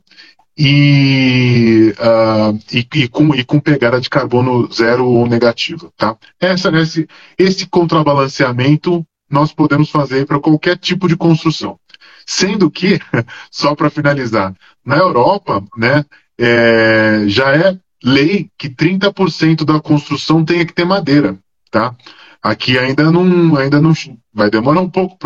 e, 0.58 1.94
uh, 2.00 2.60
e, 2.74 2.88
e, 2.96 3.08
com, 3.08 3.36
e 3.36 3.44
com 3.46 3.60
pegada 3.60 4.02
de 4.02 4.10
carbono 4.10 4.68
zero 4.72 5.06
ou 5.06 5.28
negativa. 5.28 5.92
Tá? 5.96 6.18
Essa, 6.40 6.70
esse, 6.80 7.08
esse 7.38 7.68
contrabalanceamento 7.68 9.06
nós 9.30 9.54
podemos 9.54 9.92
fazer 9.92 10.26
para 10.26 10.40
qualquer 10.40 10.78
tipo 10.78 11.08
de 11.08 11.16
construção. 11.16 11.80
Sendo 12.26 12.72
que, 12.72 13.00
só 13.52 13.76
para 13.76 13.90
finalizar, 13.92 14.54
na 14.84 14.98
Europa 14.98 15.64
né, 15.78 16.04
é, 16.40 17.26
já 17.28 17.56
é 17.56 17.78
lei 18.04 18.50
que 18.58 18.70
30% 18.70 19.66
da 19.66 19.80
construção 19.80 20.44
tenha 20.46 20.66
que 20.66 20.74
ter 20.74 20.86
madeira. 20.86 21.38
Tá? 21.70 21.96
aqui 22.42 22.78
ainda 22.78 23.12
não, 23.12 23.58
ainda 23.58 23.82
não 23.82 23.94
vai 24.34 24.50
demorar 24.50 24.82
um 24.82 24.90
pouco 24.90 25.18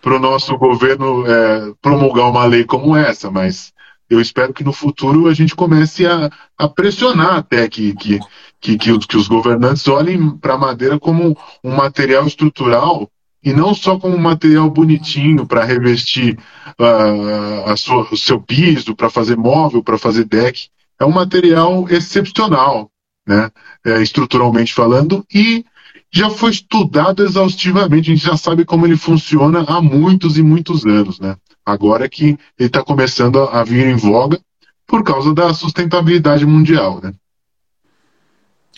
para 0.00 0.14
o 0.14 0.18
nosso 0.18 0.56
governo 0.56 1.26
é, 1.26 1.72
promulgar 1.82 2.30
uma 2.30 2.44
lei 2.44 2.64
como 2.64 2.96
essa, 2.96 3.30
mas 3.30 3.72
eu 4.08 4.20
espero 4.20 4.52
que 4.52 4.64
no 4.64 4.72
futuro 4.72 5.26
a 5.26 5.34
gente 5.34 5.54
comece 5.54 6.06
a, 6.06 6.30
a 6.56 6.68
pressionar 6.68 7.36
até 7.36 7.68
que, 7.68 7.94
que, 7.94 8.20
que, 8.60 8.78
que, 8.78 8.92
os, 8.92 9.06
que 9.06 9.16
os 9.16 9.28
governantes 9.28 9.86
olhem 9.88 10.30
para 10.38 10.54
a 10.54 10.58
madeira 10.58 10.98
como 10.98 11.36
um 11.62 11.74
material 11.74 12.26
estrutural 12.26 13.10
e 13.44 13.52
não 13.52 13.74
só 13.74 13.98
como 13.98 14.16
material 14.18 14.70
bonitinho 14.70 15.46
para 15.46 15.64
revestir 15.64 16.38
uh, 16.78 17.76
sua, 17.76 18.08
o 18.10 18.16
seu 18.16 18.40
piso, 18.40 18.96
para 18.96 19.10
fazer 19.10 19.36
móvel, 19.36 19.82
para 19.82 19.98
fazer 19.98 20.24
deck. 20.24 20.68
É 20.98 21.04
um 21.04 21.12
material 21.12 21.86
excepcional, 21.90 22.90
né? 23.26 23.50
É, 23.84 24.00
estruturalmente 24.00 24.72
falando, 24.72 25.26
e 25.32 25.64
já 26.10 26.30
foi 26.30 26.52
estudado 26.52 27.22
exaustivamente. 27.22 28.10
A 28.10 28.14
gente 28.14 28.26
já 28.26 28.36
sabe 28.36 28.64
como 28.64 28.86
ele 28.86 28.96
funciona 28.96 29.64
há 29.68 29.82
muitos 29.82 30.38
e 30.38 30.42
muitos 30.42 30.86
anos, 30.86 31.20
né? 31.20 31.36
Agora 31.66 32.08
que 32.08 32.38
ele 32.58 32.68
está 32.68 32.82
começando 32.82 33.40
a, 33.40 33.60
a 33.60 33.64
vir 33.64 33.86
em 33.86 33.96
voga 33.96 34.40
por 34.86 35.02
causa 35.02 35.34
da 35.34 35.52
sustentabilidade 35.52 36.46
mundial, 36.46 37.00
né? 37.02 37.12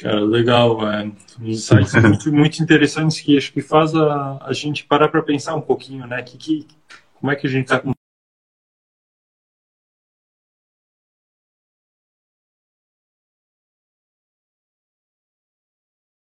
Cara, 0.00 0.20
legal. 0.20 0.88
É. 0.90 1.10
Insights 1.40 1.94
muito, 2.02 2.32
muito 2.32 2.62
interessantes 2.62 3.20
que 3.20 3.36
acho 3.36 3.52
que 3.52 3.62
faz 3.62 3.94
a, 3.94 4.38
a 4.42 4.52
gente 4.52 4.84
parar 4.84 5.08
para 5.08 5.22
pensar 5.22 5.54
um 5.54 5.60
pouquinho, 5.60 6.06
né? 6.06 6.22
Que, 6.22 6.36
que, 6.36 6.66
como 7.14 7.32
é 7.32 7.36
que 7.36 7.46
a 7.46 7.50
gente 7.50 7.64
está 7.64 7.82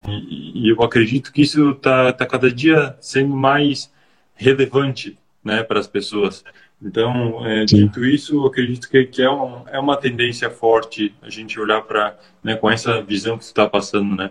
E, 0.08 0.68
e 0.68 0.70
eu 0.70 0.82
acredito 0.84 1.32
que 1.32 1.42
isso 1.42 1.72
está 1.72 2.14
tá 2.14 2.26
cada 2.26 2.52
dia 2.52 2.96
sendo 3.02 3.36
mais 3.36 3.92
relevante 4.36 5.18
né, 5.44 5.64
para 5.64 5.80
as 5.80 5.88
pessoas. 5.88 6.44
Então, 6.82 7.46
é, 7.46 7.66
dito 7.66 8.04
isso, 8.06 8.36
eu 8.36 8.46
acredito 8.46 8.90
que, 8.90 9.06
que 9.06 9.22
é, 9.22 9.30
um, 9.30 9.64
é 9.68 9.80
uma 9.80 9.98
tendência 9.98 10.50
forte 10.50 11.16
a 11.22 11.30
gente 11.30 11.60
olhar 11.60 11.82
para, 11.82 12.18
né, 12.44 12.56
com 12.56 12.70
essa 12.70 13.02
visão 13.02 13.38
que 13.38 13.46
você 13.46 13.52
está 13.52 13.68
passando, 13.68 14.16
né? 14.16 14.30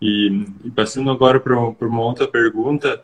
E, 0.00 0.46
e 0.64 0.70
passando 0.70 1.10
agora 1.10 1.38
para 1.38 1.56
uma 1.56 2.02
outra 2.02 2.26
pergunta, 2.26 3.02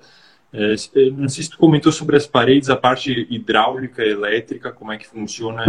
é, 0.53 0.75
não 1.13 1.29
sei 1.29 1.45
se 1.45 1.51
tu 1.51 1.59
comentou 1.59 1.93
sobre 1.93 2.17
as 2.17 2.27
paredes, 2.27 2.69
a 2.69 2.77
parte 2.77 3.27
hidráulica, 3.31 4.03
elétrica, 4.03 4.73
como 4.73 4.93
é 4.93 4.99
que 4.99 5.07
funciona 5.07 5.65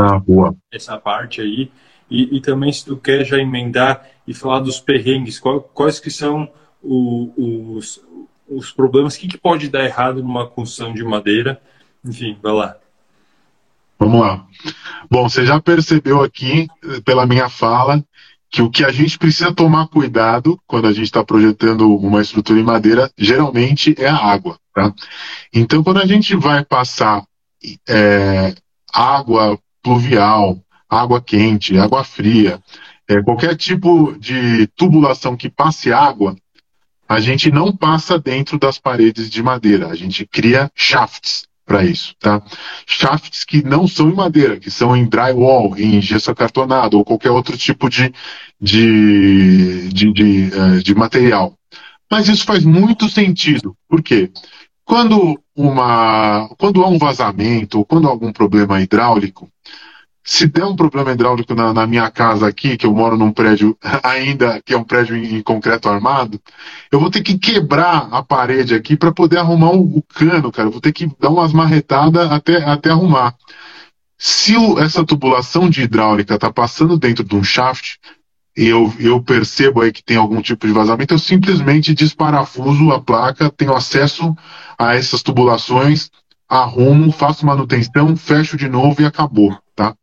essa 0.72 0.98
parte 0.98 1.42
aí, 1.42 1.72
e, 2.10 2.38
e, 2.38 2.42
também 2.42 2.74
se 2.74 2.86
tu 2.86 2.98
quer 2.98 3.24
já 3.24 3.38
emendar 3.38 4.06
e 4.28 4.34
falar 4.34 4.60
dos 4.60 4.82
perrengues, 4.82 5.40
quais, 5.40 5.64
quais 5.74 6.00
que 6.00 6.12
são 6.12 6.50
o, 6.84 7.76
os, 7.78 8.04
os 8.50 8.72
problemas, 8.72 9.16
o 9.16 9.20
que, 9.20 9.30
que 9.30 9.38
pode 9.38 9.70
dar 9.70 9.86
errado 9.86 10.22
numa 10.22 10.46
construção 10.46 10.94
de 10.94 11.04
madeira, 11.04 11.62
enfim, 12.04 12.38
vai 12.42 12.52
lá. 12.52 12.78
Vamos 14.02 14.22
lá. 14.22 14.48
Bom, 15.12 15.30
você 15.30 15.46
já 15.46 15.62
percebeu 15.62 16.24
aqui, 16.24 16.68
pela 17.06 17.28
minha 17.28 17.48
fala, 17.50 18.04
que 18.50 18.60
o 18.60 18.70
que 18.72 18.84
a 18.84 18.92
gente 18.92 19.16
precisa 19.16 19.54
tomar 19.54 19.90
cuidado 19.90 20.60
quando 20.66 20.88
a 20.88 20.92
gente 20.92 21.06
está 21.06 21.24
projetando 21.24 21.96
uma 21.96 22.20
estrutura 22.20 22.60
em 22.60 22.64
madeira, 22.64 23.12
geralmente 23.16 23.94
é 24.00 24.08
a 24.08 24.16
água. 24.16 24.58
Tá? 24.74 24.92
Então, 25.54 25.84
quando 25.84 26.00
a 26.00 26.06
gente 26.08 26.36
vai 26.36 26.66
passar 26.66 27.24
é, 27.88 28.56
água 28.92 29.60
pluvial, 29.84 30.58
água 30.90 31.22
quente, 31.22 31.78
água 31.78 32.04
fria, 32.04 32.60
é, 33.08 33.22
qualquer 33.22 33.56
tipo 33.56 34.18
de 34.18 34.66
tubulação 34.76 35.38
que 35.38 35.48
passe 35.48 35.94
água, 35.94 36.36
a 37.08 37.20
gente 37.20 37.52
não 37.52 37.72
passa 37.72 38.18
dentro 38.18 38.58
das 38.58 38.80
paredes 38.80 39.30
de 39.30 39.44
madeira, 39.44 39.90
a 39.90 39.96
gente 39.96 40.26
cria 40.26 40.72
shafts 40.74 41.51
para 41.72 41.86
isso, 41.86 42.14
tá? 42.20 42.44
Shafts 42.86 43.46
que 43.46 43.64
não 43.64 43.88
são 43.88 44.10
em 44.10 44.14
madeira, 44.14 44.60
que 44.60 44.70
são 44.70 44.94
em 44.94 45.06
drywall, 45.06 45.78
em 45.78 46.02
gesso 46.02 46.30
acartonado 46.30 46.98
ou 46.98 47.06
qualquer 47.06 47.32
outro 47.32 47.58
tipo 47.58 47.90
de, 47.90 48.14
de, 48.60 49.88
de, 49.88 50.12
de, 50.12 50.52
eh, 50.54 50.80
de 50.84 50.94
material. 50.94 51.58
Mas 52.12 52.28
isso 52.28 52.44
faz 52.44 52.66
muito 52.66 53.08
sentido. 53.08 53.74
Por 53.88 54.04
quê? 54.04 54.30
Quando, 54.84 55.40
uma, 55.56 56.50
quando 56.60 56.84
há 56.84 56.90
um 56.90 56.98
vazamento 56.98 57.78
ou 57.78 57.86
quando 57.86 58.10
há 58.10 58.12
algum 58.12 58.34
problema 58.34 58.82
hidráulico, 58.82 59.48
se 60.32 60.48
der 60.48 60.64
um 60.64 60.78
problema 60.78 61.12
hidráulico 61.12 61.54
na, 61.54 61.74
na, 61.74 61.86
minha 61.86 62.10
casa 62.10 62.48
aqui, 62.48 62.78
que 62.78 62.86
eu 62.86 62.94
moro 62.94 63.18
num 63.18 63.34
prédio 63.34 63.78
ainda, 64.02 64.62
que 64.66 64.74
é 64.74 64.78
um 64.78 64.84
prédio 64.84 65.18
em, 65.18 65.36
em 65.36 65.42
concreto 65.44 65.90
armado, 65.90 66.40
eu 66.90 67.02
vou 67.02 67.12
ter 67.12 67.22
que 67.22 67.38
quebrar 67.38 68.08
a 68.10 68.24
parede 68.24 68.74
aqui 68.74 68.96
para 68.96 69.12
poder 69.12 69.40
arrumar 69.40 69.72
o, 69.72 69.98
o, 69.98 70.02
cano, 70.02 70.50
cara. 70.50 70.70
Eu 70.70 70.72
vou 70.72 70.80
ter 70.80 70.94
que 70.94 71.12
dar 71.20 71.30
umas 71.30 71.52
marretadas 71.52 72.32
até, 72.32 72.64
até 72.64 72.92
arrumar. 72.92 73.36
Se 74.18 74.56
o, 74.56 74.80
essa 74.80 75.06
tubulação 75.06 75.70
de 75.70 75.82
hidráulica 75.82 76.36
está 76.36 76.50
passando 76.50 76.98
dentro 76.98 77.26
de 77.26 77.36
um 77.36 77.44
shaft, 77.44 77.98
eu, 78.56 78.94
eu 79.00 79.22
percebo 79.22 79.82
aí 79.82 79.92
que 79.92 80.02
tem 80.02 80.16
algum 80.16 80.42
tipo 80.42 80.66
de 80.66 80.72
vazamento, 80.72 81.14
eu 81.14 81.20
simplesmente 81.20 81.94
desparafuso 81.94 82.90
a 82.92 83.02
placa, 83.02 83.50
tenho 83.50 83.76
acesso 83.76 84.34
a 84.80 84.96
essas 84.96 85.22
tubulações, 85.22 86.10
arrumo, 86.48 87.12
faço 87.12 87.46
manutenção, 87.46 88.16
fecho 88.16 88.56
de 88.56 88.70
novo 88.70 89.02
e 89.02 89.06
acabou. 89.06 89.58
Tá? 89.82 89.96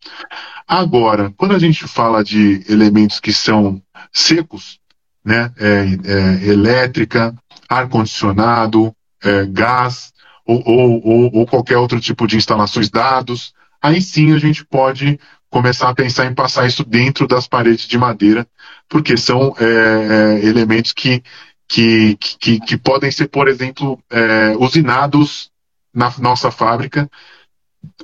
Agora, 0.67 1.33
quando 1.37 1.55
a 1.55 1.59
gente 1.59 1.87
fala 1.87 2.25
de 2.25 2.65
elementos 2.69 3.21
que 3.21 3.33
são 3.33 3.81
secos, 4.13 4.81
né, 5.25 5.53
é, 5.57 5.85
é, 6.05 6.51
elétrica, 6.51 7.33
ar-condicionado, 7.69 8.93
é, 9.23 9.47
gás 9.47 10.13
ou, 10.45 10.61
ou, 10.67 11.31
ou, 11.33 11.47
qualquer 11.47 11.77
outro 11.77 12.01
tipo 12.01 12.27
de 12.27 12.37
instalações, 12.37 12.91
dados, 12.91 13.53
aí 13.81 14.03
sim 14.03 14.35
a 14.35 14.39
gente 14.39 14.65
pode 14.65 15.21
começar 15.49 15.91
a 15.91 15.95
pensar 15.95 16.27
em 16.27 16.35
passar 16.35 16.67
isso 16.67 16.85
dentro 16.85 17.29
das 17.29 17.47
paredes 17.47 17.87
de 17.87 17.97
madeira, 17.97 18.47
porque 18.89 19.17
são 19.17 19.55
é, 19.61 19.65
é, 19.65 20.45
elementos 20.45 20.93
que, 20.93 21.23
que, 21.69 22.17
que, 22.17 22.61
que, 22.61 22.77
podem 22.77 23.13
ser, 23.13 23.29
por 23.29 23.47
exemplo, 23.47 24.03
é, 24.11 24.57
usinados 24.59 25.51
na 25.95 26.13
nossa 26.19 26.51
fábrica 26.51 27.09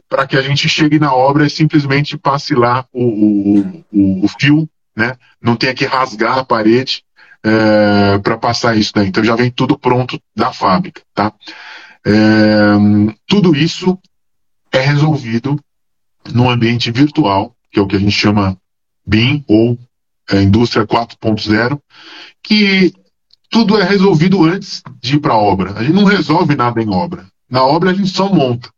para 0.09 0.27
que 0.27 0.37
a 0.37 0.43
gente 0.43 0.69
chegue 0.69 0.99
na 0.99 1.13
obra 1.13 1.47
e 1.47 1.51
simplesmente 1.51 2.17
passe 2.17 2.55
lá 2.55 2.87
o, 2.93 3.61
o, 3.93 4.25
o, 4.25 4.29
fio, 4.29 4.69
né? 4.97 5.17
não 5.41 5.57
tenha 5.57 5.75
que 5.75 5.85
rasgar 5.85 6.39
a 6.39 6.45
parede 6.45 7.03
é, 7.43 8.19
para 8.19 8.39
passar 8.39 8.77
isso 8.77 8.93
daí. 8.95 9.09
Então 9.09 9.25
já 9.25 9.35
vem 9.35 9.51
tudo 9.51 9.79
pronto 9.79 10.21
da 10.35 10.53
fábrica. 10.53 11.03
Tá? 11.15 11.33
É, 12.07 12.13
tudo 13.27 13.55
isso 13.57 13.99
é 14.73 14.81
resolvido 14.81 15.59
no 16.33 16.49
ambiente 16.49 16.91
virtual, 16.91 17.55
que 17.71 17.79
é 17.79 17.83
o 17.83 17.87
que 17.87 17.97
a 17.97 18.01
gente 18.01 18.13
chama 18.13 18.57
BIM 19.07 19.45
ou 19.47 19.79
é, 20.31 20.41
Indústria 20.43 20.87
4.0, 20.87 21.79
que 22.43 22.93
tudo 23.51 23.79
é 23.79 23.85
resolvido 23.85 24.43
antes 24.45 24.83
de 25.01 25.17
ir 25.17 25.21
para 25.21 25.35
a 25.35 25.39
obra. 25.39 25.75
A 25.79 25.83
gente 25.83 25.95
não 25.95 26.05
resolve 26.05 26.57
nada 26.57 26.83
em 26.83 26.89
obra. 26.89 27.27
Na 27.49 27.63
obra 27.63 27.91
a 27.91 27.95
gente 27.95 28.09
só 28.09 28.33
monta. 28.33 28.69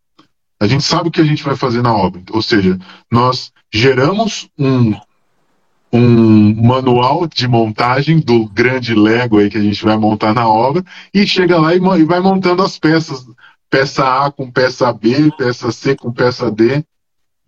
A 0.59 0.67
gente 0.67 0.85
sabe 0.85 1.09
o 1.09 1.13
que 1.13 1.21
a 1.21 1.25
gente 1.25 1.43
vai 1.43 1.57
fazer 1.57 1.83
na 1.83 1.95
obra. 1.95 2.23
Ou 2.31 2.41
seja, 2.41 2.79
nós 3.11 3.53
geramos 3.73 4.49
um, 4.59 4.95
um 5.93 6.67
manual 6.67 7.27
de 7.27 7.47
montagem 7.47 8.19
do 8.21 8.47
grande 8.47 8.95
Lego 8.95 9.39
aí 9.39 9.51
que 9.51 9.59
a 9.59 9.63
gente 9.63 9.85
vai 9.85 9.97
montar 9.97 10.35
na 10.35 10.49
obra 10.49 10.85
e 11.13 11.27
chega 11.27 11.59
lá 11.59 11.75
e, 11.75 11.79
e 11.79 12.05
vai 12.05 12.21
montando 12.21 12.63
as 12.63 12.79
peças. 12.79 13.27
Peça 13.69 14.25
A 14.25 14.31
com 14.31 14.51
peça 14.51 14.93
B, 14.93 15.31
peça 15.37 15.73
C 15.73 15.97
com 15.97 16.13
peça 16.13 16.51
D 16.51 16.85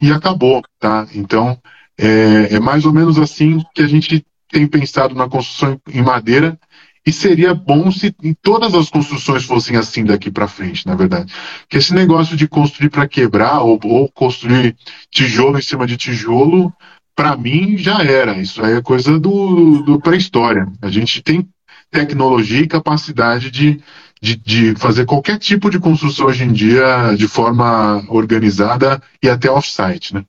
e 0.01 0.13
acabou, 0.13 0.63
tá? 0.79 1.07
Então, 1.15 1.59
é, 1.97 2.55
é 2.55 2.61
mais 2.61 2.85
ou 2.85 2.93
menos 2.93 3.19
assim 3.19 3.65
que 3.75 3.83
a 3.83 3.87
gente 3.87 4.25
tem 4.51 4.67
pensado 4.67 5.15
na 5.15 5.29
construção 5.29 5.81
em 5.89 6.03
madeira 6.03 6.59
e 7.09 7.13
seria 7.13 7.55
bom 7.55 7.91
se 7.91 8.15
todas 8.43 8.75
as 8.75 8.91
construções 8.91 9.43
fossem 9.43 9.79
assim 9.79 10.05
daqui 10.05 10.31
para 10.31 10.47
frente, 10.47 10.87
na 10.87 10.95
verdade. 10.95 11.33
Que 11.67 11.79
esse 11.79 11.95
negócio 11.95 12.37
de 12.37 12.47
construir 12.47 12.91
para 12.91 13.09
quebrar 13.09 13.63
ou, 13.63 13.81
ou, 13.83 14.11
construir 14.11 14.77
tijolo 15.11 15.59
em 15.59 15.63
cima 15.63 15.87
de 15.87 15.97
tijolo, 15.97 16.71
para 17.17 17.35
mim 17.35 17.79
já 17.79 18.03
era. 18.03 18.37
Isso 18.37 18.63
aí 18.63 18.75
é 18.75 18.83
coisa 18.83 19.19
do, 19.19 19.81
do 19.85 19.99
pré-história. 19.99 20.71
A 20.83 20.91
gente 20.91 21.23
tem 21.23 21.49
tecnologia 21.91 22.61
e 22.61 22.69
capacidade 22.69 23.51
de, 23.51 23.81
de, 24.21 24.37
de, 24.37 24.75
fazer 24.75 25.07
qualquer 25.07 25.39
tipo 25.39 25.71
de 25.71 25.79
construção 25.79 26.27
hoje 26.27 26.45
em 26.45 26.53
dia 26.53 27.15
de 27.17 27.27
forma 27.27 28.05
organizada 28.11 29.03
e 29.23 29.31
até 29.31 29.51
off-site, 29.51 30.13
né? 30.13 30.27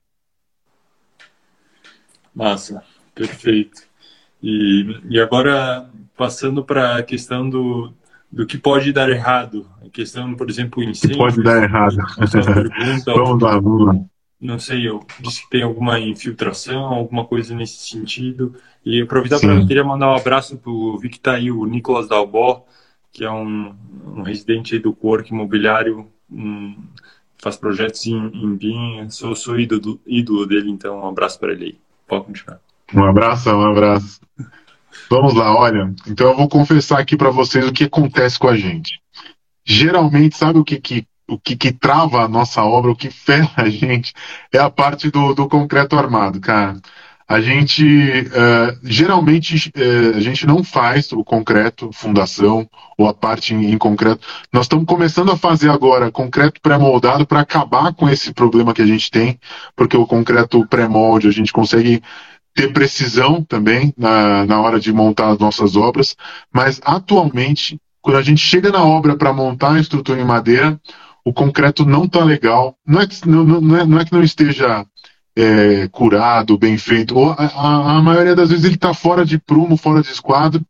Massa, 2.34 2.82
perfeito. 3.14 3.82
E, 4.42 4.98
e 5.10 5.20
agora 5.20 5.86
passando 6.20 6.62
para 6.62 6.98
a 6.98 7.02
questão 7.02 7.48
do, 7.48 7.94
do 8.30 8.44
que 8.44 8.58
pode 8.58 8.92
dar 8.92 9.08
errado. 9.08 9.66
A 9.82 9.88
questão, 9.88 10.34
por 10.34 10.50
exemplo, 10.50 10.82
incêndio. 10.82 11.16
Pode 11.16 11.42
dar 11.42 11.62
errado. 11.62 11.96
Pergunta, 12.14 13.14
vamos 13.16 13.42
lá, 13.42 13.58
vamos 13.58 13.86
lá. 13.86 13.94
Não 14.38 14.58
sei, 14.58 14.86
eu 14.86 15.00
disse 15.18 15.42
que 15.44 15.48
tem 15.48 15.62
alguma 15.62 15.98
infiltração, 15.98 16.84
alguma 16.84 17.24
coisa 17.24 17.54
nesse 17.54 17.88
sentido. 17.88 18.54
E 18.84 19.00
aproveitar 19.00 19.40
para 19.40 19.64
queria 19.64 19.82
mandar 19.82 20.10
um 20.10 20.14
abraço 20.14 20.58
para 20.58 20.70
o 20.70 20.98
vi 20.98 21.08
que 21.08 21.16
está 21.16 21.32
aí 21.32 21.50
o 21.50 21.64
Nicolas 21.64 22.06
Dalbó, 22.06 22.66
que 23.10 23.24
é 23.24 23.30
um, 23.30 23.74
um 24.14 24.20
residente 24.20 24.78
do 24.78 24.92
Cork 24.92 25.32
Imobiliário, 25.32 26.06
um, 26.30 26.76
faz 27.38 27.56
projetos 27.56 28.06
em, 28.06 28.14
em 28.14 28.56
BIM, 28.56 29.08
sou, 29.08 29.34
sou 29.34 29.58
ídolo, 29.58 29.98
ídolo 30.06 30.44
dele, 30.44 30.70
então 30.70 31.00
um 31.00 31.08
abraço 31.08 31.40
para 31.40 31.52
ele 31.52 31.64
aí. 31.64 31.78
Pode 32.06 32.26
continuar. 32.26 32.60
Um 32.92 33.04
abraço, 33.04 33.48
um 33.48 33.64
abraço. 33.64 34.20
Vamos 35.10 35.34
lá, 35.34 35.54
olha. 35.54 35.92
Então 36.06 36.28
eu 36.28 36.36
vou 36.36 36.48
confessar 36.48 36.98
aqui 36.98 37.16
para 37.16 37.30
vocês 37.30 37.66
o 37.66 37.72
que 37.72 37.84
acontece 37.84 38.38
com 38.38 38.48
a 38.48 38.56
gente. 38.56 39.00
Geralmente, 39.64 40.36
sabe 40.36 40.58
o 40.58 40.64
que, 40.64 40.80
que 40.80 41.06
o 41.28 41.38
que, 41.38 41.56
que, 41.56 41.72
trava 41.72 42.24
a 42.24 42.28
nossa 42.28 42.64
obra, 42.64 42.90
o 42.90 42.96
que 42.96 43.08
ferra 43.08 43.62
a 43.62 43.68
gente, 43.68 44.12
é 44.52 44.58
a 44.58 44.68
parte 44.68 45.10
do, 45.10 45.32
do 45.32 45.48
concreto 45.48 45.96
armado, 45.96 46.40
cara. 46.40 46.76
A 47.28 47.40
gente 47.40 47.84
uh, 47.84 48.76
geralmente 48.82 49.70
uh, 49.76 50.16
a 50.16 50.20
gente 50.20 50.44
não 50.44 50.64
faz 50.64 51.12
o 51.12 51.22
concreto, 51.22 51.90
fundação 51.92 52.68
ou 52.98 53.06
a 53.06 53.14
parte 53.14 53.54
em, 53.54 53.70
em 53.70 53.78
concreto. 53.78 54.26
Nós 54.52 54.64
estamos 54.64 54.84
começando 54.84 55.30
a 55.30 55.36
fazer 55.36 55.70
agora 55.70 56.10
concreto 56.10 56.60
pré-moldado 56.60 57.24
para 57.24 57.38
acabar 57.38 57.94
com 57.94 58.08
esse 58.08 58.34
problema 58.34 58.74
que 58.74 58.82
a 58.82 58.86
gente 58.86 59.08
tem, 59.12 59.38
porque 59.76 59.96
o 59.96 60.08
concreto 60.08 60.66
pré-molde 60.66 61.28
a 61.28 61.30
gente 61.30 61.52
consegue 61.52 62.02
ter 62.54 62.72
precisão 62.72 63.42
também 63.42 63.94
na, 63.96 64.44
na 64.44 64.60
hora 64.60 64.80
de 64.80 64.92
montar 64.92 65.30
as 65.30 65.38
nossas 65.38 65.76
obras, 65.76 66.16
mas 66.52 66.80
atualmente, 66.84 67.80
quando 68.02 68.16
a 68.16 68.22
gente 68.22 68.40
chega 68.40 68.70
na 68.70 68.84
obra 68.84 69.16
para 69.16 69.32
montar 69.32 69.74
a 69.74 69.80
estrutura 69.80 70.20
em 70.20 70.24
madeira, 70.24 70.80
o 71.24 71.32
concreto 71.32 71.84
não 71.84 72.04
está 72.04 72.24
legal. 72.24 72.76
Não 72.86 73.00
é, 73.00 73.06
que, 73.06 73.28
não, 73.28 73.44
não, 73.44 73.76
é, 73.76 73.86
não 73.86 73.98
é 73.98 74.04
que 74.04 74.12
não 74.12 74.22
esteja 74.22 74.84
é, 75.36 75.88
curado, 75.88 76.58
bem 76.58 76.76
feito. 76.78 77.16
Ou 77.16 77.32
a, 77.32 77.96
a, 77.96 78.02
maioria 78.02 78.34
das 78.34 78.50
vezes 78.50 78.64
ele 78.64 78.74
está 78.74 78.92
fora 78.94 79.24
de 79.24 79.38
prumo, 79.38 79.76
fora 79.76 80.02
de 80.02 80.10
esquadro, 80.10 80.64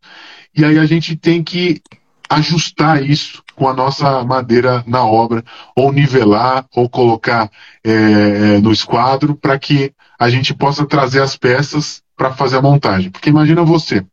e 0.54 0.64
aí 0.64 0.78
a 0.78 0.86
gente 0.86 1.16
tem 1.16 1.42
que 1.42 1.80
ajustar 2.28 3.02
isso 3.02 3.42
com 3.56 3.68
a 3.68 3.74
nossa 3.74 4.22
madeira 4.24 4.84
na 4.86 5.04
obra, 5.04 5.44
ou 5.76 5.92
nivelar, 5.92 6.64
ou 6.74 6.88
colocar 6.88 7.50
é, 7.84 7.90
é 7.92 8.60
no 8.60 8.72
esquadro, 8.72 9.34
para 9.34 9.58
que 9.58 9.92
a 10.20 10.28
gente 10.28 10.52
possa 10.52 10.84
trazer 10.84 11.22
as 11.22 11.34
peças 11.34 12.02
para 12.14 12.34
fazer 12.34 12.58
a 12.58 12.62
montagem. 12.62 13.10
Porque 13.10 13.30
imagina 13.30 13.64
você, 13.64 14.04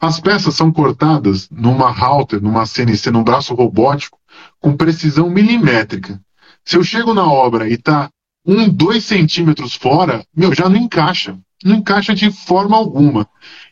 as 0.00 0.18
peças 0.18 0.56
são 0.56 0.72
cortadas 0.72 1.48
numa 1.48 1.92
halter, 1.92 2.42
numa 2.42 2.66
CNC, 2.66 3.12
num 3.12 3.22
braço 3.22 3.54
robótico, 3.54 4.18
com 4.58 4.76
precisão 4.76 5.30
milimétrica. 5.30 6.20
Se 6.64 6.76
eu 6.76 6.82
chego 6.82 7.14
na 7.14 7.24
obra 7.24 7.68
e 7.68 7.74
está 7.74 8.10
um, 8.44 8.68
dois 8.68 9.04
centímetros 9.04 9.74
fora, 9.74 10.24
meu, 10.34 10.52
já 10.52 10.68
não 10.68 10.76
encaixa. 10.76 11.38
Não 11.64 11.76
encaixa 11.76 12.14
de 12.14 12.32
forma 12.32 12.76
alguma. 12.76 13.28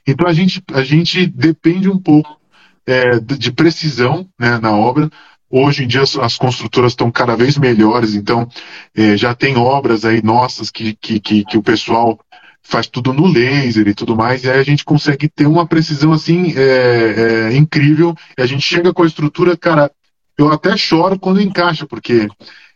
Então 0.06 0.28
a 0.28 0.32
gente, 0.32 0.62
a 0.72 0.84
gente 0.84 1.26
depende 1.26 1.88
um 1.88 1.98
pouco 1.98 2.40
é, 2.86 3.18
de 3.18 3.50
precisão 3.50 4.28
né, 4.38 4.58
na 4.58 4.70
obra. 4.70 5.10
Hoje 5.50 5.84
em 5.84 5.86
dia 5.86 6.02
as, 6.02 6.16
as 6.16 6.36
construtoras 6.36 6.92
estão 6.92 7.10
cada 7.10 7.36
vez 7.36 7.56
melhores, 7.56 8.14
então 8.14 8.48
é, 8.94 9.16
já 9.16 9.34
tem 9.34 9.56
obras 9.56 10.04
aí 10.04 10.22
nossas 10.22 10.70
que, 10.70 10.94
que, 10.94 11.20
que, 11.20 11.44
que, 11.44 11.56
o 11.56 11.62
pessoal 11.62 12.18
faz 12.62 12.88
tudo 12.88 13.12
no 13.12 13.26
laser 13.28 13.86
e 13.86 13.94
tudo 13.94 14.16
mais, 14.16 14.42
e 14.42 14.50
aí 14.50 14.58
a 14.58 14.64
gente 14.64 14.84
consegue 14.84 15.28
ter 15.28 15.46
uma 15.46 15.66
precisão 15.66 16.12
assim 16.12 16.52
é, 16.56 17.50
é, 17.52 17.56
incrível. 17.56 18.14
E 18.36 18.42
a 18.42 18.46
gente 18.46 18.62
chega 18.62 18.92
com 18.92 19.04
a 19.04 19.06
estrutura, 19.06 19.56
cara, 19.56 19.90
eu 20.36 20.50
até 20.52 20.76
choro 20.76 21.18
quando 21.18 21.40
encaixa, 21.40 21.86
porque 21.86 22.28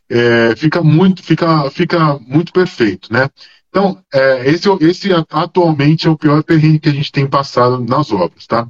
é, 0.08 0.54
fica 0.56 0.82
muito, 0.82 1.22
fica, 1.22 1.68
fica 1.70 2.18
muito 2.20 2.52
perfeito, 2.52 3.12
né? 3.12 3.28
Então, 3.68 4.02
é, 4.12 4.50
esse, 4.50 4.68
esse 4.80 5.08
atualmente 5.30 6.08
é 6.08 6.10
o 6.10 6.18
pior 6.18 6.42
perrengue 6.42 6.80
que 6.80 6.88
a 6.88 6.92
gente 6.92 7.12
tem 7.12 7.26
passado 7.26 7.78
nas 7.84 8.10
obras, 8.10 8.46
tá? 8.46 8.68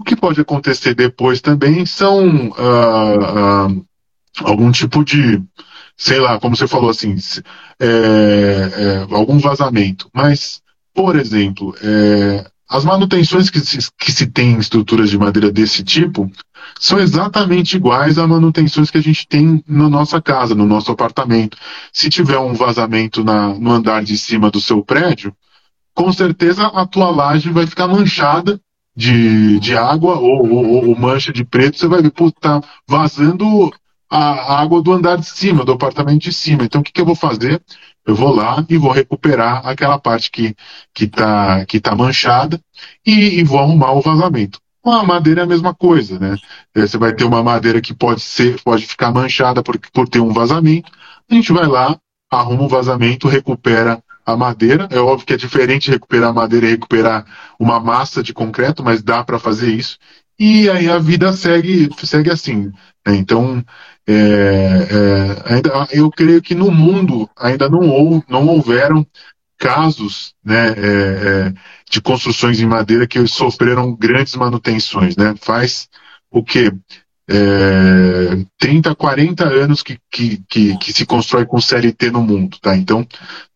O 0.00 0.02
que 0.02 0.16
pode 0.16 0.40
acontecer 0.40 0.94
depois 0.94 1.42
também 1.42 1.84
são 1.84 2.54
ah, 2.56 3.68
ah, 3.68 3.68
algum 4.42 4.72
tipo 4.72 5.04
de, 5.04 5.42
sei 5.94 6.18
lá, 6.18 6.40
como 6.40 6.56
você 6.56 6.66
falou 6.66 6.88
assim, 6.88 7.14
é, 7.78 7.86
é, 7.86 9.14
algum 9.14 9.38
vazamento. 9.38 10.08
Mas, 10.14 10.62
por 10.94 11.16
exemplo, 11.16 11.76
é, 11.82 12.50
as 12.66 12.82
manutenções 12.82 13.50
que 13.50 13.60
se, 13.60 13.78
que 13.98 14.10
se 14.10 14.26
tem 14.26 14.52
em 14.52 14.58
estruturas 14.58 15.10
de 15.10 15.18
madeira 15.18 15.52
desse 15.52 15.84
tipo 15.84 16.32
são 16.78 16.98
exatamente 16.98 17.76
iguais 17.76 18.16
a 18.16 18.26
manutenções 18.26 18.90
que 18.90 18.96
a 18.96 19.02
gente 19.02 19.28
tem 19.28 19.62
na 19.68 19.90
nossa 19.90 20.18
casa, 20.18 20.54
no 20.54 20.64
nosso 20.64 20.90
apartamento. 20.90 21.58
Se 21.92 22.08
tiver 22.08 22.38
um 22.38 22.54
vazamento 22.54 23.22
na, 23.22 23.48
no 23.48 23.70
andar 23.70 24.02
de 24.02 24.16
cima 24.16 24.50
do 24.50 24.62
seu 24.62 24.82
prédio, 24.82 25.36
com 25.94 26.10
certeza 26.10 26.68
a 26.68 26.86
tua 26.86 27.10
laje 27.10 27.50
vai 27.50 27.66
ficar 27.66 27.86
manchada 27.86 28.58
de, 29.00 29.58
de 29.60 29.76
água 29.76 30.18
ou, 30.18 30.46
ou, 30.50 30.88
ou 30.88 30.98
mancha 30.98 31.32
de 31.32 31.44
preto. 31.44 31.78
Você 31.78 31.88
vai 31.88 32.02
ver, 32.02 32.10
pô, 32.10 32.30
tá 32.30 32.60
vazando 32.86 33.72
a 34.10 34.60
água 34.60 34.82
do 34.82 34.92
andar 34.92 35.16
de 35.16 35.26
cima, 35.26 35.64
do 35.64 35.72
apartamento 35.72 36.22
de 36.22 36.32
cima. 36.32 36.64
Então 36.64 36.80
o 36.80 36.84
que, 36.84 36.92
que 36.92 37.00
eu 37.00 37.06
vou 37.06 37.14
fazer? 37.14 37.62
eu 38.06 38.14
vou 38.14 38.34
lá 38.34 38.64
e 38.68 38.76
vou 38.76 38.90
recuperar 38.90 39.66
aquela 39.66 39.98
parte 39.98 40.30
que 40.30 40.54
que 40.92 41.04
está 41.04 41.64
que 41.66 41.80
tá 41.80 41.94
manchada 41.94 42.60
e, 43.06 43.40
e, 43.40 43.44
vou 43.44 43.58
arrumar 43.60 43.92
o 43.92 44.00
vazamento. 44.00 44.60
Com 44.82 44.90
a 44.92 45.04
madeira 45.04 45.42
é 45.42 45.44
a 45.44 45.46
mesma 45.46 45.74
coisa, 45.74 46.18
né? 46.18 46.36
É, 46.74 46.86
você 46.86 46.96
vai 46.98 47.14
ter 47.14 47.24
uma 47.24 47.42
madeira 47.42 47.80
que 47.80 47.94
pode 47.94 48.20
ser 48.20 48.60
pode 48.62 48.86
ficar 48.86 49.12
manchada 49.12 49.62
por, 49.62 49.78
por 49.92 50.08
ter 50.08 50.20
um 50.20 50.32
vazamento. 50.32 50.90
A 51.30 51.34
gente 51.34 51.52
vai 51.52 51.66
lá, 51.66 51.98
arruma 52.30 52.64
o 52.64 52.68
vazamento, 52.68 53.28
recupera 53.28 54.02
a 54.32 54.36
madeira. 54.36 54.88
É 54.90 54.98
óbvio 54.98 55.26
que 55.26 55.34
é 55.34 55.36
diferente 55.36 55.90
recuperar 55.90 56.34
madeira 56.34 56.66
e 56.66 56.70
recuperar 56.70 57.24
uma 57.58 57.80
massa 57.80 58.22
de 58.22 58.32
concreto, 58.32 58.82
mas 58.82 59.02
dá 59.02 59.22
para 59.24 59.38
fazer 59.38 59.72
isso. 59.72 59.98
E 60.38 60.70
aí 60.70 60.88
a 60.88 60.98
vida 60.98 61.32
segue 61.32 61.90
segue 62.02 62.30
assim. 62.30 62.72
Né? 63.06 63.16
Então 63.16 63.64
é, 64.08 64.12
é, 64.12 65.54
ainda, 65.54 65.88
eu 65.92 66.10
creio 66.10 66.42
que 66.42 66.54
no 66.54 66.70
mundo 66.70 67.28
ainda 67.36 67.68
não, 67.68 68.24
não 68.28 68.46
houveram 68.48 69.06
casos 69.58 70.34
né, 70.42 70.70
é, 70.70 70.72
é, 70.72 71.52
de 71.90 72.00
construções 72.00 72.58
em 72.60 72.66
madeira 72.66 73.06
que 73.06 73.24
sofreram 73.26 73.94
grandes 73.94 74.34
manutenções. 74.34 75.16
Né? 75.16 75.34
Faz 75.40 75.88
o 76.30 76.42
que? 76.42 76.72
É, 77.32 78.44
30, 78.58 78.92
40 78.96 79.44
anos 79.44 79.84
que, 79.84 79.96
que, 80.10 80.42
que, 80.48 80.76
que, 80.78 80.92
se 80.92 81.06
constrói 81.06 81.46
com 81.46 81.60
CLT 81.60 82.10
no 82.10 82.22
mundo. 82.22 82.58
Tá? 82.60 82.76
Então, 82.76 83.06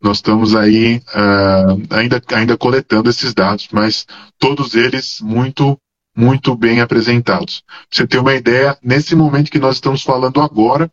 nós 0.00 0.18
estamos 0.18 0.54
aí 0.54 0.98
uh, 1.08 1.82
ainda, 1.90 2.22
ainda 2.32 2.56
coletando 2.56 3.10
esses 3.10 3.34
dados, 3.34 3.68
mas 3.72 4.06
todos 4.38 4.76
eles 4.76 5.20
muito 5.20 5.76
muito 6.16 6.54
bem 6.54 6.80
apresentados. 6.80 7.64
Pra 7.66 7.86
você 7.90 8.06
ter 8.06 8.18
uma 8.18 8.34
ideia, 8.34 8.78
nesse 8.80 9.16
momento 9.16 9.50
que 9.50 9.58
nós 9.58 9.74
estamos 9.74 10.04
falando 10.04 10.40
agora, 10.40 10.88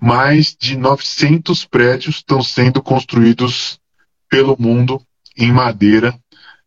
mais 0.00 0.56
de 0.58 0.76
900 0.76 1.64
prédios 1.64 2.16
estão 2.16 2.42
sendo 2.42 2.82
construídos 2.82 3.78
pelo 4.28 4.56
mundo 4.58 5.00
em 5.36 5.52
madeira 5.52 6.12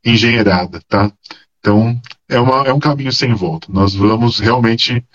engenheirada, 0.05 0.81
tá? 0.87 1.11
Então, 1.59 1.99
é, 2.29 2.39
uma, 2.39 2.65
é 2.65 2.73
um 2.73 2.79
caminho 2.79 3.11
sem 3.11 3.33
volta. 3.33 3.67
Nós 3.69 3.93
vamos 3.93 4.39
realmente 4.39 5.05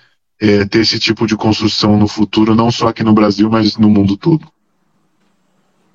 é, 0.41 0.65
ter 0.65 0.81
esse 0.81 0.99
tipo 0.99 1.27
de 1.27 1.37
construção 1.37 1.97
no 1.97 2.07
futuro, 2.07 2.55
não 2.55 2.71
só 2.71 2.89
aqui 2.89 3.03
no 3.03 3.13
Brasil, 3.13 3.49
mas 3.51 3.77
no 3.77 3.89
mundo 3.89 4.17
todo. 4.17 4.47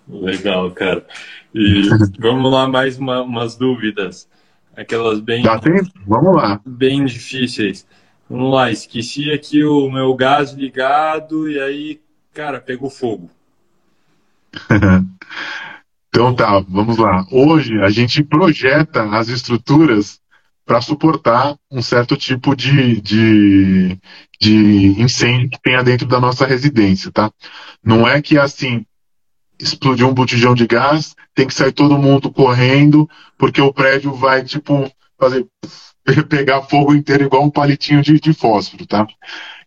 Legal, 0.07 0.71
cara. 0.71 1.05
E 1.53 1.83
vamos 2.19 2.51
lá, 2.51 2.67
mais 2.67 2.97
uma, 2.97 3.21
umas 3.21 3.55
dúvidas. 3.55 4.27
Aquelas 4.75 5.19
bem. 5.19 5.43
Dá 5.43 5.59
tempo? 5.59 5.91
Vamos 6.07 6.35
lá. 6.35 6.59
Bem 6.65 7.05
difíceis. 7.05 7.85
Vamos 8.29 8.53
lá, 8.53 8.71
esqueci 8.71 9.29
aqui 9.29 9.61
o 9.63 9.91
meu 9.91 10.13
gás 10.15 10.53
ligado 10.53 11.49
e 11.51 11.59
aí, 11.59 11.99
cara, 12.33 12.61
pegou 12.61 12.89
fogo. 12.89 13.29
então 16.07 16.33
tá, 16.33 16.59
vamos 16.61 16.97
lá. 16.97 17.25
Hoje 17.29 17.77
a 17.81 17.89
gente 17.89 18.23
projeta 18.23 19.03
as 19.03 19.27
estruturas 19.27 20.20
para 20.71 20.79
suportar 20.79 21.57
um 21.69 21.81
certo 21.81 22.15
tipo 22.15 22.55
de, 22.55 23.01
de, 23.01 23.99
de 24.39 25.01
incêndio 25.01 25.49
que 25.49 25.61
tenha 25.61 25.83
dentro 25.83 26.07
da 26.07 26.17
nossa 26.17 26.45
residência, 26.45 27.11
tá? 27.11 27.29
Não 27.83 28.07
é 28.07 28.21
que 28.21 28.37
assim, 28.37 28.85
explodiu 29.59 30.07
um 30.07 30.13
botijão 30.13 30.55
de 30.55 30.65
gás, 30.65 31.13
tem 31.35 31.45
que 31.45 31.53
sair 31.53 31.73
todo 31.73 31.97
mundo 31.97 32.31
correndo, 32.31 33.05
porque 33.37 33.59
o 33.59 33.73
prédio 33.73 34.13
vai, 34.13 34.45
tipo, 34.45 34.89
fazer 35.19 35.45
pegar 36.29 36.61
fogo 36.61 36.95
inteiro 36.95 37.25
igual 37.25 37.43
um 37.43 37.49
palitinho 37.49 38.01
de, 38.01 38.17
de 38.17 38.31
fósforo, 38.31 38.85
tá? 38.85 39.05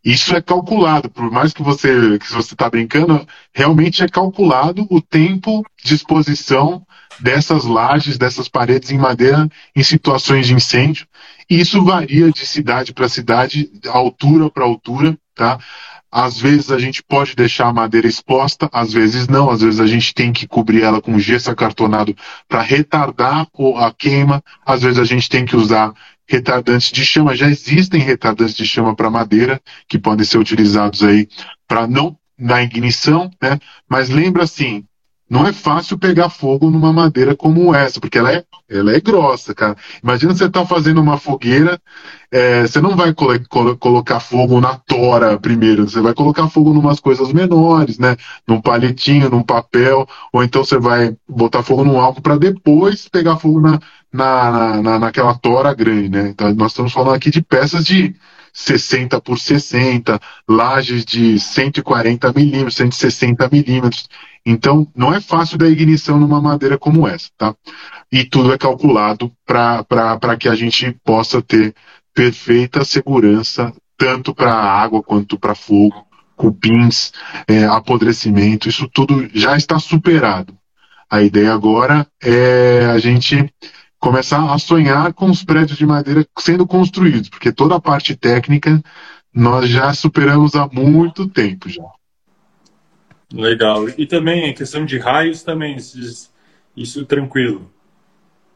Isso 0.03 0.35
é 0.35 0.41
calculado, 0.41 1.11
por 1.11 1.31
mais 1.31 1.53
que 1.53 1.63
você 1.63 2.19
que 2.19 2.33
você 2.33 2.55
está 2.55 2.71
brincando, 2.71 3.29
realmente 3.53 4.03
é 4.03 4.09
calculado 4.09 4.87
o 4.89 5.03
tempo 5.03 5.63
de 5.85 5.97
exposição 5.97 6.83
dessas 7.21 7.65
lajes, 7.65 8.19
dessas 8.19 8.49
paredes 8.49 8.91
em 8.91 8.99
madeira 8.99 9.49
em 9.75 9.83
situações 9.83 10.47
de 10.47 10.55
incêndio. 10.55 11.07
E 11.49 11.61
isso 11.61 11.85
varia 11.85 12.31
de 12.31 12.47
cidade 12.47 12.93
para 12.93 13.09
cidade, 13.09 13.71
altura 13.89 14.51
para 14.51 14.65
altura, 14.65 15.17
tá? 15.35 15.59
Às 16.11 16.39
vezes 16.39 16.71
a 16.71 16.79
gente 16.79 17.03
pode 17.03 17.35
deixar 17.35 17.67
a 17.67 17.73
madeira 17.73 18.07
exposta, 18.07 18.69
às 18.73 18.93
vezes 18.93 19.27
não, 19.27 19.51
às 19.51 19.63
vezes 19.63 19.81
a 19.81 19.87
gente 19.87 20.15
tem 20.15 20.33
que 20.33 20.47
cobrir 20.47 20.83
ela 20.83 21.03
com 21.03 21.19
gesso 21.19 21.51
acartonado 21.51 22.17
para 22.49 22.63
retardar 22.63 23.49
a 23.77 23.93
queima, 23.93 24.41
às 24.65 24.83
vezes 24.83 24.99
a 25.01 25.05
gente 25.05 25.29
tem 25.29 25.45
que 25.45 25.57
usar 25.57 25.93
retardantes 26.27 26.93
de 26.93 27.05
chama. 27.05 27.35
Já 27.35 27.49
existem 27.49 28.01
retardantes 28.01 28.55
de 28.55 28.65
chama 28.65 28.95
para 28.95 29.11
madeira 29.11 29.61
que 29.89 29.99
podem 29.99 30.25
ser 30.25 30.39
utilizados 30.39 31.03
aí 31.03 31.29
para 31.67 31.87
não 31.87 32.17
na 32.39 32.63
ignição, 32.63 33.31
né? 33.43 33.59
Mas 33.89 34.09
lembra 34.09 34.45
assim, 34.45 34.85
não 35.29 35.47
é 35.47 35.53
fácil 35.53 35.99
pegar 35.99 36.29
fogo 36.29 36.71
numa 36.71 36.93
madeira 36.93 37.35
como 37.35 37.75
essa, 37.75 37.99
porque 37.99 38.19
ela 38.19 38.33
é, 38.33 38.45
ela 38.69 38.93
é 38.95 39.01
grossa, 39.01 39.55
cara. 39.55 39.77
Imagina 40.03 40.35
você 40.35 40.49
tá 40.51 40.65
fazendo 40.67 41.01
uma 41.01 41.17
fogueira, 41.19 41.81
é, 42.31 42.63
você 42.63 42.81
não 42.81 42.95
vai 42.95 43.15
colo 43.15 43.39
colo 43.49 43.77
colocar 43.77 44.21
fogo 44.21 44.61
na 44.61 44.77
tora 44.77 45.39
primeiro, 45.39 45.89
você 45.89 46.01
vai 46.01 46.15
colocar 46.15 46.49
fogo 46.49 46.75
em 46.75 46.79
umas 46.79 47.01
coisas 47.01 47.33
menores, 47.33 47.99
né? 47.99 48.17
Num 48.47 48.61
palitinho, 48.61 49.31
num 49.31 49.43
papel, 49.43 50.07
ou 50.33 50.45
então 50.45 50.65
você 50.65 50.79
vai 50.79 51.17
botar 51.29 51.63
fogo 51.63 51.85
no 51.85 51.99
álcool 51.99 52.23
para 52.23 52.37
depois 52.37 53.09
pegar 53.09 53.37
fogo 53.37 53.61
na, 53.61 53.81
na, 54.13 54.83
na, 54.83 54.99
naquela 54.99 55.35
tora 55.35 55.75
grande, 55.75 56.09
né? 56.11 56.29
Então 56.29 56.55
nós 56.55 56.73
estamos 56.73 56.93
falando 56.93 57.15
aqui 57.17 57.31
de 57.31 57.43
peças 57.43 57.85
de 57.85 58.15
60 58.55 59.21
por 59.21 59.39
60, 59.39 60.21
lajes 60.49 61.05
de 61.05 61.39
140 61.41 62.33
milímetros, 62.33 62.77
160 62.77 63.49
milímetros. 63.51 64.09
Então, 64.47 64.87
não 64.95 65.13
é 65.13 65.21
fácil 65.21 65.57
da 65.57 65.69
ignição 65.69 66.19
numa 66.19 66.41
madeira 66.41 66.77
como 66.77 67.09
essa, 67.09 67.31
tá? 67.37 67.55
E 68.13 68.25
tudo 68.25 68.53
é 68.53 68.59
calculado 68.59 69.33
para 69.47 70.37
que 70.39 70.49
a 70.49 70.55
gente 70.55 70.93
possa 71.03 71.41
ter 71.41 71.75
perfeita 72.15 72.85
segurança, 72.85 73.73
tanto 73.97 74.35
para 74.35 74.53
água 74.53 75.03
quanto 75.03 75.39
para 75.39 75.55
fogo, 75.55 76.07
cupins, 76.37 77.13
é, 77.49 77.65
apodrecimento, 77.65 78.69
isso 78.69 78.89
tudo 78.93 79.29
já 79.33 79.57
está 79.57 79.79
superado. 79.79 80.57
A 81.11 81.23
ideia 81.23 81.55
agora 81.55 82.07
é 82.23 82.87
a 82.87 82.99
gente 82.99 83.53
começar 83.99 84.53
a 84.53 84.59
sonhar 84.59 85.15
com 85.15 85.31
os 85.31 85.43
prédios 85.43 85.79
de 85.79 85.87
madeira 85.87 86.27
sendo 86.39 86.67
construídos, 86.67 87.31
porque 87.31 87.53
toda 87.53 87.77
a 87.77 87.81
parte 87.81 88.15
técnica 88.15 88.83
nós 89.33 89.69
já 89.69 89.95
superamos 89.95 90.55
há 90.55 90.69
muito 90.69 91.27
tempo 91.29 91.69
já. 91.69 91.85
Legal. 93.35 93.89
E 93.99 94.07
também 94.07 94.51
a 94.51 94.55
questão 94.55 94.85
de 94.85 94.99
raios 94.99 95.43
também, 95.43 95.77
isso 96.77 97.05
tranquilo. 97.05 97.71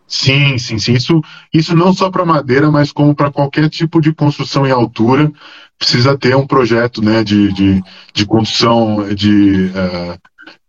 Sim, 0.06 0.56
sim, 0.56 0.78
sim. 0.78 0.94
Isso, 0.94 1.20
isso 1.52 1.76
não 1.76 1.92
só 1.92 2.10
para 2.10 2.24
madeira, 2.24 2.70
mas 2.70 2.90
como 2.90 3.14
para 3.14 3.30
qualquer 3.30 3.68
tipo 3.68 4.00
de 4.00 4.14
construção 4.14 4.66
em 4.66 4.70
altura, 4.70 5.30
precisa 5.78 6.16
ter 6.16 6.34
um 6.34 6.46
projeto 6.46 7.02
né, 7.02 7.22
de, 7.22 7.52
de, 7.52 7.82
de 8.14 8.24
construção 8.24 9.14
de, 9.14 9.70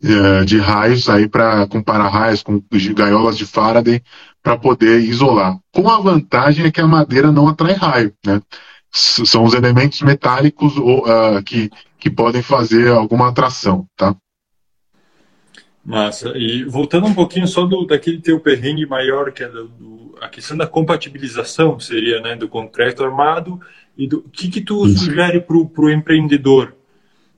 uh, 0.02 0.46
de 0.46 0.60
raios 0.60 1.08
aí 1.08 1.28
para 1.28 1.66
comparar 1.68 2.10
raios 2.10 2.44
com 2.44 2.62
gaiolas 2.94 3.38
de 3.38 3.46
Faraday 3.46 4.02
para 4.44 4.58
poder 4.58 5.00
isolar. 5.00 5.58
Com 5.72 5.90
a 5.90 6.00
vantagem 6.00 6.66
é 6.66 6.72
que 6.72 6.82
a 6.82 6.88
madeira 6.88 7.32
não 7.32 7.48
atrai 7.48 7.74
raio, 7.74 8.14
né? 8.26 8.42
são 8.92 9.44
os 9.44 9.54
elementos 9.54 10.02
metálicos 10.02 10.76
uh, 10.78 11.42
que, 11.46 11.70
que 12.00 12.10
podem 12.10 12.42
fazer 12.42 12.90
alguma 12.90 13.30
atração, 13.30 13.86
tá? 13.96 14.16
Massa. 15.84 16.34
E 16.38 16.64
voltando 16.64 17.08
um 17.08 17.14
pouquinho 17.14 17.48
só 17.48 17.66
do, 17.66 17.86
daquele 17.86 18.22
teu 18.22 18.40
perrengue 18.40 18.86
maior, 18.86 19.32
que 19.32 19.44
é 19.44 19.50
do, 19.50 19.68
do, 19.68 20.16
a 20.22 20.30
questão 20.30 20.56
da 20.56 20.68
compatibilização, 20.68 21.80
seria, 21.80 22.22
né, 22.22 22.36
do 22.36 22.48
concreto 22.48 23.04
armado, 23.04 23.60
e 23.98 24.08
do 24.08 24.22
que 24.22 24.50
que 24.50 24.62
tu 24.62 24.86
Isso. 24.88 25.06
sugere 25.06 25.42
para 25.42 25.56
o 25.56 25.90
empreendedor? 25.90 26.76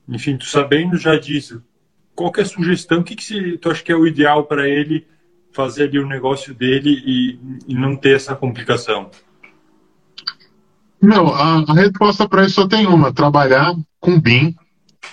Enfim, 0.08 0.36
tu 0.36 0.44
sabendo 0.44 0.96
já 0.96 1.16
disso, 1.16 1.62
qual 2.14 2.32
é 2.36 2.42
a 2.42 2.44
sugestão, 2.44 3.00
o 3.00 3.04
que, 3.04 3.16
que 3.16 3.24
se, 3.24 3.58
tu 3.58 3.70
acha 3.70 3.82
que 3.82 3.90
é 3.90 3.96
o 3.96 4.06
ideal 4.06 4.44
para 4.44 4.68
ele 4.68 5.06
fazer 5.52 5.84
ali 5.84 5.98
o 5.98 6.06
negócio 6.06 6.54
dele 6.54 7.02
e, 7.04 7.38
e 7.68 7.74
não 7.74 7.96
ter 7.96 8.16
essa 8.16 8.36
complicação? 8.36 9.10
Não, 11.02 11.34
a, 11.34 11.64
a 11.68 11.74
resposta 11.74 12.28
para 12.28 12.44
isso 12.44 12.54
só 12.54 12.68
tem 12.68 12.86
uma: 12.86 13.12
trabalhar 13.12 13.74
com 14.00 14.20
BIM. 14.20 14.54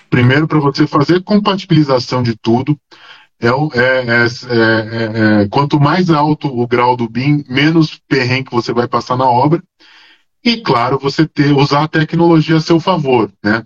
Primeiro, 0.08 0.48
para 0.48 0.60
você 0.60 0.86
fazer 0.86 1.24
compatibilização 1.24 2.22
de 2.22 2.38
tudo. 2.38 2.80
É, 3.42 3.48
é, 3.48 4.26
é, 4.26 5.44
é, 5.44 5.48
quanto 5.48 5.80
mais 5.80 6.10
alto 6.10 6.48
o 6.48 6.68
grau 6.68 6.98
do 6.98 7.10
BIM, 7.10 7.44
menos 7.48 8.00
perrengue 8.08 8.52
você 8.52 8.74
vai 8.74 8.88
passar 8.88 9.16
na 9.18 9.26
obra. 9.26 9.64
E, 10.44 10.58
claro, 10.58 11.00
você 11.00 11.26
ter, 11.26 11.54
usar 11.54 11.84
a 11.84 11.88
tecnologia 11.88 12.58
a 12.58 12.62
seu 12.62 12.80
favor. 12.80 13.32
Né? 13.44 13.66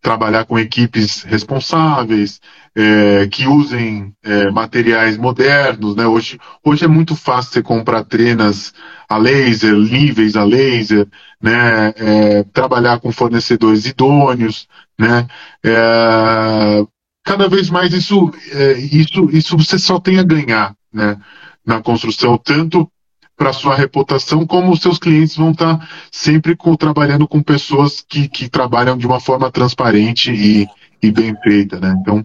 Trabalhar 0.00 0.44
com 0.44 0.58
equipes 0.58 1.22
responsáveis, 1.22 2.40
é, 2.74 3.26
que 3.28 3.46
usem 3.46 4.14
é, 4.22 4.50
materiais 4.50 5.16
modernos. 5.18 5.94
Né? 5.94 6.06
Hoje, 6.06 6.38
hoje 6.64 6.84
é 6.84 6.88
muito 6.88 7.14
fácil 7.14 7.52
você 7.52 7.62
comprar 7.62 8.04
trenas 8.04 8.72
a 9.08 9.16
laser, 9.18 9.74
níveis 9.74 10.36
a 10.36 10.44
laser, 10.44 11.06
né? 11.40 11.92
É, 11.96 12.44
trabalhar 12.44 12.98
com 13.00 13.12
fornecedores 13.12 13.84
idôneos. 13.84 14.66
Né? 14.98 15.26
É, 15.64 16.84
cada 17.24 17.48
vez 17.48 17.68
mais 17.68 17.92
isso, 17.92 18.32
é, 18.52 18.72
isso, 18.78 19.28
isso 19.30 19.56
você 19.56 19.78
só 19.78 20.00
tem 20.00 20.18
a 20.18 20.22
ganhar 20.22 20.74
né? 20.92 21.18
na 21.64 21.80
construção, 21.82 22.38
tanto 22.38 22.90
para 23.36 23.52
sua 23.52 23.74
reputação, 23.74 24.46
como 24.46 24.70
os 24.70 24.80
seus 24.80 24.98
clientes 24.98 25.36
vão 25.36 25.50
estar 25.50 25.78
tá 25.78 25.88
sempre 26.10 26.54
com, 26.54 26.76
trabalhando 26.76 27.26
com 27.26 27.42
pessoas 27.42 28.00
que, 28.00 28.28
que 28.28 28.48
trabalham 28.48 28.96
de 28.96 29.06
uma 29.06 29.18
forma 29.18 29.50
transparente 29.50 30.30
e, 30.30 30.66
e 31.02 31.10
bem 31.10 31.34
feita, 31.42 31.80
né? 31.80 31.96
Então, 32.00 32.24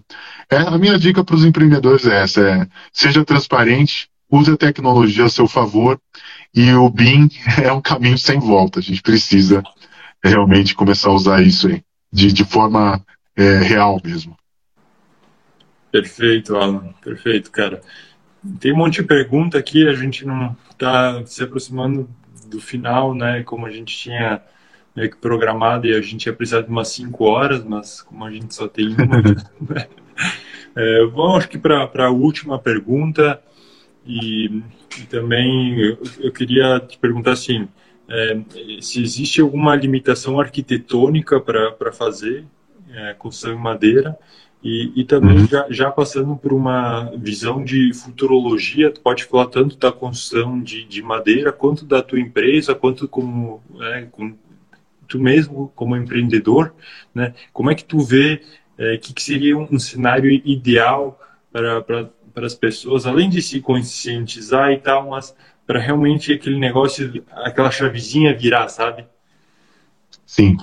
é, 0.50 0.56
a 0.56 0.78
minha 0.78 0.98
dica 0.98 1.22
para 1.22 1.34
os 1.34 1.44
empreendedores 1.44 2.06
é 2.06 2.22
essa: 2.22 2.40
é, 2.40 2.66
seja 2.92 3.24
transparente, 3.24 4.08
use 4.30 4.50
a 4.50 4.56
tecnologia 4.56 5.24
a 5.24 5.28
seu 5.28 5.46
favor 5.46 6.00
e 6.54 6.72
o 6.72 6.88
BIM 6.88 7.28
é 7.62 7.72
um 7.72 7.80
caminho 7.80 8.18
sem 8.18 8.38
volta. 8.38 8.80
A 8.80 8.82
gente 8.82 9.02
precisa 9.02 9.62
realmente 10.22 10.74
começar 10.74 11.10
a 11.10 11.14
usar 11.14 11.42
isso 11.42 11.68
aí, 11.68 11.82
de, 12.12 12.32
de 12.32 12.44
forma 12.44 13.04
é, 13.36 13.58
real 13.58 14.00
mesmo. 14.02 14.36
Perfeito, 15.90 16.56
Alan. 16.56 16.92
Perfeito, 17.02 17.50
cara. 17.50 17.80
Tem 18.60 18.72
um 18.72 18.76
monte 18.76 19.00
de 19.00 19.08
pergunta 19.08 19.58
aqui, 19.58 19.86
a 19.88 19.94
gente 19.94 20.24
não 20.24 20.56
está 20.70 21.24
se 21.26 21.42
aproximando 21.42 22.08
do 22.46 22.60
final, 22.60 23.14
né? 23.14 23.42
Como 23.42 23.66
a 23.66 23.70
gente 23.70 23.96
tinha 23.96 24.40
meio 24.94 25.10
que 25.10 25.16
programado 25.16 25.86
e 25.86 25.94
a 25.94 26.00
gente 26.00 26.26
ia 26.26 26.32
precisar 26.32 26.62
de 26.62 26.68
umas 26.68 26.88
5 26.88 27.24
horas, 27.24 27.64
mas 27.64 28.02
como 28.02 28.24
a 28.24 28.30
gente 28.30 28.54
só 28.54 28.66
tem 28.66 28.88
uma, 28.88 29.22
né? 29.68 29.88
É, 30.78 31.04
vamos, 31.06 31.38
acho 31.38 31.48
que 31.48 31.58
para 31.58 32.06
a 32.06 32.10
última 32.10 32.56
pergunta, 32.56 33.42
e, 34.06 34.62
e 34.96 35.06
também 35.10 35.76
eu, 35.76 35.98
eu, 36.20 36.32
queria 36.32 36.78
te 36.78 36.96
perguntar 36.96 37.32
assim, 37.32 37.66
é, 38.08 38.38
se 38.80 39.02
existe 39.02 39.40
alguma 39.40 39.74
limitação 39.74 40.38
arquitetônica 40.38 41.40
para 41.40 41.92
fazer 41.92 42.44
é, 42.92 43.12
construção 43.14 43.58
em 43.58 43.60
madeira, 43.60 44.16
e, 44.62 44.92
e 44.94 45.04
também 45.04 45.38
uhum. 45.38 45.48
já, 45.48 45.66
já, 45.68 45.90
passando 45.90 46.36
por 46.36 46.52
uma 46.52 47.10
visão 47.16 47.64
de 47.64 47.92
futurologia, 47.92 48.92
tu 48.92 49.00
pode 49.00 49.24
falar 49.24 49.46
tanto 49.46 49.76
da 49.76 49.90
construção 49.90 50.60
de, 50.62 50.84
de 50.84 51.02
madeira, 51.02 51.50
quanto 51.50 51.84
da 51.84 52.02
tua 52.02 52.20
empresa, 52.20 52.72
quanto 52.72 53.08
como, 53.08 53.60
é, 53.80 54.06
com, 54.12 54.32
tu 55.08 55.18
mesmo 55.18 55.72
como 55.74 55.96
empreendedor, 55.96 56.72
né? 57.12 57.34
Como 57.52 57.68
é 57.68 57.74
que 57.74 57.84
tu 57.84 57.98
vê 58.00 58.42
é, 58.78 58.96
que, 58.96 59.12
que 59.12 59.22
seria 59.22 59.58
um, 59.58 59.66
um 59.70 59.78
cenário 59.78 60.30
ideal 60.30 61.20
para, 61.52 61.82
para, 61.82 62.10
para 62.32 62.46
as 62.46 62.54
pessoas, 62.54 63.04
além 63.04 63.28
de 63.28 63.42
se 63.42 63.60
conscientizar 63.60 64.70
e 64.70 64.78
tal, 64.78 65.10
mas 65.10 65.34
para 65.66 65.80
realmente 65.80 66.32
aquele 66.32 66.58
negócio, 66.58 67.24
aquela 67.32 67.70
chavezinha 67.70 68.34
virar, 68.34 68.68
sabe? 68.68 69.04
Sim. 70.24 70.56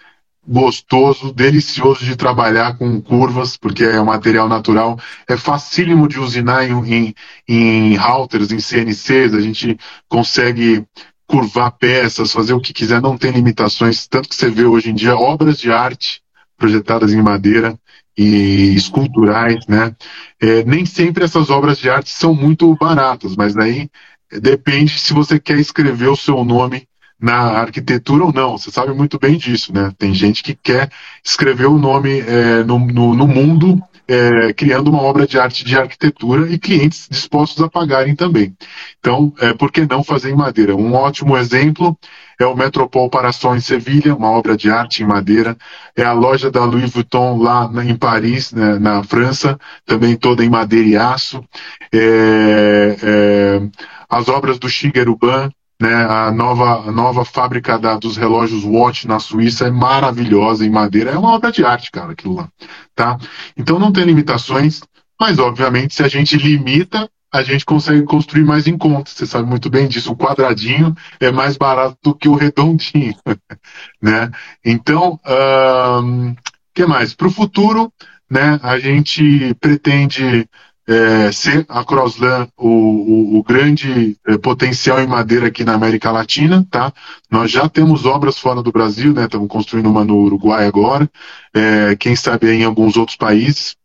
gostoso, 0.47 1.33
delicioso 1.33 2.05
de 2.05 2.17
trabalhar 2.17 2.77
com 2.77 3.01
curvas, 3.01 3.57
porque 3.57 3.85
é 3.85 4.01
um 4.01 4.07
material 4.07 4.49
natural, 4.49 4.99
é 5.29 5.37
facílimo 5.37 6.09
de 6.09 6.19
usinar 6.19 6.69
em, 6.69 6.93
em, 6.93 7.15
em 7.49 7.97
routers, 7.97 8.51
em 8.51 8.59
CNCs, 8.59 9.35
a 9.35 9.41
gente 9.41 9.79
consegue 10.09 10.85
curvar 11.27 11.71
peças, 11.73 12.33
fazer 12.33 12.55
o 12.55 12.61
que 12.61 12.73
quiser, 12.73 13.01
não 13.01 13.17
tem 13.17 13.31
limitações, 13.31 14.07
tanto 14.09 14.29
que 14.29 14.35
você 14.35 14.51
vê 14.51 14.65
hoje 14.65 14.91
em 14.91 14.95
dia 14.95 15.17
obras 15.17 15.59
de 15.59 15.71
arte 15.71 16.21
projetadas 16.59 17.13
em 17.13 17.23
madeira 17.23 17.79
e 18.17 18.75
esculturais, 18.75 19.67
né? 19.67 19.95
É, 20.41 20.65
nem 20.65 20.85
sempre 20.85 21.25
essas 21.25 21.51
obras 21.51 21.79
de 21.79 21.89
arte 21.89 22.11
são 22.11 22.35
muito 22.35 22.75
baratas, 22.77 23.37
mas 23.37 23.55
daí 23.55 23.89
depende 24.31 24.99
se 24.99 25.13
você 25.13 25.39
quer 25.39 25.59
escrever 25.59 26.09
o 26.09 26.17
seu 26.17 26.45
nome 26.45 26.87
na 27.21 27.61
arquitetura 27.61 28.25
ou 28.25 28.33
não. 28.33 28.59
Você 28.59 28.71
sabe 28.71 28.93
muito 28.93 29.19
bem 29.19 29.37
disso, 29.37 29.73
né? 29.73 29.93
Tem 29.97 30.13
gente 30.13 30.43
que 30.43 30.55
quer 30.55 30.91
escrever 31.25 31.67
o 31.67 31.79
nome 31.79 32.21
é, 32.21 32.65
no, 32.65 32.79
no, 32.79 33.15
no, 33.15 33.29
mundo 33.29 33.81
é, 34.09 34.53
criando 34.53 34.91
uma 34.91 35.03
obra 35.03 35.27
de 35.27 35.39
arte 35.39 35.65
de 35.65 35.77
arquitetura 35.77 36.51
e 36.51 36.59
clientes 36.59 37.07
dispostos 37.11 37.63
a 37.63 37.69
pagarem 37.69 38.15
também. 38.15 38.55
Então, 38.99 39.33
é, 39.39 39.55
por 39.55 39.71
que 39.71 39.87
não 39.87 40.03
fazer 40.03 40.31
em 40.31 40.37
madeira? 40.37 40.75
Um 40.75 40.93
ótimo 40.95 41.37
exemplo 41.37 41.97
é 42.39 42.47
o 42.47 42.57
Metropol 42.57 43.09
Paração 43.09 43.55
em 43.57 43.61
Sevilha, 43.61 44.15
uma 44.15 44.31
obra 44.31 44.57
de 44.57 44.71
arte 44.71 45.03
em 45.03 45.07
madeira. 45.07 45.57
É 45.97 46.03
a 46.03 46.13
loja 46.13 46.51
da 46.51 46.65
Louis 46.65 46.91
Vuitton 46.91 47.39
lá 47.39 47.71
em 47.85 47.97
Paris, 47.97 48.53
né, 48.53 48.79
na 48.79 49.03
França, 49.03 49.59
também 49.87 50.17
toda 50.17 50.45
em 50.45 50.51
madeira 50.51 50.89
e 50.89 50.97
aço. 50.97 51.45
É, 51.93 52.97
é, 53.03 53.63
as 54.09 54.29
obras 54.29 54.59
do 54.59 54.69
Shigeru 54.69 55.17
Ban, 55.17 55.51
né, 55.83 55.93
a 56.05 56.31
nova, 56.31 56.89
a 56.89 56.93
nova 56.93 57.25
fábrica 57.25 57.77
da, 57.77 57.97
dos 57.97 58.17
relógios 58.17 58.63
Watch 58.63 59.09
na 59.09 59.19
Suíça 59.19 59.67
é 59.67 59.71
maravilhosa 59.71 60.65
em 60.65 60.71
madeira. 60.71 61.11
É 61.11 61.19
uma 61.19 61.33
obra 61.33 61.51
de 61.51 61.65
arte, 61.65 61.91
cara, 61.91 62.13
aquilo 62.13 62.37
lá. 62.37 62.49
Tá? 62.95 63.19
Então 63.57 63.81
não 63.81 63.91
tem 63.91 64.05
limitações, 64.05 64.81
mas 65.21 65.41
obviamente 65.41 65.93
se 65.93 66.05
a 66.05 66.07
gente 66.07 66.37
limita, 66.37 67.11
a 67.33 67.43
gente 67.43 67.65
consegue 67.65 68.05
construir 68.05 68.45
mais 68.45 68.69
em 68.69 68.79
conta. 68.79 69.11
Você 69.11 69.27
sabe 69.27 69.49
muito 69.49 69.69
bem 69.69 69.89
disso. 69.89 70.13
O 70.13 70.17
quadradinho 70.17 70.95
é 71.19 71.33
mais 71.33 71.57
barato 71.57 71.99
do 72.01 72.15
que 72.15 72.29
o 72.29 72.37
redondinho. 72.37 73.17
né? 74.01 74.31
Então, 74.65 75.19
o 75.25 76.37
que 76.73 76.87
mais? 76.87 77.13
Para 77.13 77.27
o 77.27 77.33
futuro, 77.33 77.93
né, 78.31 78.61
a 78.63 78.79
gente 78.79 79.53
pretende 79.55 80.49
é, 80.87 81.31
ser 81.31 81.65
a 81.69 81.85
Crosslan 81.85 82.49
o, 82.57 82.69
o, 82.69 83.39
o 83.39 83.43
grande 83.43 84.17
é, 84.27 84.37
potencial 84.37 85.01
em 85.01 85.07
madeira 85.07 85.47
aqui 85.47 85.65
na 85.65 85.75
América 85.75 86.11
Latina, 86.11 86.67
tá? 86.71 86.93
Nós 87.31 87.51
já 87.51 87.69
temos 87.69 88.05
obras 88.05 88.39
fora 88.39 88.63
do 88.63 88.73
Brasil, 88.73 89.13
né? 89.13 89.25
Estamos 89.25 89.49
construindo 89.49 89.89
uma 89.89 90.05
no 90.05 90.17
Uruguai 90.17 90.67
agora, 90.67 91.09
é, 91.55 91.97
quem 91.97 92.17
sabe 92.17 92.51
em 92.53 92.65
alguns 92.65 92.97
outros 92.97 93.17
países. 93.17 93.77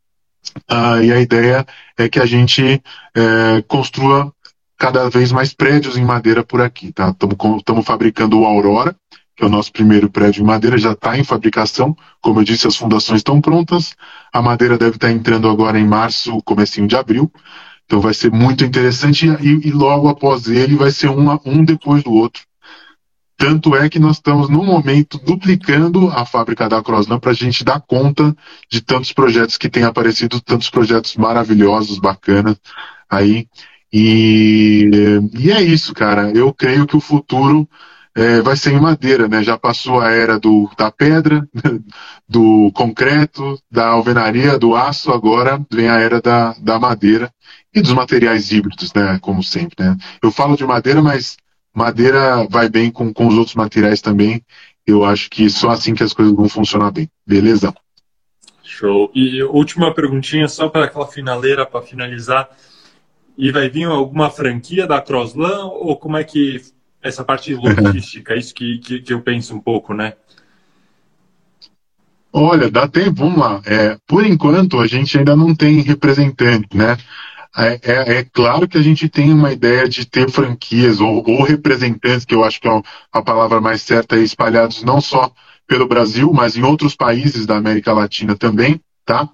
Ah, 0.68 1.04
e 1.04 1.12
a 1.12 1.20
ideia 1.20 1.66
é 1.98 2.10
que 2.10 2.20
a 2.20 2.26
gente 2.26 2.82
é, 3.16 3.62
construa 3.68 4.34
cada 4.78 5.10
vez 5.10 5.32
mais 5.32 5.54
prédios 5.54 5.98
em 5.98 6.06
madeira 6.06 6.44
por 6.44 6.62
aqui, 6.62 6.92
tá? 6.92 7.14
Estamos 7.58 7.86
fabricando 7.86 8.40
o 8.40 8.46
Aurora, 8.46 8.96
que 9.38 9.44
é 9.44 9.46
o 9.46 9.50
nosso 9.50 9.72
primeiro 9.72 10.10
prédio 10.10 10.42
em 10.42 10.46
madeira, 10.46 10.80
já 10.80 10.94
está 10.94 11.16
em 11.16 11.24
fabricação. 11.24 11.96
Como 12.20 12.40
eu 12.40 12.44
disse, 12.44 12.66
as 12.66 12.76
fundações 12.76 13.20
estão 13.20 13.40
prontas. 13.40 13.96
A 14.34 14.42
madeira 14.42 14.80
deve 14.80 14.96
estar 14.96 15.08
tá 15.08 15.14
entrando 15.14 15.48
agora 15.48 15.80
em 15.80 15.86
março, 15.86 16.42
comecinho 16.42 16.88
de 16.88 16.96
abril. 16.96 17.32
Então 17.86 18.02
vai 18.02 18.16
ser 18.16 18.32
muito 18.32 18.66
interessante 18.66 19.28
e, 19.28 19.68
e 19.68 19.72
logo 19.72 20.10
após 20.10 20.48
ele 20.48 20.76
vai 20.76 20.90
ser 20.90 21.10
um, 21.10 21.30
um 21.46 21.64
depois 21.64 22.04
do 22.04 22.12
outro. 22.12 22.42
Tanto 23.38 23.76
é 23.76 23.88
que 23.88 24.00
nós 24.00 24.16
estamos, 24.16 24.50
no 24.50 24.64
momento, 24.64 25.20
duplicando 25.20 26.10
a 26.10 26.26
fábrica 26.26 26.68
da 26.68 26.82
Crossland 26.82 27.22
para 27.22 27.30
a 27.30 27.36
gente 27.36 27.64
dar 27.64 27.80
conta 27.80 28.36
de 28.68 28.82
tantos 28.82 29.14
projetos 29.14 29.56
que 29.56 29.70
têm 29.70 29.84
aparecido, 29.84 30.42
tantos 30.42 30.72
projetos 30.72 31.16
maravilhosos, 31.16 32.00
bacanas 32.00 32.58
aí. 33.08 33.48
E, 33.94 34.90
e 35.38 35.52
é 35.52 35.62
isso, 35.62 35.94
cara. 35.94 36.32
Eu 36.32 36.52
creio 36.52 36.88
que 36.88 36.98
o 36.98 37.00
futuro 37.00 37.70
é, 38.18 38.42
vai 38.42 38.58
ser 38.58 38.74
em 38.74 38.80
madeira, 38.80 39.28
né? 39.28 39.44
Já 39.44 39.60
passou 39.60 40.02
a 40.02 40.10
era 40.10 40.40
do, 40.40 40.68
da 40.76 40.90
pedra, 40.90 41.48
do 42.28 42.72
concreto, 42.74 43.62
da 43.70 43.90
alvenaria, 43.90 44.58
do 44.58 44.76
aço, 44.76 45.12
agora 45.12 45.64
vem 45.72 45.88
a 45.88 46.00
era 46.00 46.20
da, 46.20 46.54
da 46.54 46.80
madeira 46.80 47.32
e 47.72 47.80
dos 47.80 47.94
materiais 47.94 48.52
híbridos, 48.52 48.92
né? 48.92 49.20
Como 49.22 49.44
sempre, 49.44 49.86
né? 49.86 49.96
Eu 50.20 50.32
falo 50.32 50.58
de 50.58 50.66
madeira, 50.66 51.00
mas 51.00 51.38
madeira 51.72 52.44
vai 52.50 52.68
bem 52.68 52.90
com, 52.90 53.14
com 53.14 53.28
os 53.28 53.36
outros 53.36 53.56
materiais 53.56 54.02
também. 54.02 54.44
Eu 54.86 55.06
acho 55.06 55.30
que 55.30 55.48
só 55.48 55.70
assim 55.70 55.94
que 55.94 56.02
as 56.02 56.12
coisas 56.12 56.34
vão 56.34 56.50
funcionar 56.50 56.90
bem. 56.90 57.08
Beleza? 57.24 57.72
Show. 58.64 59.12
E 59.14 59.44
última 59.44 59.94
perguntinha, 59.94 60.48
só 60.48 60.70
para 60.70 60.86
aquela 60.86 61.06
finaleira, 61.06 61.68
para 61.68 61.84
finalizar. 61.84 62.50
E 63.38 63.52
vai 63.52 63.70
vir 63.70 63.84
alguma 63.84 64.32
franquia 64.32 64.88
da 64.88 65.00
Crosslan 65.00 65.66
ou 65.66 65.96
como 65.96 66.18
é 66.18 66.24
que 66.24 66.76
essa 67.08 67.24
parte 67.24 67.54
logística, 67.56 68.34
é 68.34 68.38
isso 68.38 68.54
que, 68.54 68.78
que, 68.80 69.02
que, 69.02 69.14
eu 69.14 69.22
penso 69.22 69.56
um 69.56 69.60
pouco, 69.60 69.94
né? 69.94 70.14
Olha, 72.32 72.70
dá 72.70 72.88
tempo, 72.88 73.22
vamos 73.22 73.40
lá. 73.40 73.62
É, 73.66 73.98
por 74.06 74.26
enquanto, 74.26 74.80
a 74.80 74.88
gente 74.88 75.18
ainda 75.18 75.36
não 75.36 75.56
tem 75.56 75.82
representante, 75.82 76.76
né? 76.76 76.98
É, 77.58 77.80
é, 77.82 78.18
é, 78.18 78.24
claro 78.24 78.68
que 78.68 78.78
a 78.78 78.82
gente 78.82 79.10
tem 79.10 79.34
uma 79.34 79.52
ideia 79.52 79.90
de 79.90 80.06
ter 80.06 80.30
franquias 80.30 81.00
ou, 81.00 81.24
ou 81.28 81.44
representantes, 81.44 82.26
que 82.26 82.36
eu 82.36 82.44
acho 82.44 82.62
que 82.62 82.68
é 82.68 82.82
a 83.12 83.22
palavra 83.22 83.60
mais 83.60 83.82
certa, 83.82 84.16
espalhados 84.18 84.84
não 84.84 85.02
só 85.02 85.32
pelo 85.66 85.88
Brasil, 85.88 86.32
mas 86.32 86.56
em 86.56 86.64
outros 86.64 86.96
países 86.96 87.46
da 87.48 87.58
América 87.58 87.92
Latina 87.94 88.36
também, 88.36 88.80
tá? 89.04 89.28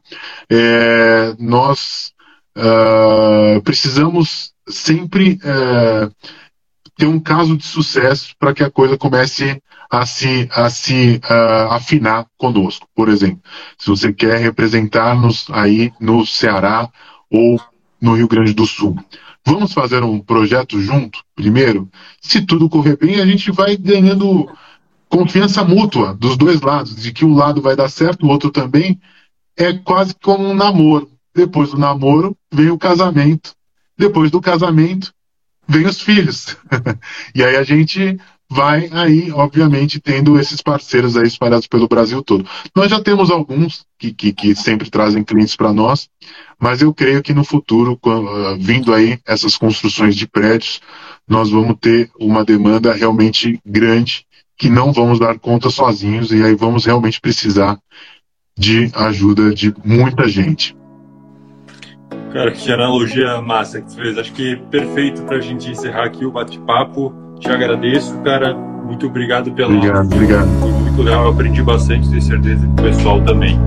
É, 0.50 1.36
nós 1.38 2.14
uh, 2.58 3.62
precisamos 3.62 4.54
sempre 4.68 5.40
uh, 5.44 6.12
ter 6.98 7.08
um 7.08 7.20
caso 7.20 7.58
de 7.58 7.66
sucesso 7.66 8.36
para 8.40 8.54
que 8.54 8.64
a 8.64 8.70
coisa 8.70 8.98
comece 8.98 9.62
a 9.90 10.06
se, 10.06 10.48
a 10.52 10.70
se 10.70 11.22
uh, 11.24 11.72
afinar 11.72 12.26
conosco. 12.38 12.88
Por 12.96 13.10
exemplo, 13.10 13.42
se 13.78 13.88
você 13.90 14.12
quer 14.12 14.40
representar-nos 14.40 15.48
aí 15.52 15.92
no 16.00 16.26
Ceará 16.26 16.90
ou 17.30 17.60
no 18.02 18.16
Rio 18.16 18.28
Grande 18.28 18.54
do 18.54 18.66
Sul. 18.66 18.98
Vamos 19.46 19.74
fazer 19.74 20.04
um 20.04 20.20
projeto 20.20 20.80
junto, 20.80 21.24
primeiro? 21.36 21.90
Se 22.22 22.46
tudo 22.46 22.70
correr 22.70 22.98
bem, 22.98 23.20
a 23.20 23.26
gente 23.26 23.52
vai 23.52 23.76
ganhando 23.76 24.50
confiança 25.10 25.64
mútua 25.64 26.14
dos 26.14 26.38
dois 26.38 26.62
lados, 26.62 26.96
de 26.96 27.12
que 27.12 27.26
um 27.26 27.36
lado 27.36 27.62
vai 27.62 27.76
dar 27.76 27.90
certo, 27.90 28.26
o 28.26 28.30
outro 28.30 28.50
também. 28.50 29.00
É 29.56 29.74
quase 29.74 30.16
como 30.16 30.48
um 30.48 30.54
namoro. 30.54 31.10
Depois 31.36 31.72
do 31.72 31.78
namoro, 31.78 32.36
vem 32.52 32.70
o 32.70 32.78
casamento. 32.78 33.54
Depois 33.98 34.32
do 34.32 34.42
casamento, 34.42 35.14
vem 35.68 35.86
os 35.86 36.02
filhos. 36.02 36.58
e 37.34 37.44
aí 37.44 37.56
a 37.56 37.64
gente 37.64 38.18
vai 38.50 38.88
aí, 38.92 39.32
obviamente, 39.32 40.00
tendo 40.00 40.40
esses 40.40 40.62
parceiros 40.62 41.18
aí 41.18 41.26
espalhados 41.28 41.66
pelo 41.66 41.88
Brasil 41.88 42.22
todo. 42.22 42.48
Nós 42.76 42.90
já 42.90 43.02
temos 43.02 43.32
alguns 43.32 43.86
que, 43.98 44.14
que, 44.14 44.32
que 44.32 44.56
sempre 44.56 44.90
trazem 44.90 45.24
clientes 45.24 45.56
para 45.56 45.74
nós, 45.74 46.08
mas 46.60 46.82
eu 46.82 46.94
creio 46.94 47.24
que 47.24 47.34
no 47.34 47.44
futuro, 47.44 48.00
uh, 48.06 48.58
vindo 48.60 48.94
aí 48.94 49.20
essas 49.26 49.58
construções 49.58 50.16
de 50.16 50.28
prédios, 50.28 50.82
nós 51.28 51.50
vamos 51.50 51.78
ter 51.82 52.12
uma 52.20 52.46
demanda 52.46 52.94
realmente 52.94 53.60
grande 53.66 54.26
que 54.56 54.70
não 54.70 54.94
vamos 54.94 55.20
dar 55.20 55.40
conta 55.40 55.70
sozinhos 55.70 56.32
e 56.32 56.44
aí 56.44 56.54
vamos 56.54 56.86
realmente 56.86 57.20
precisar 57.20 57.80
de 58.56 58.92
ajuda 58.94 59.54
de 59.54 59.74
muita 59.84 60.28
gente. 60.28 60.76
Cara, 62.32 62.52
que 62.52 62.72
analogia 62.72 63.42
massa 63.42 63.82
que 63.82 63.88
tu 63.88 63.96
fez. 63.96 64.18
Acho 64.18 64.34
que 64.34 64.54
é 64.54 64.56
perfeito 64.56 65.22
para 65.24 65.38
a 65.38 65.42
gente 65.42 65.70
encerrar 65.70 66.06
aqui 66.06 66.26
o 66.26 66.32
bate-papo. 66.32 67.14
Te 67.40 67.50
agradeço, 67.50 68.18
cara. 68.22 68.54
Muito 68.54 69.08
obrigado 69.08 69.52
pela. 69.52 69.74
Obrigado, 69.74 70.14
obrigado. 70.14 70.48
Foi 70.60 70.72
muito 70.72 71.02
legal, 71.02 71.26
eu 71.26 71.32
aprendi 71.32 71.64
bastante, 71.64 72.10
tenho 72.10 72.22
certeza 72.22 72.66
que 72.66 72.72
o 72.72 72.76
pessoal 72.76 73.22
também. 73.22 73.60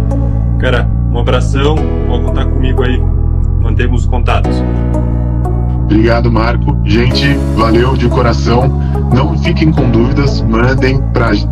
Cara, 0.60 0.88
um 1.12 1.18
abração, 1.18 1.76
pode 2.06 2.24
contar 2.24 2.46
comigo 2.46 2.82
aí. 2.82 3.00
Mantemos 3.60 4.06
contatos. 4.06 4.62
Obrigado, 5.86 6.32
Marco. 6.32 6.76
Gente, 6.84 7.34
valeu 7.54 7.96
de 7.96 8.08
coração. 8.08 8.68
Não 9.14 9.38
fiquem 9.38 9.70
com 9.70 9.88
dúvidas, 9.88 10.42
mandem 10.42 11.00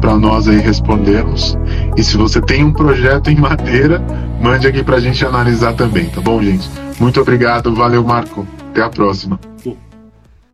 para 0.01 0.17
nós 0.19 0.49
aí 0.49 0.59
respondermos. 0.59 1.57
E 1.97 2.03
se 2.03 2.17
você 2.17 2.41
tem 2.41 2.65
um 2.65 2.73
projeto 2.73 3.31
em 3.31 3.37
madeira, 3.37 4.03
mande 4.43 4.67
aqui 4.67 4.83
para 4.83 4.97
a 4.97 5.01
gente 5.01 5.25
analisar 5.25 5.75
também, 5.75 6.07
tá 6.07 6.21
bom, 6.21 6.43
gente? 6.43 6.69
Muito 6.99 7.21
obrigado, 7.21 7.73
valeu, 7.73 8.03
Marco. 8.03 8.45
Até 8.71 8.83
a 8.83 8.91
próxima. 8.91 9.39